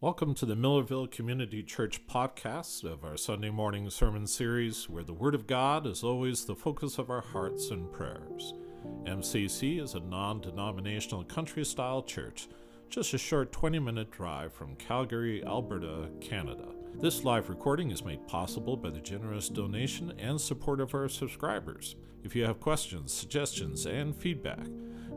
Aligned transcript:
Welcome 0.00 0.34
to 0.34 0.46
the 0.46 0.54
Millarville 0.54 1.10
Community 1.10 1.60
Church 1.60 2.06
podcast 2.06 2.84
of 2.84 3.02
our 3.02 3.16
Sunday 3.16 3.50
morning 3.50 3.90
sermon 3.90 4.28
series, 4.28 4.88
where 4.88 5.02
the 5.02 5.12
Word 5.12 5.34
of 5.34 5.48
God 5.48 5.88
is 5.88 6.04
always 6.04 6.44
the 6.44 6.54
focus 6.54 6.98
of 6.98 7.10
our 7.10 7.20
hearts 7.20 7.72
and 7.72 7.92
prayers. 7.92 8.54
MCC 9.06 9.82
is 9.82 9.94
a 9.94 10.00
non 10.00 10.40
denominational 10.40 11.24
country 11.24 11.64
style 11.64 12.00
church, 12.00 12.46
just 12.88 13.12
a 13.12 13.18
short 13.18 13.50
20 13.50 13.80
minute 13.80 14.12
drive 14.12 14.52
from 14.52 14.76
Calgary, 14.76 15.44
Alberta, 15.44 16.08
Canada. 16.20 16.68
This 17.00 17.24
live 17.24 17.48
recording 17.48 17.90
is 17.90 18.04
made 18.04 18.24
possible 18.28 18.76
by 18.76 18.90
the 18.90 19.00
generous 19.00 19.48
donation 19.48 20.12
and 20.16 20.40
support 20.40 20.80
of 20.80 20.94
our 20.94 21.08
subscribers. 21.08 21.96
If 22.22 22.36
you 22.36 22.44
have 22.44 22.60
questions, 22.60 23.12
suggestions, 23.12 23.84
and 23.84 24.14
feedback, 24.14 24.68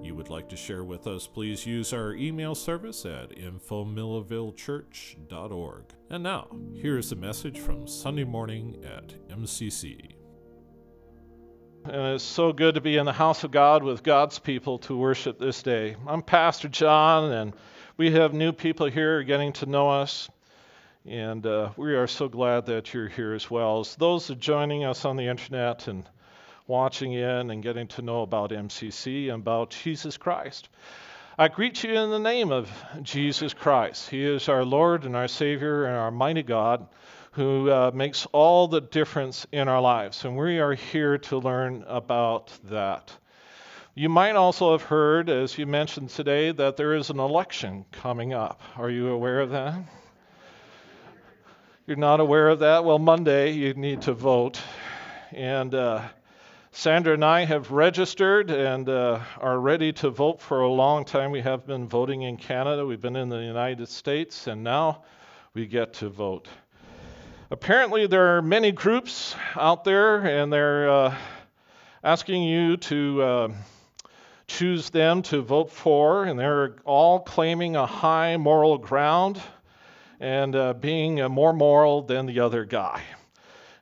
you 0.04 0.15
would 0.15 0.29
like 0.29 0.49
to 0.49 0.55
share 0.55 0.83
with 0.83 1.07
us, 1.07 1.25
please 1.27 1.65
use 1.65 1.93
our 1.93 2.13
email 2.13 2.54
service 2.55 3.05
at 3.05 3.29
infomillavillechurch.org. 3.31 5.84
And 6.09 6.23
now, 6.23 6.47
here 6.73 6.98
is 6.98 7.12
a 7.12 7.16
message 7.16 7.59
from 7.59 7.88
Sunday 7.88 8.23
morning 8.23 8.84
at 8.84 9.13
MCC. 9.30 10.16
And 11.85 12.16
it's 12.16 12.23
so 12.23 12.52
good 12.53 12.75
to 12.75 12.81
be 12.81 12.98
in 12.98 13.05
the 13.05 13.13
house 13.13 13.44
of 13.44 13.52
God 13.52 13.84
with 13.84 14.03
God's 14.03 14.39
people 14.39 14.80
to 14.80 14.98
worship 14.98 15.39
this 15.39 15.63
day. 15.63 15.95
I'm 16.08 16.22
Pastor 16.22 16.67
John, 16.67 17.31
and 17.31 17.53
we 17.97 18.11
have 18.11 18.33
new 18.33 18.52
people 18.52 18.88
here 18.88 19.23
getting 19.23 19.53
to 19.53 19.66
know 19.66 19.89
us. 19.89 20.30
And 21.05 21.45
uh, 21.45 21.70
we 21.77 21.95
are 21.95 22.05
so 22.05 22.27
glad 22.27 22.66
that 22.67 22.94
you're 22.94 23.08
here 23.08 23.33
as 23.33 23.49
well. 23.49 23.80
As 23.80 23.95
those 23.95 24.30
are 24.30 24.36
joining 24.36 24.83
us 24.83 25.05
on 25.05 25.16
the 25.16 25.27
internet 25.27 25.88
and 25.88 26.08
watching 26.67 27.13
in 27.13 27.51
and 27.51 27.63
getting 27.63 27.88
to 27.88 28.01
know 28.01 28.21
about 28.21 28.51
MCC 28.51 29.29
and 29.31 29.41
about 29.41 29.71
Jesus 29.71 30.17
Christ. 30.17 30.69
I 31.38 31.47
greet 31.47 31.83
you 31.83 31.93
in 31.93 32.09
the 32.09 32.19
name 32.19 32.52
of 32.52 32.69
Jesus 33.02 33.53
Christ. 33.53 34.09
He 34.09 34.23
is 34.23 34.49
our 34.49 34.66
Lord 34.66 35.05
and 35.05 35.16
our 35.16 35.27
Savior 35.27 35.85
and 35.85 35.95
our 35.95 36.11
mighty 36.11 36.43
God 36.43 36.88
who 37.31 37.71
uh, 37.71 37.91
makes 37.93 38.25
all 38.33 38.67
the 38.67 38.81
difference 38.81 39.47
in 39.52 39.67
our 39.67 39.81
lives. 39.81 40.25
And 40.25 40.38
we 40.38 40.59
are 40.59 40.73
here 40.73 41.17
to 41.17 41.38
learn 41.38 41.83
about 41.88 42.52
that. 42.66 43.11
You 43.95 44.09
might 44.09 44.36
also 44.36 44.71
have 44.73 44.83
heard, 44.83 45.30
as 45.30 45.58
you 45.58 45.66
mentioned 45.66 46.09
today, 46.09 46.52
that 46.52 46.77
there 46.77 46.93
is 46.93 47.09
an 47.09 47.19
election 47.19 47.86
coming 47.91 48.33
up. 48.33 48.61
Are 48.77 48.89
you 48.89 49.09
aware 49.09 49.39
of 49.39 49.52
that? 49.52 49.81
You're 51.88 51.97
not 51.97 52.19
aware 52.19 52.49
of 52.49 52.59
that? 52.59 52.86
Well, 52.86 52.99
Monday 52.99 53.52
you 53.52 53.73
need 53.73 54.03
to 54.03 54.14
vote. 54.14 54.61
And 55.31 55.73
uh, 55.73 56.03
Sandra 56.73 57.16
and 57.16 57.25
I 57.25 57.44
have 57.44 57.69
registered 57.72 58.50
and 58.50 58.88
uh, 58.88 59.19
are 59.39 59.59
ready 59.59 59.91
to 59.91 60.09
vote 60.09 60.39
for 60.39 60.61
a 60.61 60.72
long 60.72 61.03
time. 61.03 61.30
We 61.31 61.41
have 61.41 61.67
been 61.67 61.89
voting 61.89 62.22
in 62.22 62.38
Canada, 62.38 62.86
we've 62.86 63.02
been 63.02 63.17
in 63.17 63.27
the 63.27 63.44
United 63.44 63.89
States, 63.89 64.47
and 64.47 64.64
now 64.64 65.03
we 65.53 65.67
get 65.67 65.95
to 65.95 66.08
vote. 66.08 66.47
Apparently, 67.52 68.08
there 68.08 68.38
are 68.38 68.42
many 68.42 68.72
groups 68.72 69.36
out 69.58 69.83
there, 69.83 70.25
and 70.25 70.52
they're 70.52 70.89
uh, 70.89 71.16
asking 72.05 72.44
you 72.44 72.77
to 72.77 73.22
uh, 73.22 73.49
choose 74.47 74.89
them 74.92 75.23
to 75.23 75.42
vote 75.42 75.72
for, 75.72 76.23
and 76.23 76.39
they're 76.39 76.77
all 76.86 77.19
claiming 77.19 77.75
a 77.75 77.86
high 77.86 78.38
moral 78.38 78.77
ground 78.77 79.42
and 80.22 80.55
uh, 80.55 80.73
being 80.73 81.16
more 81.30 81.52
moral 81.52 82.02
than 82.02 82.27
the 82.27 82.39
other 82.39 82.64
guy 82.64 83.02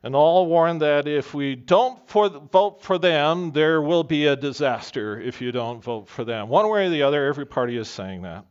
and 0.02 0.16
all 0.16 0.48
warn 0.48 0.80
that 0.80 1.08
if 1.08 1.34
we 1.34 1.56
don't 1.56 2.08
for, 2.10 2.30
vote 2.30 2.82
for 2.82 2.98
them, 2.98 3.52
there 3.52 3.82
will 3.82 4.04
be 4.04 4.28
a 4.28 4.36
disaster 4.36 5.20
if 5.20 5.42
you 5.42 5.52
don't 5.52 5.84
vote 5.84 6.08
for 6.08 6.24
them. 6.24 6.48
One 6.48 6.70
way 6.70 6.88
or 6.88 6.90
the 6.90 7.04
other, 7.04 7.26
every 7.26 7.46
party 7.46 7.78
is 7.78 7.90
saying 7.90 8.22
that. 8.22 8.46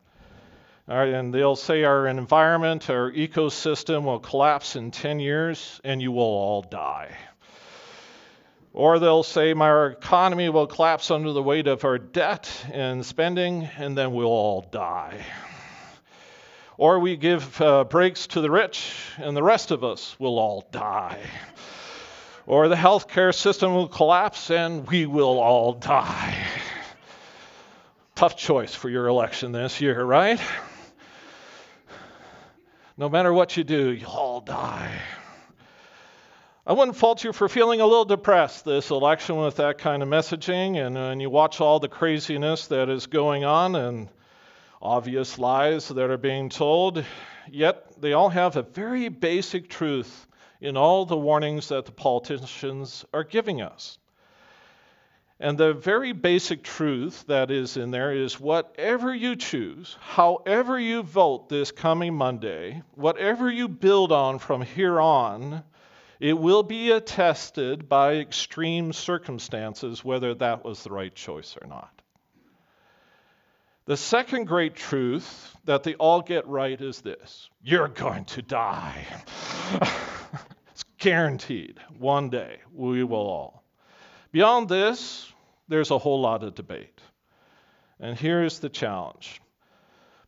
All 0.89 0.97
right, 0.97 1.13
and 1.13 1.35
they'll 1.35 1.57
say 1.57 1.85
our 1.85 2.07
environment, 2.07 2.89
our 2.89 3.13
ecosystem 3.13 4.05
will 4.05 4.21
collapse 4.21 4.75
in 4.77 4.91
10 4.91 5.21
years 5.21 5.81
and 5.85 6.01
you 6.01 6.13
will 6.13 6.23
all 6.23 6.63
die. 6.63 7.17
Or 8.73 8.99
they'll 8.99 9.23
say 9.23 9.53
our 9.53 9.89
economy 9.89 10.49
will 10.49 10.67
collapse 10.67 11.11
under 11.11 11.33
the 11.33 11.43
weight 11.43 11.67
of 11.67 11.85
our 11.85 11.99
debt 11.99 12.51
and 12.73 13.05
spending 13.05 13.69
and 13.77 13.99
then 13.99 14.13
we'll 14.13 14.29
all 14.29 14.63
die. 14.63 15.25
Or 16.79 17.01
we 17.01 17.17
give 17.17 17.61
uh, 17.61 17.83
breaks 17.83 18.29
to 18.29 18.41
the 18.41 18.53
rich, 18.53 18.93
and 19.17 19.37
the 19.37 19.43
rest 19.43 19.73
of 19.73 19.83
us 19.83 20.15
will 20.21 20.39
all 20.39 20.65
die. 20.71 21.19
Or 22.47 22.69
the 22.69 22.77
healthcare 22.77 23.35
system 23.35 23.75
will 23.75 23.89
collapse, 23.89 24.49
and 24.49 24.87
we 24.87 25.05
will 25.05 25.41
all 25.41 25.73
die. 25.73 26.37
Tough 28.15 28.37
choice 28.37 28.77
for 28.77 28.89
your 28.89 29.09
election 29.09 29.51
this 29.51 29.81
year, 29.81 30.05
right? 30.05 30.41
No 32.97 33.09
matter 33.09 33.33
what 33.33 33.57
you 33.57 33.65
do, 33.65 33.91
you'll 33.91 34.11
all 34.11 34.41
die. 34.41 35.01
I 36.65 36.75
wouldn't 36.75 36.97
fault 36.97 37.25
you 37.25 37.33
for 37.33 37.49
feeling 37.49 37.81
a 37.81 37.87
little 37.87 38.05
depressed 38.05 38.65
this 38.65 38.91
election 38.91 39.37
with 39.37 39.57
that 39.57 39.79
kind 39.79 40.01
of 40.01 40.09
messaging, 40.09 40.77
and 40.77 40.95
when 40.95 41.19
you 41.19 41.29
watch 41.29 41.61
all 41.61 41.81
the 41.81 41.89
craziness 41.89 42.69
that 42.69 42.89
is 42.89 43.07
going 43.07 43.45
on, 43.45 43.75
and 43.75 44.09
obvious 44.81 45.39
lies 45.39 45.89
that 45.89 46.11
are 46.11 46.19
being 46.19 46.49
told, 46.49 47.05
yet 47.51 48.01
they 48.01 48.13
all 48.13 48.29
have 48.29 48.57
a 48.57 48.63
very 48.63 49.09
basic 49.09 49.69
truth 49.69 50.27
in 50.61 50.77
all 50.77 51.05
the 51.05 51.17
warnings 51.17 51.69
that 51.69 51.87
the 51.87 51.93
politicians 51.93 53.05
are 53.13 53.25
giving 53.25 53.63
us. 53.63 53.99
And 55.41 55.57
the 55.57 55.73
very 55.73 56.13
basic 56.13 56.65
truth 56.65 57.25
that 57.29 57.53
is 57.53 57.77
in 57.77 57.93
there 57.93 58.13
is 58.13 58.41
whatever 58.41 59.15
you 59.15 59.37
choose, 59.37 59.97
however 60.01 60.81
you 60.81 61.03
vote 61.03 61.49
this 61.49 61.71
coming 61.71 62.15
Monday, 62.15 62.83
whatever 62.97 63.49
you 63.49 63.69
build 63.69 64.11
on 64.11 64.41
from 64.41 64.63
here 64.63 65.01
on, 65.01 65.63
it 66.19 66.37
will 66.37 66.65
be 66.65 66.91
attested 66.91 67.89
by 67.89 68.17
extreme 68.17 68.93
circumstances 68.93 70.05
whether 70.05 70.35
that 70.35 70.65
was 70.65 70.83
the 70.83 70.91
right 70.91 71.15
choice 71.15 71.57
or 71.61 71.69
not. 71.69 71.98
The 73.89 73.97
second 73.97 74.45
great 74.45 74.75
truth 74.75 75.57
that 75.65 75.83
they 75.83 75.95
all 75.95 76.21
get 76.21 76.47
right 76.47 76.79
is 76.79 77.01
this 77.01 77.49
you're 77.63 77.89
going 77.89 78.27
to 78.27 78.43
die. 78.43 79.07
it's 80.71 80.85
guaranteed. 80.99 81.81
One 81.99 82.29
day 82.29 82.59
we 82.75 83.03
will 83.03 83.17
all. 83.17 83.65
Beyond 84.31 84.69
this, 84.69 85.33
there's 85.69 85.91
a 85.91 85.97
whole 85.97 86.21
lot 86.21 86.43
of 86.43 86.55
debate. 86.55 87.01
And 87.99 88.15
here's 88.15 88.59
the 88.59 88.69
challenge 88.69 89.41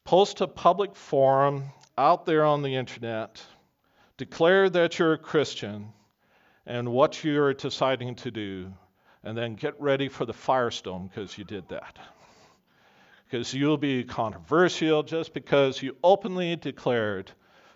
post 0.04 0.40
a 0.40 0.46
public 0.46 0.96
forum 0.96 1.64
out 1.98 2.24
there 2.24 2.46
on 2.46 2.62
the 2.62 2.76
internet, 2.76 3.42
declare 4.16 4.70
that 4.70 4.98
you're 4.98 5.12
a 5.12 5.18
Christian 5.18 5.92
and 6.64 6.88
what 6.88 7.22
you're 7.22 7.52
deciding 7.52 8.14
to 8.14 8.30
do, 8.30 8.72
and 9.22 9.36
then 9.36 9.54
get 9.54 9.78
ready 9.78 10.08
for 10.08 10.24
the 10.24 10.32
firestorm 10.32 11.10
because 11.10 11.36
you 11.36 11.44
did 11.44 11.68
that 11.68 11.98
because 13.30 13.54
you'll 13.54 13.76
be 13.76 14.02
controversial 14.02 15.04
just 15.04 15.32
because 15.32 15.80
you 15.80 15.96
openly 16.02 16.56
declared 16.56 17.30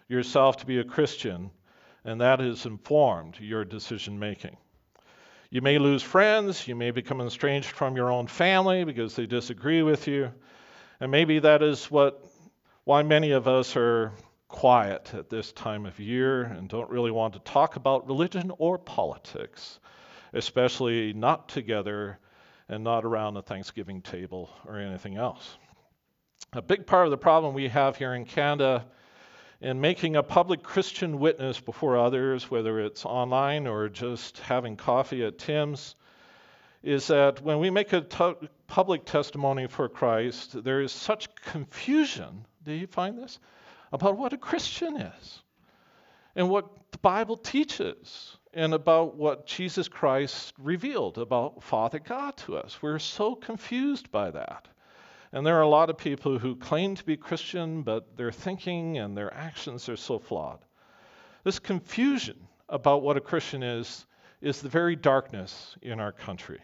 yourself 0.08 0.56
to 0.56 0.66
be 0.66 0.80
a 0.80 0.84
Christian, 0.84 1.48
and 2.04 2.20
that 2.20 2.40
has 2.40 2.66
informed 2.66 3.38
your 3.38 3.64
decision 3.64 4.18
making. 4.18 4.56
You 5.50 5.62
may 5.62 5.78
lose 5.78 6.02
friends, 6.02 6.66
you 6.66 6.74
may 6.74 6.90
become 6.90 7.20
estranged 7.20 7.68
from 7.68 7.94
your 7.94 8.10
own 8.10 8.26
family 8.26 8.82
because 8.82 9.14
they 9.14 9.26
disagree 9.26 9.82
with 9.82 10.08
you, 10.08 10.32
and 10.98 11.12
maybe 11.12 11.38
that 11.38 11.62
is 11.62 11.88
what 11.88 12.24
why 12.82 13.04
many 13.04 13.30
of 13.30 13.46
us 13.46 13.76
are 13.76 14.12
quiet 14.48 15.14
at 15.14 15.30
this 15.30 15.52
time 15.52 15.86
of 15.86 16.00
year 16.00 16.42
and 16.42 16.68
don't 16.68 16.90
really 16.90 17.12
want 17.12 17.34
to 17.34 17.40
talk 17.40 17.76
about 17.76 18.08
religion 18.08 18.50
or 18.58 18.76
politics, 18.76 19.78
especially 20.32 21.12
not 21.12 21.48
together 21.48 22.18
and 22.68 22.82
not 22.84 23.04
around 23.04 23.34
the 23.34 23.42
Thanksgiving 23.42 24.02
table 24.02 24.50
or 24.66 24.78
anything 24.78 25.16
else. 25.16 25.56
A 26.52 26.62
big 26.62 26.86
part 26.86 27.06
of 27.06 27.10
the 27.10 27.18
problem 27.18 27.54
we 27.54 27.68
have 27.68 27.96
here 27.96 28.14
in 28.14 28.24
Canada 28.24 28.84
in 29.60 29.80
making 29.80 30.16
a 30.16 30.22
public 30.22 30.62
Christian 30.62 31.18
witness 31.18 31.60
before 31.60 31.96
others, 31.96 32.50
whether 32.50 32.80
it's 32.80 33.04
online 33.04 33.66
or 33.66 33.88
just 33.88 34.38
having 34.38 34.76
coffee 34.76 35.24
at 35.24 35.38
Tim's, 35.38 35.94
is 36.82 37.06
that 37.06 37.40
when 37.40 37.58
we 37.58 37.70
make 37.70 37.92
a 37.92 38.02
t- 38.02 38.48
public 38.66 39.06
testimony 39.06 39.66
for 39.66 39.88
Christ, 39.88 40.62
there 40.62 40.82
is 40.82 40.92
such 40.92 41.34
confusion. 41.36 42.44
Do 42.62 42.72
you 42.72 42.86
find 42.86 43.16
this? 43.16 43.38
About 43.90 44.18
what 44.18 44.32
a 44.32 44.36
Christian 44.36 44.96
is 44.96 45.42
and 46.36 46.50
what 46.50 46.66
the 46.90 46.98
Bible 46.98 47.36
teaches 47.36 48.36
and 48.54 48.72
about 48.72 49.16
what 49.16 49.46
Jesus 49.46 49.88
Christ 49.88 50.54
revealed 50.58 51.18
about 51.18 51.62
Father 51.62 51.98
God 51.98 52.36
to 52.38 52.56
us. 52.56 52.80
We're 52.80 53.00
so 53.00 53.34
confused 53.34 54.10
by 54.12 54.30
that. 54.30 54.68
And 55.32 55.44
there 55.44 55.56
are 55.58 55.62
a 55.62 55.68
lot 55.68 55.90
of 55.90 55.98
people 55.98 56.38
who 56.38 56.54
claim 56.54 56.94
to 56.94 57.04
be 57.04 57.16
Christian, 57.16 57.82
but 57.82 58.16
their 58.16 58.30
thinking 58.30 58.98
and 58.98 59.16
their 59.16 59.34
actions 59.34 59.88
are 59.88 59.96
so 59.96 60.20
flawed. 60.20 60.60
This 61.42 61.58
confusion 61.58 62.36
about 62.68 63.02
what 63.02 63.16
a 63.16 63.20
Christian 63.20 63.62
is 63.62 64.06
is 64.40 64.60
the 64.60 64.68
very 64.68 64.94
darkness 64.94 65.76
in 65.82 65.98
our 65.98 66.12
country. 66.12 66.60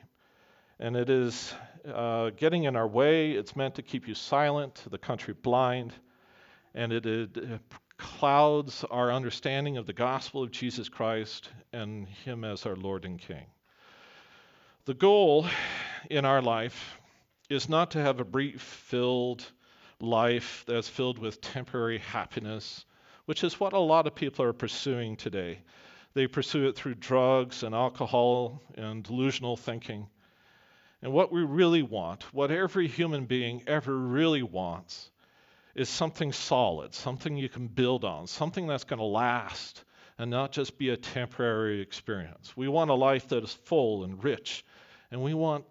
And 0.79 0.97
it 0.97 1.11
is 1.11 1.53
uh, 1.93 2.31
getting 2.37 2.65
in 2.65 2.77
our 2.77 2.87
way. 2.87 3.33
It's 3.33 3.57
meant 3.57 3.75
to 3.75 3.83
keep 3.83 4.07
you 4.07 4.15
silent, 4.15 4.85
the 4.91 4.99
country 4.99 5.35
blind. 5.35 5.93
and 6.75 6.93
it, 6.93 7.07
it, 7.07 7.37
clouds 8.01 8.85
our 8.91 9.13
understanding 9.13 9.77
of 9.77 9.87
the 9.87 9.93
gospel 9.93 10.43
of 10.43 10.51
Jesus 10.51 10.89
Christ 10.89 11.51
and 11.73 12.09
Him 12.09 12.45
as 12.45 12.67
our 12.67 12.75
Lord 12.75 13.05
and 13.05 13.19
King. 13.19 13.45
The 14.87 14.95
goal 14.95 15.47
in 16.09 16.25
our 16.25 16.41
life 16.41 16.99
is 17.51 17.69
not 17.69 17.91
to 17.93 18.01
have 18.01 18.19
a 18.19 18.25
brief 18.25 18.61
filled 18.61 19.45
life 20.01 20.65
that's 20.67 20.89
filled 20.89 21.19
with 21.19 21.43
temporary 21.43 21.99
happiness, 21.99 22.87
which 23.27 23.45
is 23.45 23.61
what 23.61 23.75
a 23.75 23.79
lot 23.79 24.07
of 24.07 24.15
people 24.15 24.45
are 24.45 24.55
pursuing 24.55 25.15
today. 25.17 25.61
They 26.15 26.27
pursue 26.27 26.67
it 26.69 26.77
through 26.77 26.95
drugs 26.95 27.63
and 27.63 27.75
alcohol 27.75 28.63
and 28.77 29.05
delusional 29.05 29.57
thinking. 29.57 30.09
And 31.03 31.13
what 31.13 31.31
we 31.31 31.43
really 31.43 31.83
want, 31.83 32.33
what 32.35 32.51
every 32.51 32.89
human 32.89 33.27
being 33.27 33.63
ever 33.67 33.97
really 33.97 34.43
wants, 34.43 35.11
is 35.75 35.89
something 35.89 36.33
solid, 36.33 36.95
something 36.95 37.37
you 37.37 37.49
can 37.49 37.67
build 37.69 38.05
on, 38.05 38.27
something 38.27 38.67
that's 38.67 38.85
going 38.85 38.99
to 38.99 39.05
last 39.05 39.85
and 40.19 40.31
not 40.31 40.53
just 40.53 40.77
be 40.77 40.91
a 40.91 40.97
temporary 40.97 41.81
experience. 41.81 42.55
We 42.57 42.69
want 42.69 42.91
a 42.91 42.95
life 42.95 43.29
that 43.29 43.43
is 43.43 43.53
full 43.65 44.05
and 44.05 44.23
rich, 44.23 44.65
and 45.11 45.23
we 45.23 45.33
want 45.33 45.65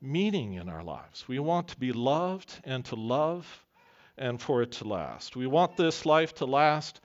meaning 0.00 0.54
in 0.54 0.68
our 0.68 0.84
lives. 0.84 1.26
We 1.26 1.38
want 1.38 1.68
to 1.68 1.76
be 1.76 1.92
loved 1.92 2.52
and 2.64 2.84
to 2.86 2.94
love 2.94 3.46
and 4.16 4.40
for 4.40 4.62
it 4.62 4.72
to 4.72 4.84
last. 4.84 5.36
We 5.36 5.46
want 5.46 5.76
this 5.76 6.06
life 6.06 6.34
to 6.36 6.46
last 6.46 7.00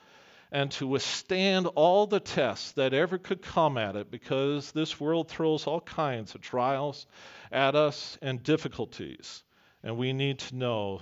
and 0.52 0.70
to 0.72 0.86
withstand 0.86 1.68
all 1.76 2.08
the 2.08 2.20
tests 2.20 2.74
that 2.74 2.94
ever 2.94 3.18
could 3.18 3.42
come 3.42 3.78
at 3.78 3.96
it 3.96 4.12
because 4.12 4.72
this 4.72 5.00
world 5.00 5.30
throws 5.30 5.66
all 5.66 5.82
kinds 5.82 6.36
of 6.36 6.42
trials 6.42 7.08
at 7.52 7.76
us 7.76 8.18
and 8.22 8.44
difficulties. 8.44 9.44
And 9.82 9.98
we 9.98 10.14
need 10.14 10.40
to 10.40 10.56
know 10.56 11.02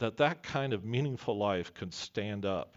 that 0.00 0.18
that 0.18 0.42
kind 0.42 0.72
of 0.72 0.84
meaningful 0.84 1.38
life 1.38 1.72
can 1.72 1.92
stand 1.92 2.44
up 2.44 2.76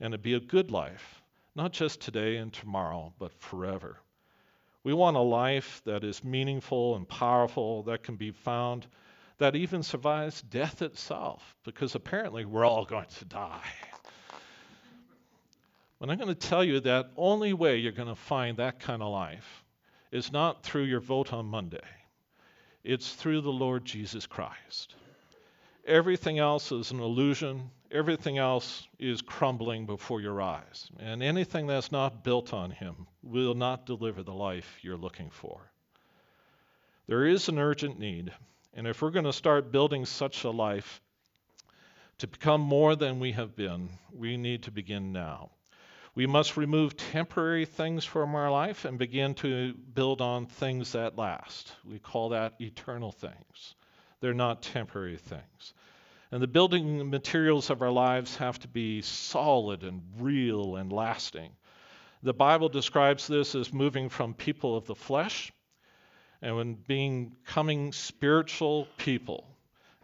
and 0.00 0.14
it 0.14 0.22
be 0.22 0.34
a 0.34 0.40
good 0.40 0.70
life, 0.70 1.22
not 1.56 1.72
just 1.72 2.00
today 2.00 2.36
and 2.36 2.52
tomorrow, 2.52 3.12
but 3.18 3.32
forever. 3.32 3.98
We 4.84 4.92
want 4.92 5.16
a 5.16 5.20
life 5.20 5.82
that 5.84 6.04
is 6.04 6.22
meaningful 6.22 6.94
and 6.96 7.08
powerful, 7.08 7.82
that 7.84 8.04
can 8.04 8.16
be 8.16 8.30
found, 8.30 8.86
that 9.38 9.56
even 9.56 9.82
survives 9.82 10.42
death 10.42 10.82
itself, 10.82 11.56
because 11.64 11.94
apparently 11.94 12.44
we're 12.44 12.64
all 12.64 12.84
going 12.84 13.06
to 13.18 13.24
die. 13.24 13.62
But 15.98 16.10
I'm 16.10 16.16
going 16.16 16.28
to 16.28 16.34
tell 16.34 16.62
you 16.62 16.80
that 16.80 17.10
only 17.16 17.52
way 17.52 17.78
you're 17.78 17.92
going 17.92 18.08
to 18.08 18.14
find 18.14 18.58
that 18.58 18.78
kind 18.78 19.02
of 19.02 19.12
life 19.12 19.64
is 20.12 20.30
not 20.32 20.62
through 20.62 20.84
your 20.84 21.00
vote 21.00 21.32
on 21.32 21.46
Monday. 21.46 21.78
It's 22.84 23.12
through 23.12 23.40
the 23.40 23.52
Lord 23.52 23.84
Jesus 23.84 24.26
Christ. 24.26 24.94
Everything 25.88 26.38
else 26.38 26.70
is 26.70 26.90
an 26.90 27.00
illusion. 27.00 27.70
Everything 27.90 28.36
else 28.36 28.86
is 28.98 29.22
crumbling 29.22 29.86
before 29.86 30.20
your 30.20 30.42
eyes. 30.42 30.90
And 31.00 31.22
anything 31.22 31.66
that's 31.66 31.90
not 31.90 32.22
built 32.22 32.52
on 32.52 32.70
Him 32.70 33.06
will 33.22 33.54
not 33.54 33.86
deliver 33.86 34.22
the 34.22 34.34
life 34.34 34.78
you're 34.82 34.98
looking 34.98 35.30
for. 35.30 35.72
There 37.06 37.24
is 37.24 37.48
an 37.48 37.58
urgent 37.58 37.98
need. 37.98 38.30
And 38.74 38.86
if 38.86 39.00
we're 39.00 39.10
going 39.10 39.24
to 39.24 39.32
start 39.32 39.72
building 39.72 40.04
such 40.04 40.44
a 40.44 40.50
life 40.50 41.00
to 42.18 42.26
become 42.26 42.60
more 42.60 42.94
than 42.94 43.18
we 43.18 43.32
have 43.32 43.56
been, 43.56 43.88
we 44.12 44.36
need 44.36 44.64
to 44.64 44.70
begin 44.70 45.12
now. 45.12 45.50
We 46.14 46.26
must 46.26 46.58
remove 46.58 46.98
temporary 46.98 47.64
things 47.64 48.04
from 48.04 48.34
our 48.34 48.50
life 48.50 48.84
and 48.84 48.98
begin 48.98 49.34
to 49.36 49.72
build 49.72 50.20
on 50.20 50.44
things 50.44 50.92
that 50.92 51.16
last. 51.16 51.72
We 51.82 51.98
call 51.98 52.28
that 52.30 52.60
eternal 52.60 53.10
things. 53.10 53.74
They're 54.20 54.34
not 54.34 54.62
temporary 54.62 55.16
things. 55.16 55.74
And 56.30 56.42
the 56.42 56.46
building 56.46 57.08
materials 57.08 57.70
of 57.70 57.82
our 57.82 57.90
lives 57.90 58.36
have 58.36 58.58
to 58.60 58.68
be 58.68 59.00
solid 59.02 59.82
and 59.82 60.02
real 60.18 60.76
and 60.76 60.92
lasting. 60.92 61.52
The 62.22 62.34
Bible 62.34 62.68
describes 62.68 63.26
this 63.26 63.54
as 63.54 63.72
moving 63.72 64.08
from 64.08 64.34
people 64.34 64.76
of 64.76 64.86
the 64.86 64.94
flesh 64.94 65.52
and 66.42 66.56
when 66.56 66.74
being 66.74 67.36
coming 67.46 67.92
spiritual 67.92 68.88
people. 68.96 69.46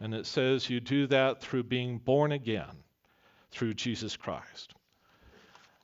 And 0.01 0.15
it 0.15 0.27
says 0.27 0.71
you 0.71 0.81
do 0.81 1.07
that 1.09 1.41
through 1.41 1.65
being 1.65 1.99
born 1.99 2.33
again 2.33 2.85
through 3.51 3.75
Jesus 3.75 4.17
Christ. 4.17 4.75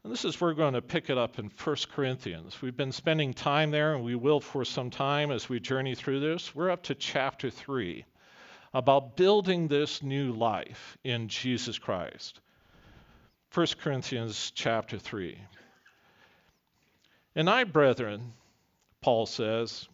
And 0.02 0.12
this 0.12 0.24
is 0.24 0.40
where 0.40 0.50
we're 0.50 0.56
going 0.56 0.74
to 0.74 0.82
pick 0.82 1.10
it 1.10 1.18
up 1.18 1.38
in 1.38 1.50
1 1.62 1.76
Corinthians. 1.92 2.62
We've 2.62 2.76
been 2.76 2.92
spending 2.92 3.34
time 3.34 3.70
there, 3.70 3.94
and 3.94 4.02
we 4.02 4.14
will 4.14 4.40
for 4.40 4.64
some 4.64 4.88
time 4.88 5.30
as 5.30 5.48
we 5.48 5.60
journey 5.60 5.94
through 5.94 6.20
this. 6.20 6.54
We're 6.54 6.70
up 6.70 6.84
to 6.84 6.94
chapter 6.94 7.50
3 7.50 8.04
about 8.72 9.16
building 9.16 9.66
this 9.66 10.02
new 10.02 10.32
life 10.32 10.96
in 11.02 11.28
Jesus 11.28 11.78
Christ. 11.78 12.40
1 13.52 13.66
Corinthians 13.80 14.52
chapter 14.54 14.96
3. 14.96 15.36
And 17.34 17.50
I, 17.50 17.64
brethren, 17.64 18.32
Paul 19.00 19.26
says, 19.26 19.88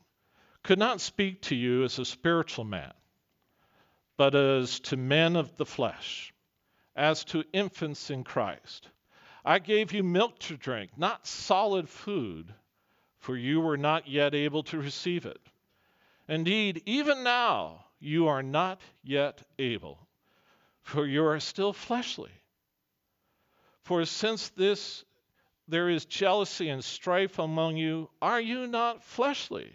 could 0.63 0.79
not 0.79 1.01
speak 1.01 1.43
to 1.43 1.55
you 1.55 1.85
as 1.85 1.99
a 1.99 2.05
spiritual 2.05 2.65
man, 2.65 2.93
but 4.19 4.35
as 4.35 4.81
to 4.81 4.97
men 4.97 5.37
of 5.37 5.57
the 5.57 5.65
flesh, 5.65 6.35
as 6.95 7.25
to 7.25 7.45
infants 7.53 8.11
in 8.11 8.25
Christ. 8.25 8.89
I 9.45 9.59
gave 9.59 9.93
you 9.93 10.03
milk 10.03 10.39
to 10.41 10.57
drink, 10.57 10.91
not 10.99 11.27
solid 11.27 11.89
food, 11.89 12.53
for 13.21 13.37
you 13.37 13.61
were 13.61 13.79
not 13.79 14.09
yet 14.09 14.35
able 14.35 14.65
to 14.65 14.79
receive 14.79 15.25
it. 15.25 15.41
Indeed, 16.29 16.83
even 16.85 17.23
now 17.23 17.86
you 17.99 18.29
are 18.29 18.43
not 18.43 18.81
yet 19.03 19.43
able, 19.59 19.99
for 20.83 21.07
you 21.07 21.25
are 21.25 21.41
still 21.41 21.73
fleshly. 21.73 22.31
For 23.83 24.05
since 24.05 24.49
this 24.51 25.05
there 25.69 25.89
is 25.89 26.05
jealousy 26.05 26.69
and 26.69 26.85
strife 26.85 27.39
among 27.39 27.77
you, 27.77 28.09
are 28.23 28.41
you 28.41 28.67
not 28.67 29.03
fleshly? 29.03 29.73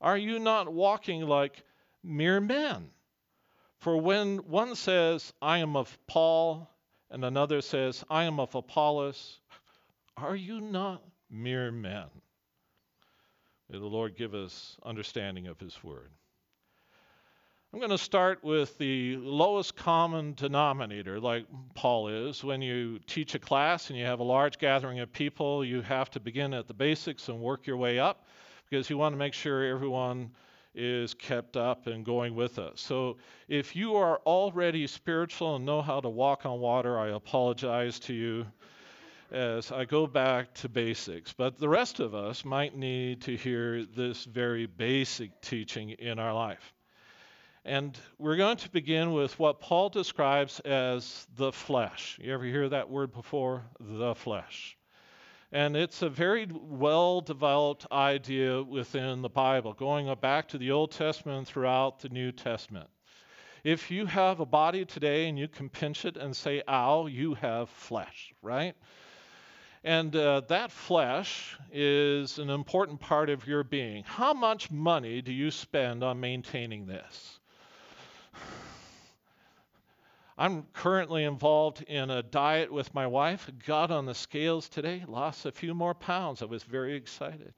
Are 0.00 0.16
you 0.16 0.38
not 0.38 0.72
walking 0.72 1.22
like 1.22 1.62
mere 2.02 2.40
men? 2.40 2.90
For 3.78 3.96
when 3.96 4.38
one 4.38 4.76
says, 4.76 5.32
I 5.42 5.58
am 5.58 5.76
of 5.76 5.98
Paul, 6.06 6.70
and 7.10 7.24
another 7.24 7.60
says, 7.60 8.04
I 8.08 8.24
am 8.24 8.38
of 8.38 8.54
Apollos. 8.54 9.40
Are 10.16 10.36
you 10.36 10.60
not 10.60 11.02
mere 11.30 11.72
men? 11.72 12.06
May 13.68 13.78
the 13.78 13.86
Lord 13.86 14.16
give 14.16 14.34
us 14.34 14.76
understanding 14.84 15.46
of 15.48 15.58
His 15.58 15.82
word. 15.82 16.10
I'm 17.74 17.78
going 17.78 17.90
to 17.90 17.96
start 17.96 18.44
with 18.44 18.76
the 18.76 19.16
lowest 19.16 19.76
common 19.76 20.34
denominator, 20.34 21.18
like 21.18 21.46
Paul 21.74 22.08
is. 22.08 22.44
When 22.44 22.60
you 22.60 22.98
teach 23.06 23.34
a 23.34 23.38
class 23.38 23.88
and 23.88 23.98
you 23.98 24.04
have 24.04 24.20
a 24.20 24.24
large 24.24 24.58
gathering 24.58 25.00
of 25.00 25.10
people, 25.10 25.64
you 25.64 25.80
have 25.80 26.10
to 26.10 26.20
begin 26.20 26.52
at 26.52 26.68
the 26.68 26.74
basics 26.74 27.30
and 27.30 27.40
work 27.40 27.66
your 27.66 27.78
way 27.78 27.98
up 27.98 28.26
because 28.68 28.90
you 28.90 28.98
want 28.98 29.14
to 29.14 29.16
make 29.16 29.32
sure 29.32 29.64
everyone 29.64 30.32
is 30.74 31.14
kept 31.14 31.56
up 31.56 31.86
and 31.86 32.04
going 32.04 32.34
with 32.34 32.58
us. 32.58 32.78
So 32.78 33.16
if 33.48 33.74
you 33.74 33.96
are 33.96 34.18
already 34.26 34.86
spiritual 34.86 35.56
and 35.56 35.64
know 35.64 35.80
how 35.80 35.98
to 35.98 36.10
walk 36.10 36.44
on 36.44 36.60
water, 36.60 36.98
I 36.98 37.08
apologize 37.08 37.98
to 38.00 38.12
you 38.12 38.46
as 39.30 39.72
I 39.72 39.86
go 39.86 40.06
back 40.06 40.52
to 40.56 40.68
basics. 40.68 41.32
But 41.32 41.58
the 41.58 41.70
rest 41.70 42.00
of 42.00 42.14
us 42.14 42.44
might 42.44 42.76
need 42.76 43.22
to 43.22 43.34
hear 43.34 43.86
this 43.86 44.26
very 44.26 44.66
basic 44.66 45.40
teaching 45.40 45.88
in 45.88 46.18
our 46.18 46.34
life. 46.34 46.74
And 47.64 47.96
we're 48.18 48.36
going 48.36 48.56
to 48.56 48.70
begin 48.70 49.12
with 49.12 49.38
what 49.38 49.60
Paul 49.60 49.88
describes 49.88 50.58
as 50.60 51.28
the 51.36 51.52
flesh. 51.52 52.18
You 52.20 52.34
ever 52.34 52.44
hear 52.44 52.68
that 52.68 52.90
word 52.90 53.12
before? 53.12 53.62
The 53.78 54.16
flesh. 54.16 54.76
And 55.52 55.76
it's 55.76 56.02
a 56.02 56.08
very 56.08 56.48
well 56.50 57.20
developed 57.20 57.86
idea 57.92 58.60
within 58.62 59.22
the 59.22 59.28
Bible, 59.28 59.74
going 59.74 60.12
back 60.20 60.48
to 60.48 60.58
the 60.58 60.72
Old 60.72 60.90
Testament 60.90 61.46
throughout 61.46 62.00
the 62.00 62.08
New 62.08 62.32
Testament. 62.32 62.88
If 63.62 63.92
you 63.92 64.06
have 64.06 64.40
a 64.40 64.46
body 64.46 64.84
today 64.84 65.28
and 65.28 65.38
you 65.38 65.46
can 65.46 65.68
pinch 65.68 66.04
it 66.04 66.16
and 66.16 66.34
say, 66.34 66.64
ow, 66.66 67.06
you 67.06 67.34
have 67.34 67.68
flesh, 67.68 68.34
right? 68.42 68.74
And 69.84 70.16
uh, 70.16 70.40
that 70.48 70.72
flesh 70.72 71.56
is 71.70 72.40
an 72.40 72.50
important 72.50 72.98
part 72.98 73.30
of 73.30 73.46
your 73.46 73.62
being. 73.62 74.02
How 74.04 74.32
much 74.32 74.70
money 74.72 75.22
do 75.22 75.32
you 75.32 75.52
spend 75.52 76.02
on 76.02 76.18
maintaining 76.18 76.86
this? 76.86 77.38
I'm 80.42 80.64
currently 80.72 81.22
involved 81.22 81.82
in 81.82 82.10
a 82.10 82.20
diet 82.20 82.72
with 82.72 82.92
my 82.92 83.06
wife. 83.06 83.48
Got 83.64 83.92
on 83.92 84.06
the 84.06 84.14
scales 84.16 84.68
today, 84.68 85.04
lost 85.06 85.46
a 85.46 85.52
few 85.52 85.72
more 85.72 85.94
pounds. 85.94 86.42
I 86.42 86.46
was 86.46 86.64
very 86.64 86.96
excited. 86.96 87.54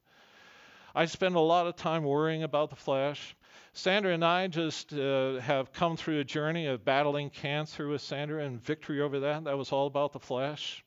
I 0.94 1.06
spend 1.06 1.34
a 1.34 1.40
lot 1.40 1.66
of 1.66 1.76
time 1.76 2.04
worrying 2.04 2.42
about 2.42 2.68
the 2.68 2.76
flesh. 2.76 3.34
Sandra 3.72 4.12
and 4.12 4.22
I 4.22 4.48
just 4.48 4.92
uh, 4.92 5.38
have 5.40 5.72
come 5.72 5.96
through 5.96 6.20
a 6.20 6.24
journey 6.24 6.66
of 6.66 6.84
battling 6.84 7.30
cancer 7.30 7.88
with 7.88 8.02
Sandra 8.02 8.44
and 8.44 8.62
victory 8.62 9.00
over 9.00 9.18
that. 9.20 9.44
That 9.44 9.56
was 9.56 9.72
all 9.72 9.86
about 9.86 10.12
the 10.12 10.20
flesh. 10.20 10.84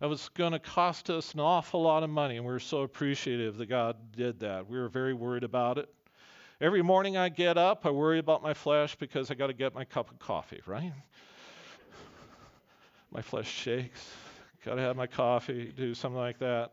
That 0.00 0.08
was 0.08 0.30
going 0.30 0.52
to 0.52 0.58
cost 0.58 1.10
us 1.10 1.34
an 1.34 1.40
awful 1.40 1.82
lot 1.82 2.04
of 2.04 2.08
money, 2.08 2.38
and 2.38 2.46
we 2.46 2.54
are 2.54 2.58
so 2.58 2.80
appreciative 2.84 3.58
that 3.58 3.66
God 3.66 3.96
did 4.16 4.40
that. 4.40 4.66
We 4.66 4.78
were 4.78 4.88
very 4.88 5.12
worried 5.12 5.44
about 5.44 5.76
it. 5.76 5.90
Every 6.58 6.80
morning 6.80 7.18
I 7.18 7.28
get 7.28 7.58
up, 7.58 7.84
I 7.84 7.90
worry 7.90 8.18
about 8.18 8.42
my 8.42 8.54
flesh 8.54 8.96
because 8.96 9.30
I 9.30 9.34
got 9.34 9.48
to 9.48 9.52
get 9.52 9.74
my 9.74 9.84
cup 9.84 10.10
of 10.10 10.18
coffee, 10.18 10.62
right? 10.64 10.92
My 13.14 13.22
flesh 13.22 13.48
shakes. 13.48 14.04
Got 14.64 14.74
to 14.74 14.80
have 14.80 14.96
my 14.96 15.06
coffee, 15.06 15.72
do 15.76 15.94
something 15.94 16.18
like 16.18 16.38
that. 16.38 16.72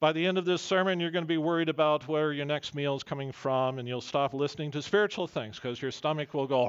By 0.00 0.12
the 0.12 0.24
end 0.24 0.38
of 0.38 0.44
this 0.44 0.62
sermon, 0.62 1.00
you're 1.00 1.10
going 1.10 1.24
to 1.24 1.28
be 1.28 1.38
worried 1.38 1.68
about 1.68 2.06
where 2.06 2.32
your 2.32 2.46
next 2.46 2.74
meal 2.74 2.94
is 2.94 3.02
coming 3.02 3.32
from, 3.32 3.78
and 3.78 3.88
you'll 3.88 4.00
stop 4.00 4.32
listening 4.32 4.70
to 4.70 4.80
spiritual 4.80 5.26
things 5.26 5.56
because 5.56 5.82
your 5.82 5.90
stomach 5.90 6.32
will 6.32 6.46
go 6.46 6.64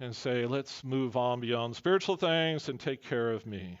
and 0.00 0.14
say, 0.14 0.46
let's 0.46 0.82
move 0.84 1.16
on 1.16 1.40
beyond 1.40 1.74
spiritual 1.74 2.16
things 2.16 2.68
and 2.68 2.78
take 2.78 3.02
care 3.02 3.32
of 3.32 3.44
me. 3.44 3.80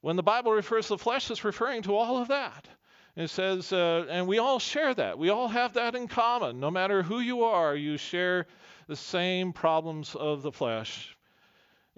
When 0.00 0.16
the 0.16 0.22
Bible 0.22 0.52
refers 0.52 0.86
to 0.86 0.94
the 0.94 0.98
flesh, 0.98 1.30
it's 1.30 1.44
referring 1.44 1.82
to 1.82 1.96
all 1.96 2.16
of 2.18 2.28
that. 2.28 2.68
It 3.16 3.28
says, 3.28 3.72
uh, 3.72 4.06
and 4.08 4.26
we 4.26 4.38
all 4.38 4.60
share 4.60 4.94
that. 4.94 5.18
We 5.18 5.30
all 5.30 5.48
have 5.48 5.74
that 5.74 5.96
in 5.96 6.06
common. 6.06 6.60
No 6.60 6.70
matter 6.70 7.02
who 7.02 7.18
you 7.18 7.42
are, 7.42 7.74
you 7.74 7.96
share 7.96 8.46
the 8.86 8.96
same 8.96 9.52
problems 9.52 10.14
of 10.14 10.42
the 10.42 10.52
flesh. 10.52 11.16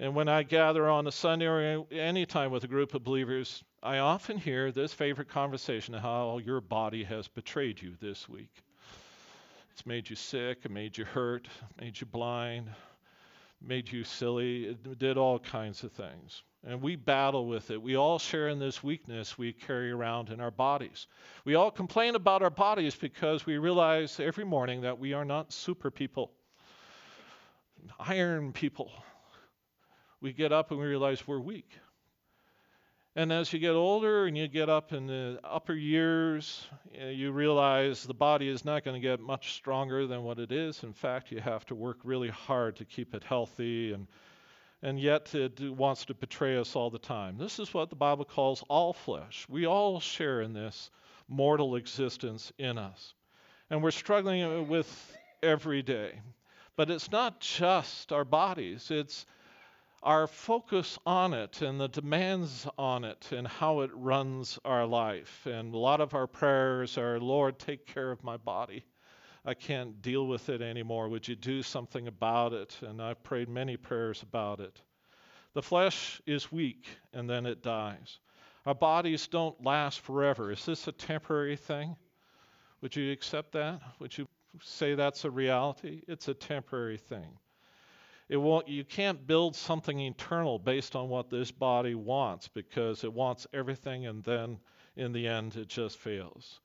And 0.03 0.17
when 0.17 0.29
I 0.29 0.43
gather 0.43 0.89
on 0.89 1.07
a 1.07 1.13
Sunday 1.13 1.47
or 1.47 1.87
any 1.93 2.27
time 2.27 2.51
with 2.51 2.65
a 2.65 2.67
group 2.67 2.93
of 2.93 3.05
believers, 3.05 3.63
I 3.85 3.99
often 3.99 4.37
hear 4.37 4.73
this 4.73 4.93
favorite 4.93 5.29
conversation 5.29 5.95
how 5.95 6.39
your 6.39 6.61
body 6.61 7.05
has 7.05 7.29
betrayed 7.29 7.81
you 7.81 7.95
this 8.01 8.29
week. 8.29 8.51
It's 9.71 9.87
made 9.87 10.11
you 10.11 10.17
sick, 10.17 10.63
it 10.65 10.73
made 10.73 10.99
you 10.99 11.05
hurt, 11.05 11.47
made 11.81 12.01
you 12.01 12.09
blind, 12.09 12.69
made 13.61 13.93
you 13.93 14.03
silly, 14.03 14.65
it 14.65 14.99
did 14.99 15.19
all 15.19 15.39
kinds 15.39 15.85
of 15.85 15.93
things. 15.93 16.43
And 16.65 16.83
we 16.83 16.97
battle 16.97 17.47
with 17.47 17.71
it. 17.71 17.81
We 17.81 17.95
all 17.95 18.19
share 18.19 18.49
in 18.49 18.59
this 18.59 18.83
weakness 18.83 19.39
we 19.39 19.53
carry 19.53 19.93
around 19.93 20.31
in 20.31 20.41
our 20.41 20.51
bodies. 20.51 21.07
We 21.45 21.55
all 21.55 21.71
complain 21.71 22.17
about 22.17 22.43
our 22.43 22.51
bodies 22.51 22.97
because 22.97 23.47
we 23.47 23.57
realize 23.59 24.19
every 24.19 24.45
morning 24.45 24.81
that 24.81 24.99
we 24.99 25.13
are 25.13 25.25
not 25.25 25.53
super 25.53 25.93
people, 25.93 26.33
iron 28.01 28.53
people. 28.53 28.91
We 30.23 30.33
get 30.33 30.53
up 30.53 30.71
and 30.71 30.79
we 30.79 30.87
realize 30.87 31.27
we're 31.27 31.41
weak. 31.41 31.69
And 33.17 33.33
as 33.33 33.53
you 33.53 33.59
get 33.59 33.73
older 33.73 34.27
and 34.27 34.39
you 34.39 34.47
get 34.47 34.69
up 34.69 34.93
in 34.93 35.09
the 35.09 35.41
upper 35.43 35.75
years, 35.75 36.65
eh, 36.97 37.11
you 37.11 37.33
realize 37.33 38.05
the 38.05 38.15
body 38.15 38.49
is 38.49 38.65
not 38.65 38.85
going 38.85 38.95
to 38.95 39.07
get 39.07 39.19
much 39.19 39.55
stronger 39.55 40.07
than 40.07 40.23
what 40.23 40.39
it 40.39 40.53
is. 40.53 40.85
In 40.85 40.93
fact, 40.93 41.33
you 41.33 41.41
have 41.41 41.67
to 41.67 41.75
work 41.75 41.99
really 42.05 42.29
hard 42.29 42.77
to 42.77 42.85
keep 42.85 43.15
it 43.15 43.25
healthy, 43.25 43.93
and, 43.93 44.07
and 44.81 45.01
yet 45.01 45.35
it 45.35 45.61
wants 45.61 46.05
to 46.05 46.15
betray 46.15 46.57
us 46.57 46.77
all 46.77 46.89
the 46.89 47.01
time. 47.01 47.37
This 47.37 47.59
is 47.59 47.75
what 47.75 47.91
the 47.91 47.97
Bible 47.97 48.25
calls 48.25 48.63
all 48.69 48.93
flesh. 48.93 49.45
We 49.49 49.67
all 49.67 49.99
share 49.99 50.41
in 50.41 50.53
this 50.53 50.93
mortal 51.29 51.75
existence 51.75 52.53
in 52.59 52.79
us. 52.79 53.15
And 53.71 53.83
we're 53.83 53.91
struggling 53.91 54.69
with 54.69 55.17
every 55.43 55.83
day. 55.83 56.21
But 56.77 56.91
it's 56.91 57.11
not 57.11 57.41
just 57.41 58.13
our 58.13 58.25
bodies, 58.25 58.93
it's 58.93 59.27
our 60.03 60.27
focus 60.27 60.99
on 61.07 61.33
it 61.33 61.63
and 61.63 61.81
the 61.81 61.89
demands 61.89 62.67
on 62.77 63.05
it 63.05 63.31
and 63.31 63.47
how 63.47 63.81
it 63.81 63.91
runs 63.95 64.59
our 64.65 64.85
life. 64.85 65.47
And 65.47 65.73
a 65.73 65.79
lot 65.79 66.01
of 66.01 66.15
our 66.15 66.27
prayers 66.27 66.99
are, 66.99 67.21
Lord, 67.21 67.59
take 67.59 67.87
care 67.87 68.11
of 68.11 68.25
my 68.25 68.37
body. 68.37 68.85
I 69.45 69.55
can't 69.55 70.03
deal 70.03 70.27
with 70.27 70.49
it 70.49 70.61
anymore. 70.61 71.09
Would 71.09 71.29
you 71.29 71.37
do 71.37 71.63
something 71.63 72.09
about 72.09 72.53
it? 72.53 72.77
And 72.83 73.01
I've 73.01 73.23
prayed 73.23 73.49
many 73.49 73.77
prayers 73.77 74.23
about 74.23 74.61
it. 74.61 74.81
The 75.55 75.63
flesh 75.63 76.21
is 76.27 76.51
weak 76.51 76.87
and 77.13 77.29
then 77.31 77.47
it 77.47 77.63
dies. 77.63 78.19
Our 78.67 78.75
bodies 78.75 79.27
don't 79.29 79.63
last 79.65 80.01
forever. 80.01 80.51
Is 80.53 80.65
this 80.65 80.89
a 80.89 80.93
temporary 80.93 81.57
thing? 81.57 81.97
Would 82.81 82.97
you 82.97 83.13
accept 83.13 83.53
that? 83.53 83.81
Would 84.01 84.17
you 84.17 84.27
say 84.63 84.95
that's 84.95 85.25
a 85.25 85.31
reality? 85.31 86.03
It's 86.09 86.29
a 86.29 86.35
temporary 86.35 86.99
thing. 86.99 87.39
It 88.29 88.37
won't, 88.37 88.69
you 88.69 88.85
can't 88.85 89.27
build 89.27 89.57
something 89.57 90.01
eternal 90.01 90.59
based 90.59 90.97
on 90.97 91.09
what 91.09 91.31
this 91.31 91.51
body 91.51 91.95
wants 91.95 92.49
because 92.49 93.05
it 93.05 93.13
wants 93.13 93.47
everything 93.53 94.07
and 94.07 94.23
then 94.25 94.59
in 94.97 95.13
the 95.13 95.27
end 95.27 95.57
it 95.57 95.69
just 95.69 95.99
fails. 95.99 96.61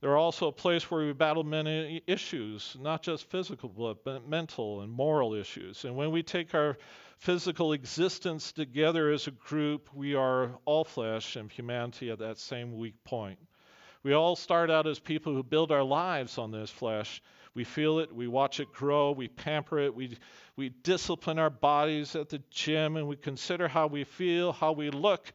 There 0.00 0.10
are 0.10 0.18
also 0.18 0.48
a 0.48 0.52
place 0.52 0.90
where 0.90 1.06
we 1.06 1.12
battle 1.14 1.42
many 1.42 2.02
issues, 2.06 2.76
not 2.78 3.02
just 3.02 3.30
physical, 3.30 3.68
but 4.04 4.28
mental 4.28 4.82
and 4.82 4.92
moral 4.92 5.32
issues. 5.32 5.84
And 5.84 5.96
when 5.96 6.10
we 6.10 6.22
take 6.22 6.54
our 6.54 6.76
physical 7.16 7.72
existence 7.72 8.52
together 8.52 9.10
as 9.10 9.26
a 9.26 9.30
group, 9.30 9.88
we 9.94 10.14
are 10.14 10.58
all 10.66 10.84
flesh 10.84 11.36
and 11.36 11.50
humanity 11.50 12.10
at 12.10 12.18
that 12.18 12.38
same 12.38 12.76
weak 12.76 13.02
point. 13.04 13.38
We 14.02 14.12
all 14.12 14.36
start 14.36 14.70
out 14.70 14.86
as 14.86 14.98
people 14.98 15.32
who 15.32 15.42
build 15.42 15.72
our 15.72 15.82
lives 15.82 16.36
on 16.36 16.50
this 16.50 16.70
flesh, 16.70 17.22
we 17.56 17.64
feel 17.64 18.00
it, 18.00 18.14
we 18.14 18.28
watch 18.28 18.60
it 18.60 18.70
grow, 18.70 19.12
we 19.12 19.28
pamper 19.28 19.78
it, 19.78 19.94
we, 19.94 20.18
we 20.56 20.68
discipline 20.68 21.38
our 21.38 21.48
bodies 21.48 22.14
at 22.14 22.28
the 22.28 22.40
gym, 22.50 22.98
and 22.98 23.08
we 23.08 23.16
consider 23.16 23.66
how 23.66 23.86
we 23.86 24.04
feel, 24.04 24.52
how 24.52 24.72
we 24.72 24.90
look, 24.90 25.32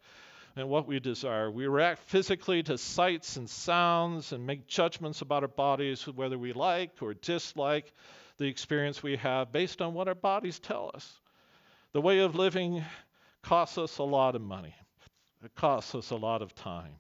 and 0.56 0.70
what 0.70 0.88
we 0.88 1.00
desire. 1.00 1.50
We 1.50 1.66
react 1.66 2.04
physically 2.04 2.62
to 2.64 2.78
sights 2.78 3.38
and 3.38 3.50
sounds 3.50 4.34
and 4.34 4.46
make 4.46 4.68
judgments 4.68 5.22
about 5.22 5.42
our 5.42 5.50
bodies, 5.50 6.08
whether 6.08 6.38
we 6.38 6.54
like 6.54 6.92
or 7.02 7.16
dislike 7.16 7.92
the 8.38 8.46
experience 8.46 9.02
we 9.02 9.16
have 9.16 9.52
based 9.52 9.82
on 9.82 9.96
what 9.96 10.08
our 10.08 10.16
bodies 10.16 10.60
tell 10.60 10.92
us. 10.94 11.20
The 11.94 12.02
way 12.02 12.20
of 12.20 12.36
living 12.36 12.84
costs 13.42 13.80
us 13.80 13.98
a 13.98 14.04
lot 14.04 14.36
of 14.36 14.42
money, 14.44 14.76
it 15.44 15.56
costs 15.56 15.96
us 15.96 16.12
a 16.12 16.16
lot 16.16 16.44
of 16.44 16.54
time. 16.54 16.94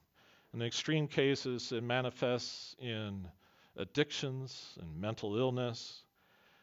In 0.53 0.63
extreme 0.63 1.07
cases, 1.07 1.71
it 1.71 1.83
manifests 1.83 2.75
in 2.79 3.27
addictions 3.81 4.77
and 4.79 5.01
mental 5.01 5.37
illness. 5.37 6.03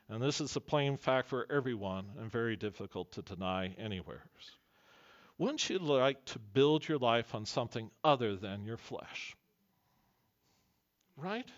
And 0.09 0.23
this 0.23 0.41
is 0.41 0.57
a 0.57 0.61
plain 0.61 0.97
fact 0.97 1.29
for 1.29 1.47
everyone 1.51 2.07
and 2.19 2.31
very 2.31 2.57
difficult 2.57 3.13
to 3.13 3.23
deny 3.23 3.75
anywhere. 3.79 4.23
Wouldn't 5.37 5.69
you 5.69 5.79
like 5.79 6.25
to 6.27 6.39
build 6.39 6.89
your 6.89 6.99
life 6.99 7.35
on 7.35 7.45
something 7.45 7.91
other 8.03 8.37
than 8.37 8.65
your 8.65 8.79
flesh? 8.79 9.37
Right? 11.17 11.49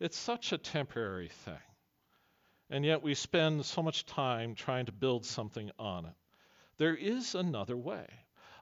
It's 0.00 0.16
such 0.16 0.52
a 0.52 0.58
temporary 0.58 1.28
thing. 1.28 1.54
And 2.68 2.84
yet 2.84 3.02
we 3.02 3.14
spend 3.14 3.64
so 3.64 3.82
much 3.82 4.04
time 4.06 4.54
trying 4.54 4.86
to 4.86 4.92
build 4.92 5.24
something 5.24 5.70
on 5.78 6.06
it. 6.06 6.14
There 6.78 6.96
is 6.96 7.34
another 7.34 7.76
way. 7.76 8.06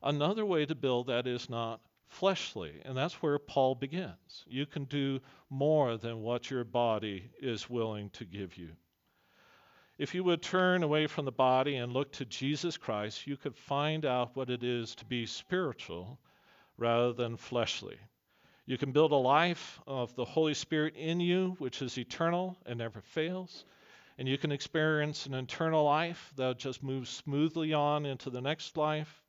Another 0.02 0.44
way 0.44 0.66
to 0.66 0.74
build 0.74 1.06
that 1.06 1.26
is 1.26 1.48
not 1.48 1.80
fleshly. 2.06 2.80
And 2.84 2.96
that's 2.96 3.22
where 3.22 3.38
Paul 3.38 3.74
begins. 3.74 4.44
You 4.46 4.66
can 4.66 4.84
do 4.84 5.20
more 5.50 5.96
than 5.96 6.22
what 6.22 6.50
your 6.50 6.64
body 6.64 7.30
is 7.40 7.68
willing 7.70 8.10
to 8.10 8.24
give 8.24 8.56
you. 8.56 8.70
If 9.96 10.14
you 10.14 10.24
would 10.24 10.42
turn 10.42 10.82
away 10.82 11.06
from 11.06 11.24
the 11.24 11.32
body 11.32 11.76
and 11.76 11.92
look 11.92 12.10
to 12.12 12.24
Jesus 12.24 12.76
Christ, 12.76 13.26
you 13.26 13.36
could 13.36 13.56
find 13.56 14.04
out 14.04 14.34
what 14.34 14.50
it 14.50 14.64
is 14.64 14.94
to 14.96 15.04
be 15.04 15.24
spiritual 15.24 16.18
rather 16.76 17.12
than 17.12 17.36
fleshly. 17.36 17.96
You 18.66 18.78
can 18.78 18.92
build 18.92 19.12
a 19.12 19.16
life 19.16 19.80
of 19.86 20.14
the 20.16 20.24
Holy 20.24 20.54
Spirit 20.54 20.96
in 20.96 21.20
you, 21.20 21.54
which 21.58 21.82
is 21.82 21.98
eternal 21.98 22.56
and 22.66 22.78
never 22.78 23.02
fails. 23.02 23.66
And 24.18 24.26
you 24.28 24.38
can 24.38 24.52
experience 24.52 25.26
an 25.26 25.34
eternal 25.34 25.84
life 25.84 26.32
that 26.36 26.58
just 26.58 26.82
moves 26.82 27.10
smoothly 27.10 27.72
on 27.72 28.06
into 28.06 28.30
the 28.30 28.40
next 28.40 28.76
life. 28.76 29.23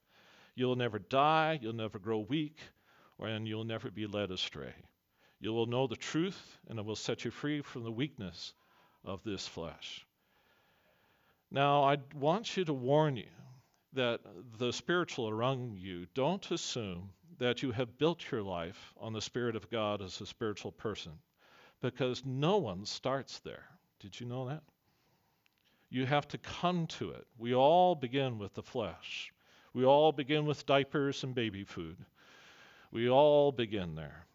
You'll 0.56 0.78
never 0.78 1.00
die, 1.00 1.60
you'll 1.62 1.74
never 1.74 2.00
grow 2.00 2.20
weak, 2.20 2.58
and 3.20 3.48
you'll 3.48 3.66
never 3.66 3.92
be 3.92 4.08
led 4.08 4.32
astray. 4.32 4.74
You 5.40 5.54
will 5.54 5.66
know 5.66 5.86
the 5.86 5.96
truth, 5.96 6.58
and 6.70 6.80
it 6.80 6.86
will 6.86 6.96
set 6.96 7.26
you 7.26 7.32
free 7.32 7.62
from 7.62 7.84
the 7.84 7.92
weakness 7.92 8.54
of 9.04 9.24
this 9.24 9.48
flesh. 9.48 10.06
Now, 11.52 11.84
I 11.84 11.98
want 12.16 12.56
you 12.58 12.66
to 12.66 12.74
warn 12.74 13.18
you 13.18 13.28
that 13.94 14.22
the 14.58 14.72
spiritual 14.72 15.30
around 15.30 15.78
you 15.78 16.08
don't 16.16 16.50
assume 16.52 17.12
that 17.38 17.62
you 17.62 17.72
have 17.72 17.98
built 17.98 18.32
your 18.32 18.42
life 18.42 18.94
on 18.98 19.14
the 19.14 19.22
Spirit 19.22 19.56
of 19.56 19.70
God 19.70 20.02
as 20.02 20.20
a 20.22 20.26
spiritual 20.26 20.72
person, 20.72 21.12
because 21.82 22.24
no 22.26 22.58
one 22.58 22.86
starts 22.86 23.40
there. 23.40 23.66
Did 24.00 24.20
you 24.20 24.26
know 24.26 24.48
that? 24.48 24.64
You 25.90 26.06
have 26.06 26.28
to 26.30 26.38
come 26.38 26.88
to 26.88 27.12
it. 27.12 27.28
We 27.38 27.54
all 27.54 27.94
begin 27.94 28.40
with 28.40 28.54
the 28.54 28.64
flesh. 28.64 29.32
We 29.76 29.84
all 29.84 30.14
begin 30.14 30.46
with 30.46 30.66
diapers 30.66 31.26
and 31.26 31.36
baby 31.36 31.66
food. 31.66 31.98
We 32.92 33.10
all 33.10 33.52
begin 33.52 33.96
there. 33.96 34.26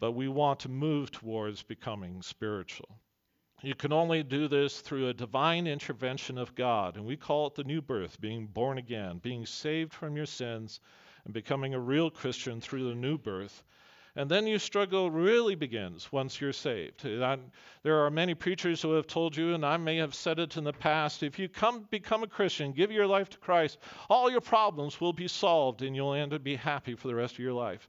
But 0.00 0.12
we 0.12 0.26
want 0.26 0.58
to 0.60 0.68
move 0.68 1.12
towards 1.12 1.62
becoming 1.62 2.22
spiritual. 2.22 2.98
You 3.62 3.76
can 3.76 3.92
only 3.92 4.24
do 4.24 4.48
this 4.48 4.80
through 4.80 5.08
a 5.08 5.14
divine 5.14 5.68
intervention 5.68 6.38
of 6.38 6.56
God, 6.56 6.96
and 6.96 7.06
we 7.06 7.16
call 7.16 7.46
it 7.46 7.54
the 7.54 7.62
new 7.62 7.80
birth, 7.80 8.20
being 8.20 8.48
born 8.48 8.76
again, 8.76 9.18
being 9.18 9.46
saved 9.46 9.94
from 9.94 10.16
your 10.16 10.26
sins, 10.26 10.80
and 11.24 11.32
becoming 11.32 11.72
a 11.72 11.78
real 11.78 12.10
Christian 12.10 12.60
through 12.60 12.88
the 12.88 12.96
new 12.96 13.16
birth. 13.16 13.62
And 14.16 14.30
then 14.30 14.46
your 14.46 14.60
struggle 14.60 15.10
really 15.10 15.56
begins 15.56 16.12
once 16.12 16.40
you're 16.40 16.52
saved. 16.52 17.02
There 17.02 18.04
are 18.04 18.10
many 18.10 18.34
preachers 18.34 18.80
who 18.80 18.92
have 18.92 19.08
told 19.08 19.36
you, 19.36 19.54
and 19.54 19.66
I 19.66 19.76
may 19.76 19.96
have 19.96 20.14
said 20.14 20.38
it 20.38 20.56
in 20.56 20.62
the 20.62 20.72
past 20.72 21.24
if 21.24 21.38
you 21.38 21.48
come 21.48 21.86
become 21.90 22.22
a 22.22 22.28
Christian, 22.28 22.72
give 22.72 22.92
your 22.92 23.08
life 23.08 23.28
to 23.30 23.38
Christ, 23.38 23.78
all 24.08 24.30
your 24.30 24.40
problems 24.40 25.00
will 25.00 25.12
be 25.12 25.26
solved 25.26 25.82
and 25.82 25.96
you'll 25.96 26.14
end 26.14 26.32
up 26.32 26.44
be 26.44 26.54
happy 26.54 26.94
for 26.94 27.08
the 27.08 27.14
rest 27.14 27.34
of 27.34 27.40
your 27.40 27.52
life. 27.52 27.88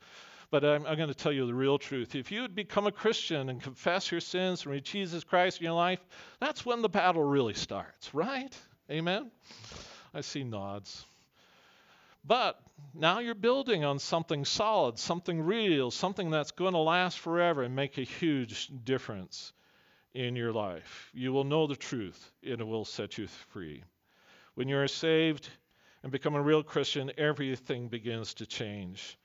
But 0.50 0.64
I'm, 0.64 0.86
I'm 0.88 0.98
going 0.98 1.10
to 1.10 1.16
tell 1.16 1.32
you 1.32 1.46
the 1.46 1.54
real 1.54 1.78
truth. 1.78 2.16
If 2.16 2.32
you 2.32 2.42
would 2.42 2.56
become 2.56 2.88
a 2.88 2.92
Christian 2.92 3.50
and 3.50 3.62
confess 3.62 4.12
your 4.12 4.22
sins 4.22 4.64
and 4.64 4.72
reach 4.72 4.92
Jesus 4.92 5.24
Christ 5.24 5.60
in 5.60 5.66
your 5.66 5.74
life, 5.74 6.00
that's 6.40 6.66
when 6.66 6.82
the 6.82 6.90
battle 6.90 7.24
really 7.24 7.54
starts, 7.54 8.14
right? 8.14 8.56
Amen? 8.90 9.30
I 10.14 10.22
see 10.22 10.44
nods. 10.44 11.06
But 12.28 12.60
now 12.96 13.20
you're 13.20 13.36
building 13.36 13.86
on 13.86 14.00
something 14.00 14.46
solid, 14.46 14.98
something 14.98 15.42
real, 15.42 15.92
something 15.92 16.32
that's 16.32 16.52
going 16.52 16.74
to 16.74 16.80
last 16.80 17.20
forever 17.20 17.62
and 17.62 17.76
make 17.76 17.98
a 17.98 18.04
huge 18.04 18.70
difference 18.84 19.54
in 20.14 20.36
your 20.36 20.52
life. 20.52 21.12
You 21.14 21.34
will 21.34 21.44
know 21.44 21.68
the 21.68 21.76
truth, 21.76 22.32
and 22.42 22.60
it 22.60 22.68
will 22.68 22.86
set 22.86 23.18
you 23.18 23.28
free. 23.50 23.84
When 24.56 24.68
you 24.68 24.78
are 24.78 24.88
saved 24.88 25.48
and 26.02 26.12
become 26.12 26.36
a 26.36 26.42
real 26.42 26.64
Christian, 26.64 27.12
everything 27.18 27.90
begins 27.90 28.34
to 28.36 28.46
change 28.46 29.20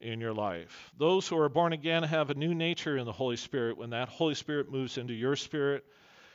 in 0.00 0.20
your 0.20 0.32
life. 0.32 0.92
Those 0.96 1.26
who 1.28 1.38
are 1.38 1.48
born 1.48 1.72
again 1.72 2.04
have 2.04 2.30
a 2.30 2.34
new 2.34 2.54
nature 2.54 2.96
in 2.96 3.04
the 3.04 3.12
Holy 3.12 3.36
Spirit. 3.36 3.76
When 3.76 3.90
that 3.90 4.08
Holy 4.08 4.34
Spirit 4.34 4.70
moves 4.70 4.96
into 4.96 5.14
your 5.14 5.36
spirit, 5.36 5.84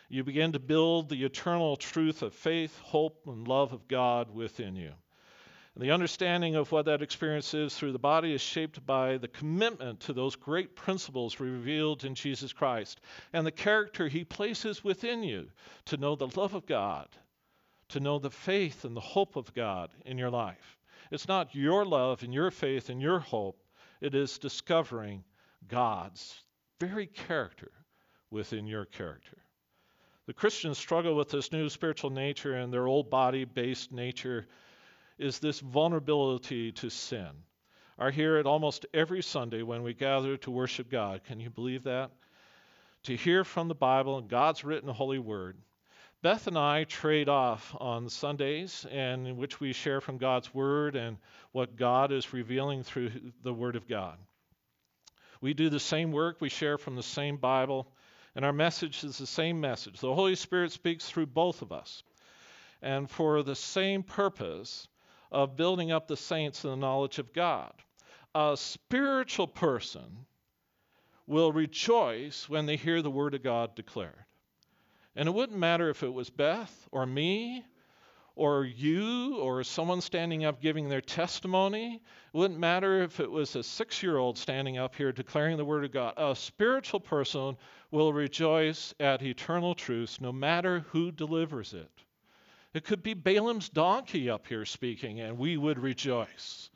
you 0.10 0.24
begin 0.24 0.51
to 0.51 0.60
build 0.60 1.10
the 1.10 1.24
eternal 1.24 1.78
truth 1.78 2.22
of 2.22 2.34
faith, 2.34 2.78
hope, 2.80 3.22
and 3.25 3.48
love 3.48 3.72
of 3.74 3.88
God 3.88 4.30
within 4.30 4.75
you. 4.75 4.92
And 5.75 5.84
the 5.84 5.92
understanding 5.92 6.56
of 6.56 6.72
what 6.72 6.86
that 6.86 7.01
experience 7.01 7.54
is 7.54 7.75
through 7.75 7.94
the 7.94 8.00
body 8.00 8.34
is 8.34 8.42
shaped 8.42 8.86
by 8.86 9.18
the 9.18 9.30
commitment 9.30 10.01
to 10.01 10.13
those 10.13 10.36
great 10.36 10.75
principles 10.75 11.40
revealed 11.40 12.04
in 12.04 12.13
Jesus 12.13 12.51
Christ 12.51 13.00
and 13.32 13.48
the 13.48 13.51
character 13.51 14.10
he 14.10 14.25
places 14.25 14.84
within 14.84 15.24
you 15.24 15.50
to 15.86 15.96
know 15.96 16.16
the 16.16 16.28
love 16.36 16.56
of 16.56 16.66
God, 16.66 17.08
to 17.90 18.01
know 18.01 18.20
the 18.20 18.30
faith 18.30 18.84
and 18.84 18.98
the 18.98 19.01
hope 19.01 19.38
of 19.38 19.54
God 19.54 19.92
in 20.06 20.18
your 20.18 20.30
life. 20.30 20.78
It's 21.10 21.28
not 21.28 21.56
your 21.56 21.86
love 21.86 22.24
and 22.24 22.34
your 22.34 22.51
faith 22.51 22.90
and 22.90 23.01
your 23.01 23.20
hope, 23.20 23.63
it 24.01 24.13
is 24.13 24.40
discovering 24.40 25.24
God's 25.68 26.44
very 26.80 27.08
character 27.08 27.72
within 28.30 28.68
your 28.68 28.86
character. 28.86 29.38
The 30.25 30.34
Christians 30.34 30.78
struggle 30.78 31.16
with 31.16 31.30
this 31.30 31.51
new 31.51 31.70
spiritual 31.70 32.10
nature 32.10 32.56
and 32.56 32.74
their 32.74 32.88
old 32.88 33.10
body 33.10 33.46
based 33.46 33.92
nature 33.92 34.48
is 35.22 35.40
this 35.40 35.60
vulnerability 35.60 36.72
to 36.74 36.90
sin. 36.90 37.30
Are 38.00 38.12
here 38.12 38.38
at 38.38 38.46
almost 38.46 38.86
every 38.94 39.22
Sunday 39.22 39.62
when 39.62 39.84
we 39.84 39.94
gather 39.94 40.36
to 40.38 40.51
worship 40.51 40.90
God. 40.90 41.24
Can 41.24 41.40
you 41.40 41.50
believe 41.50 41.84
that? 41.84 42.12
To 43.04 43.16
hear 43.16 43.44
from 43.44 43.68
the 43.68 43.75
Bible 43.75 44.18
and 44.18 44.28
God's 44.28 44.63
written 44.63 44.90
holy 44.90 45.20
word. 45.20 45.58
Beth 46.24 46.48
and 46.48 46.58
I 46.58 46.84
trade 46.84 47.30
off 47.30 47.75
on 47.80 48.10
Sundays, 48.10 48.86
and 48.92 49.28
in 49.28 49.38
which 49.38 49.60
we 49.60 49.74
share 49.74 50.01
from 50.01 50.18
God's 50.18 50.54
word 50.54 50.96
and 50.96 51.18
what 51.51 51.75
God 51.75 52.12
is 52.12 52.34
revealing 52.34 52.84
through 52.84 53.12
the 53.44 53.54
word 53.54 53.75
of 53.75 53.88
God. 53.88 54.18
We 55.42 55.56
do 55.56 55.70
the 55.70 55.80
same 55.80 56.12
work, 56.12 56.38
we 56.40 56.50
share 56.50 56.78
from 56.78 56.96
the 56.96 57.04
same 57.04 57.38
Bible, 57.38 57.88
and 58.36 58.46
our 58.46 58.54
message 58.54 59.04
is 59.04 59.18
the 59.18 59.28
same 59.28 59.60
message. 59.62 60.00
The 60.00 60.13
Holy 60.13 60.36
Spirit 60.36 60.72
speaks 60.72 61.06
through 61.08 61.25
both 61.25 61.62
of 61.62 61.72
us. 61.72 62.04
And 62.82 63.10
for 63.10 63.44
the 63.44 63.56
same 63.56 64.01
purpose, 64.01 64.88
of 65.32 65.56
building 65.56 65.92
up 65.92 66.08
the 66.08 66.18
saints 66.18 66.64
in 66.64 66.72
the 66.72 66.76
knowledge 66.76 67.20
of 67.20 67.34
God. 67.34 67.74
A 68.36 68.56
spiritual 68.56 69.48
person 69.48 70.26
will 71.28 71.52
rejoice 71.52 72.50
when 72.50 72.66
they 72.66 72.76
hear 72.76 73.02
the 73.02 73.12
word 73.12 73.34
of 73.34 73.44
God 73.44 73.76
declared. 73.76 74.26
And 75.16 75.28
it 75.28 75.32
wouldn't 75.32 75.60
matter 75.60 75.90
if 75.90 76.04
it 76.04 76.14
was 76.14 76.30
Beth 76.30 76.88
or 76.92 77.06
me 77.06 77.66
or 78.36 78.66
you 78.66 79.38
or 79.38 79.64
someone 79.64 80.02
standing 80.02 80.46
up 80.46 80.62
giving 80.62 80.88
their 80.88 81.02
testimony. 81.02 81.96
It 81.96 82.38
wouldn't 82.38 82.60
matter 82.60 83.02
if 83.02 83.20
it 83.20 83.30
was 83.30 83.56
a 83.56 83.64
six 83.64 84.02
year 84.02 84.18
old 84.18 84.38
standing 84.38 84.78
up 84.78 84.96
here 84.96 85.12
declaring 85.12 85.58
the 85.58 85.66
Word 85.66 85.84
of 85.84 85.92
God. 85.92 86.14
A 86.18 86.36
spiritual 86.36 87.00
person 87.00 87.58
will 87.92 88.14
rejoice 88.14 88.94
at 89.00 89.22
eternal 89.22 89.76
truth 89.76 90.20
no 90.22 90.32
matter 90.32 90.80
who 90.90 91.12
delivers 91.12 91.74
it. 91.74 91.92
It 92.74 92.86
could 92.86 93.04
be 93.04 93.13
Balaam's 93.13 93.70
donkey 93.70 94.30
up 94.30 94.48
here 94.48 94.66
speaking, 94.66 95.20
and 95.20 95.38
we 95.38 95.58
would 95.58 95.78
rejoice 95.78 96.70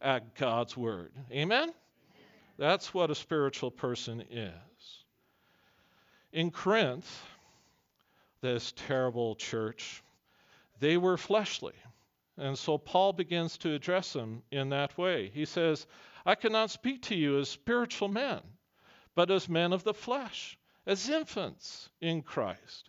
at 0.00 0.34
God's 0.34 0.76
word. 0.76 1.12
Amen? 1.32 1.72
That's 2.58 2.92
what 2.92 3.10
a 3.10 3.14
spiritual 3.14 3.70
person 3.70 4.22
is. 4.30 5.04
In 6.32 6.50
Corinth, 6.50 7.22
this 8.40 8.72
terrible 8.76 9.36
church, 9.36 10.02
they 10.80 10.96
were 10.96 11.16
fleshly. 11.16 11.74
And 12.36 12.56
so 12.56 12.78
Paul 12.78 13.12
begins 13.12 13.58
to 13.58 13.74
address 13.74 14.12
them 14.12 14.42
in 14.50 14.68
that 14.68 14.96
way. 14.98 15.30
He 15.32 15.44
says, 15.44 15.86
I 16.26 16.34
cannot 16.34 16.70
speak 16.70 17.02
to 17.04 17.16
you 17.16 17.38
as 17.38 17.48
spiritual 17.48 18.08
men, 18.08 18.40
but 19.14 19.30
as 19.30 19.48
men 19.48 19.72
of 19.72 19.82
the 19.82 19.94
flesh, 19.94 20.58
as 20.86 21.08
infants 21.08 21.88
in 22.00 22.22
Christ. 22.22 22.87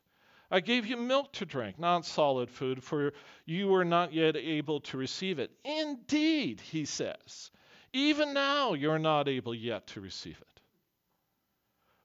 I 0.52 0.60
gave 0.62 0.88
you 0.88 0.98
milk 0.98 1.34
to 1.34 1.46
drink, 1.46 1.78
not 1.78 2.06
solid 2.06 2.50
food, 2.50 2.84
for 2.84 3.14
you 3.46 3.68
were 3.68 3.86
not 3.86 4.14
yet 4.14 4.36
able 4.36 4.82
to 4.82 4.98
receive 4.98 5.40
it. 5.40 5.52
Indeed, 5.64 6.60
he 6.60 6.86
says, 6.86 7.52
even 7.94 8.34
now 8.34 8.74
you're 8.74 9.00
not 9.00 9.28
able 9.28 9.54
yet 9.54 9.88
to 9.88 10.02
receive 10.02 10.40
it. 10.40 10.62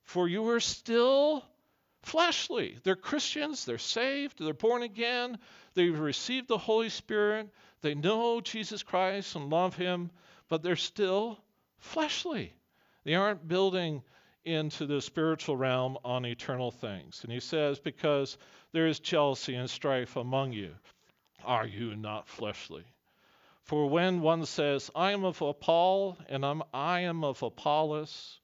For 0.03 0.29
you 0.29 0.49
are 0.49 0.61
still 0.61 1.45
fleshly. 2.03 2.79
They're 2.85 2.97
Christians, 2.97 3.65
they're 3.65 3.79
saved, 3.79 4.39
they're 4.39 4.53
born 4.53 4.83
again, 4.83 5.39
they've 5.75 5.99
received 5.99 6.49
the 6.49 6.59
Holy 6.59 6.91
Spirit, 6.91 7.49
they 7.81 7.95
know 7.95 8.41
Jesus 8.41 8.83
Christ 8.83 9.37
and 9.37 9.49
love 9.49 9.75
him, 9.75 10.11
but 10.49 10.63
they're 10.63 10.77
still 10.77 11.39
fleshly. 11.79 12.53
They 13.05 13.15
aren't 13.15 13.49
building 13.49 14.03
into 14.45 14.87
the 14.87 15.01
spiritual 15.01 15.57
realm 15.57 15.97
on 16.05 16.25
eternal 16.25 16.71
things. 16.71 17.21
And 17.23 17.33
he 17.33 17.41
says, 17.41 17.79
Because 17.79 18.37
there 18.73 18.87
is 18.87 19.01
jealousy 19.01 19.55
and 19.55 19.69
strife 19.69 20.17
among 20.17 20.53
you, 20.53 20.75
are 21.45 21.67
you 21.67 21.97
not 21.97 22.29
fleshly? 22.29 22.85
For 23.63 23.89
when 23.89 24.21
one 24.21 24.45
says, 24.45 24.91
I 24.95 25.13
am 25.13 25.25
of 25.25 25.43
Paul 25.61 26.19
and 26.29 26.45
I'm, 26.45 26.63
I 26.73 27.01
am 27.01 27.25
of 27.25 27.43
Apollos, 27.43 28.41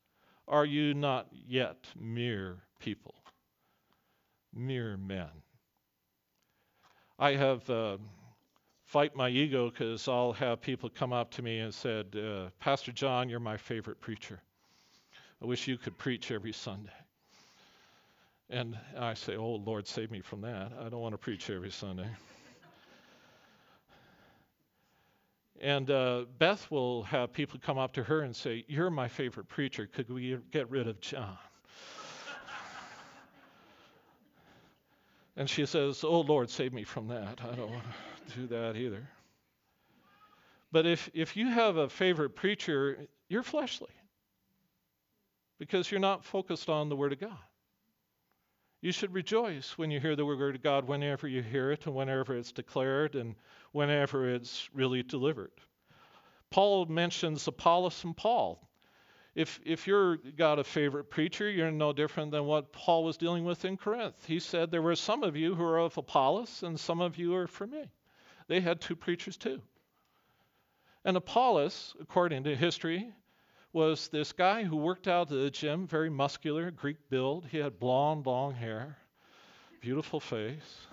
are 0.48 0.64
you 0.64 0.94
not 0.94 1.28
yet 1.30 1.86
mere 1.98 2.62
people, 2.78 3.14
mere 4.54 4.96
men? 4.96 5.28
I 7.18 7.34
have 7.34 7.68
uh, 7.68 7.98
fight 8.84 9.14
my 9.14 9.28
ego 9.28 9.70
because 9.70 10.08
I'll 10.08 10.32
have 10.32 10.62
people 10.62 10.88
come 10.88 11.12
up 11.12 11.32
to 11.32 11.42
me 11.42 11.58
and 11.58 11.72
said, 11.72 12.16
uh, 12.16 12.48
Pastor 12.58 12.90
John, 12.90 13.28
you're 13.28 13.40
my 13.40 13.58
favorite 13.58 14.00
preacher. 14.00 14.40
I 15.42 15.46
wish 15.46 15.66
you 15.66 15.78
could 15.78 15.96
preach 15.96 16.30
every 16.30 16.52
Sunday. 16.52 16.92
And 18.50 18.76
I 18.98 19.14
say, 19.14 19.36
Oh, 19.36 19.54
Lord, 19.54 19.86
save 19.86 20.10
me 20.10 20.20
from 20.20 20.42
that. 20.42 20.72
I 20.78 20.88
don't 20.88 21.00
want 21.00 21.14
to 21.14 21.18
preach 21.18 21.48
every 21.48 21.70
Sunday. 21.70 22.08
and 25.60 25.90
uh, 25.90 26.24
Beth 26.38 26.70
will 26.70 27.04
have 27.04 27.32
people 27.32 27.58
come 27.62 27.78
up 27.78 27.94
to 27.94 28.02
her 28.02 28.20
and 28.20 28.36
say, 28.36 28.64
You're 28.68 28.90
my 28.90 29.08
favorite 29.08 29.48
preacher. 29.48 29.86
Could 29.86 30.10
we 30.10 30.36
get 30.50 30.68
rid 30.68 30.88
of 30.88 31.00
John? 31.00 31.38
and 35.36 35.48
she 35.48 35.64
says, 35.64 36.04
Oh, 36.04 36.20
Lord, 36.20 36.50
save 36.50 36.74
me 36.74 36.84
from 36.84 37.08
that. 37.08 37.40
I 37.40 37.54
don't 37.54 37.70
want 37.70 37.84
to 38.28 38.40
do 38.40 38.46
that 38.48 38.76
either. 38.76 39.08
But 40.72 40.86
if, 40.86 41.08
if 41.14 41.36
you 41.36 41.48
have 41.48 41.76
a 41.78 41.88
favorite 41.88 42.36
preacher, 42.36 43.06
you're 43.28 43.42
fleshly 43.42 43.88
because 45.60 45.90
you're 45.90 46.00
not 46.00 46.24
focused 46.24 46.70
on 46.70 46.88
the 46.88 46.96
Word 46.96 47.12
of 47.12 47.20
God. 47.20 47.36
You 48.80 48.92
should 48.92 49.12
rejoice 49.12 49.76
when 49.76 49.90
you 49.90 50.00
hear 50.00 50.16
the 50.16 50.24
Word 50.24 50.56
of 50.56 50.62
God 50.62 50.88
whenever 50.88 51.28
you 51.28 51.42
hear 51.42 51.70
it 51.70 51.84
and 51.84 51.94
whenever 51.94 52.34
it's 52.34 52.50
declared 52.50 53.14
and 53.14 53.36
whenever 53.72 54.34
it's 54.34 54.70
really 54.72 55.02
delivered. 55.02 55.52
Paul 56.50 56.86
mentions 56.86 57.46
Apollos 57.46 58.02
and 58.04 58.16
Paul. 58.16 58.66
If, 59.34 59.60
if 59.62 59.86
you're 59.86 60.16
got 60.16 60.58
a 60.58 60.64
favorite 60.64 61.10
preacher, 61.10 61.48
you're 61.48 61.70
no 61.70 61.92
different 61.92 62.30
than 62.30 62.46
what 62.46 62.72
Paul 62.72 63.04
was 63.04 63.18
dealing 63.18 63.44
with 63.44 63.66
in 63.66 63.76
Corinth. 63.76 64.24
He 64.26 64.40
said 64.40 64.70
there 64.70 64.80
were 64.80 64.96
some 64.96 65.22
of 65.22 65.36
you 65.36 65.54
who 65.54 65.62
are 65.62 65.78
of 65.78 65.98
Apollos 65.98 66.62
and 66.62 66.80
some 66.80 67.02
of 67.02 67.18
you 67.18 67.34
are 67.34 67.46
for 67.46 67.66
me. 67.66 67.84
They 68.48 68.60
had 68.60 68.80
two 68.80 68.96
preachers 68.96 69.36
too. 69.36 69.60
And 71.04 71.18
Apollos, 71.18 71.94
according 72.00 72.44
to 72.44 72.56
history, 72.56 73.12
was 73.72 74.08
this 74.08 74.32
guy 74.32 74.64
who 74.64 74.76
worked 74.76 75.06
out 75.06 75.30
at 75.30 75.38
the 75.38 75.50
gym, 75.50 75.86
very 75.86 76.10
muscular, 76.10 76.70
Greek 76.70 76.96
build. 77.08 77.46
He 77.46 77.58
had 77.58 77.78
blonde, 77.78 78.26
long 78.26 78.54
hair, 78.54 78.96
beautiful 79.80 80.20
face. 80.20 80.86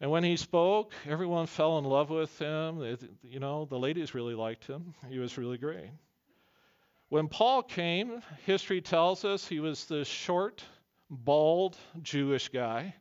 And 0.00 0.10
when 0.10 0.24
he 0.24 0.36
spoke, 0.36 0.92
everyone 1.08 1.46
fell 1.46 1.78
in 1.78 1.84
love 1.84 2.10
with 2.10 2.36
him. 2.38 2.98
you 3.22 3.38
know, 3.38 3.64
the 3.64 3.78
ladies 3.78 4.14
really 4.14 4.34
liked 4.34 4.66
him. 4.66 4.94
He 5.08 5.18
was 5.18 5.38
really 5.38 5.56
great. 5.56 5.90
When 7.08 7.28
Paul 7.28 7.62
came, 7.62 8.20
history 8.44 8.80
tells 8.80 9.24
us 9.24 9.46
he 9.46 9.60
was 9.60 9.84
this 9.84 10.08
short, 10.08 10.64
bald 11.08 11.76
Jewish 12.02 12.48
guy. 12.48 12.94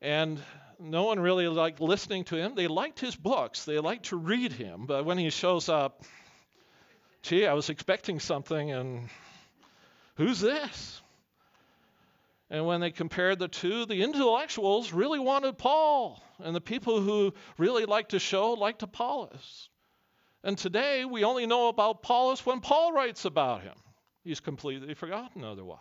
And 0.00 0.40
no 0.78 1.02
one 1.02 1.20
really 1.20 1.46
liked 1.46 1.80
listening 1.80 2.24
to 2.24 2.36
him. 2.36 2.54
They 2.54 2.66
liked 2.66 2.98
his 2.98 3.14
books, 3.14 3.66
they 3.66 3.78
liked 3.78 4.06
to 4.06 4.16
read 4.16 4.52
him. 4.52 4.86
But 4.86 5.04
when 5.04 5.18
he 5.18 5.28
shows 5.28 5.68
up, 5.68 6.04
gee, 7.22 7.46
I 7.46 7.52
was 7.52 7.70
expecting 7.70 8.20
something, 8.20 8.72
and 8.72 9.08
who's 10.16 10.40
this? 10.40 11.02
And 12.50 12.66
when 12.66 12.80
they 12.80 12.90
compared 12.90 13.38
the 13.38 13.48
two, 13.48 13.86
the 13.86 14.02
intellectuals 14.02 14.92
really 14.92 15.20
wanted 15.20 15.56
Paul. 15.56 16.20
And 16.42 16.54
the 16.54 16.60
people 16.60 17.00
who 17.00 17.32
really 17.58 17.84
like 17.84 18.08
to 18.08 18.18
show 18.18 18.52
like 18.54 18.78
to 18.78 18.88
polish. 18.88 19.70
And 20.42 20.58
today 20.58 21.04
we 21.04 21.22
only 21.22 21.46
know 21.46 21.68
about 21.68 21.96
Apollos 21.96 22.44
when 22.44 22.60
Paul 22.60 22.92
writes 22.92 23.24
about 23.24 23.62
him. 23.62 23.76
He's 24.24 24.40
completely 24.40 24.94
forgotten 24.94 25.44
otherwise. 25.44 25.78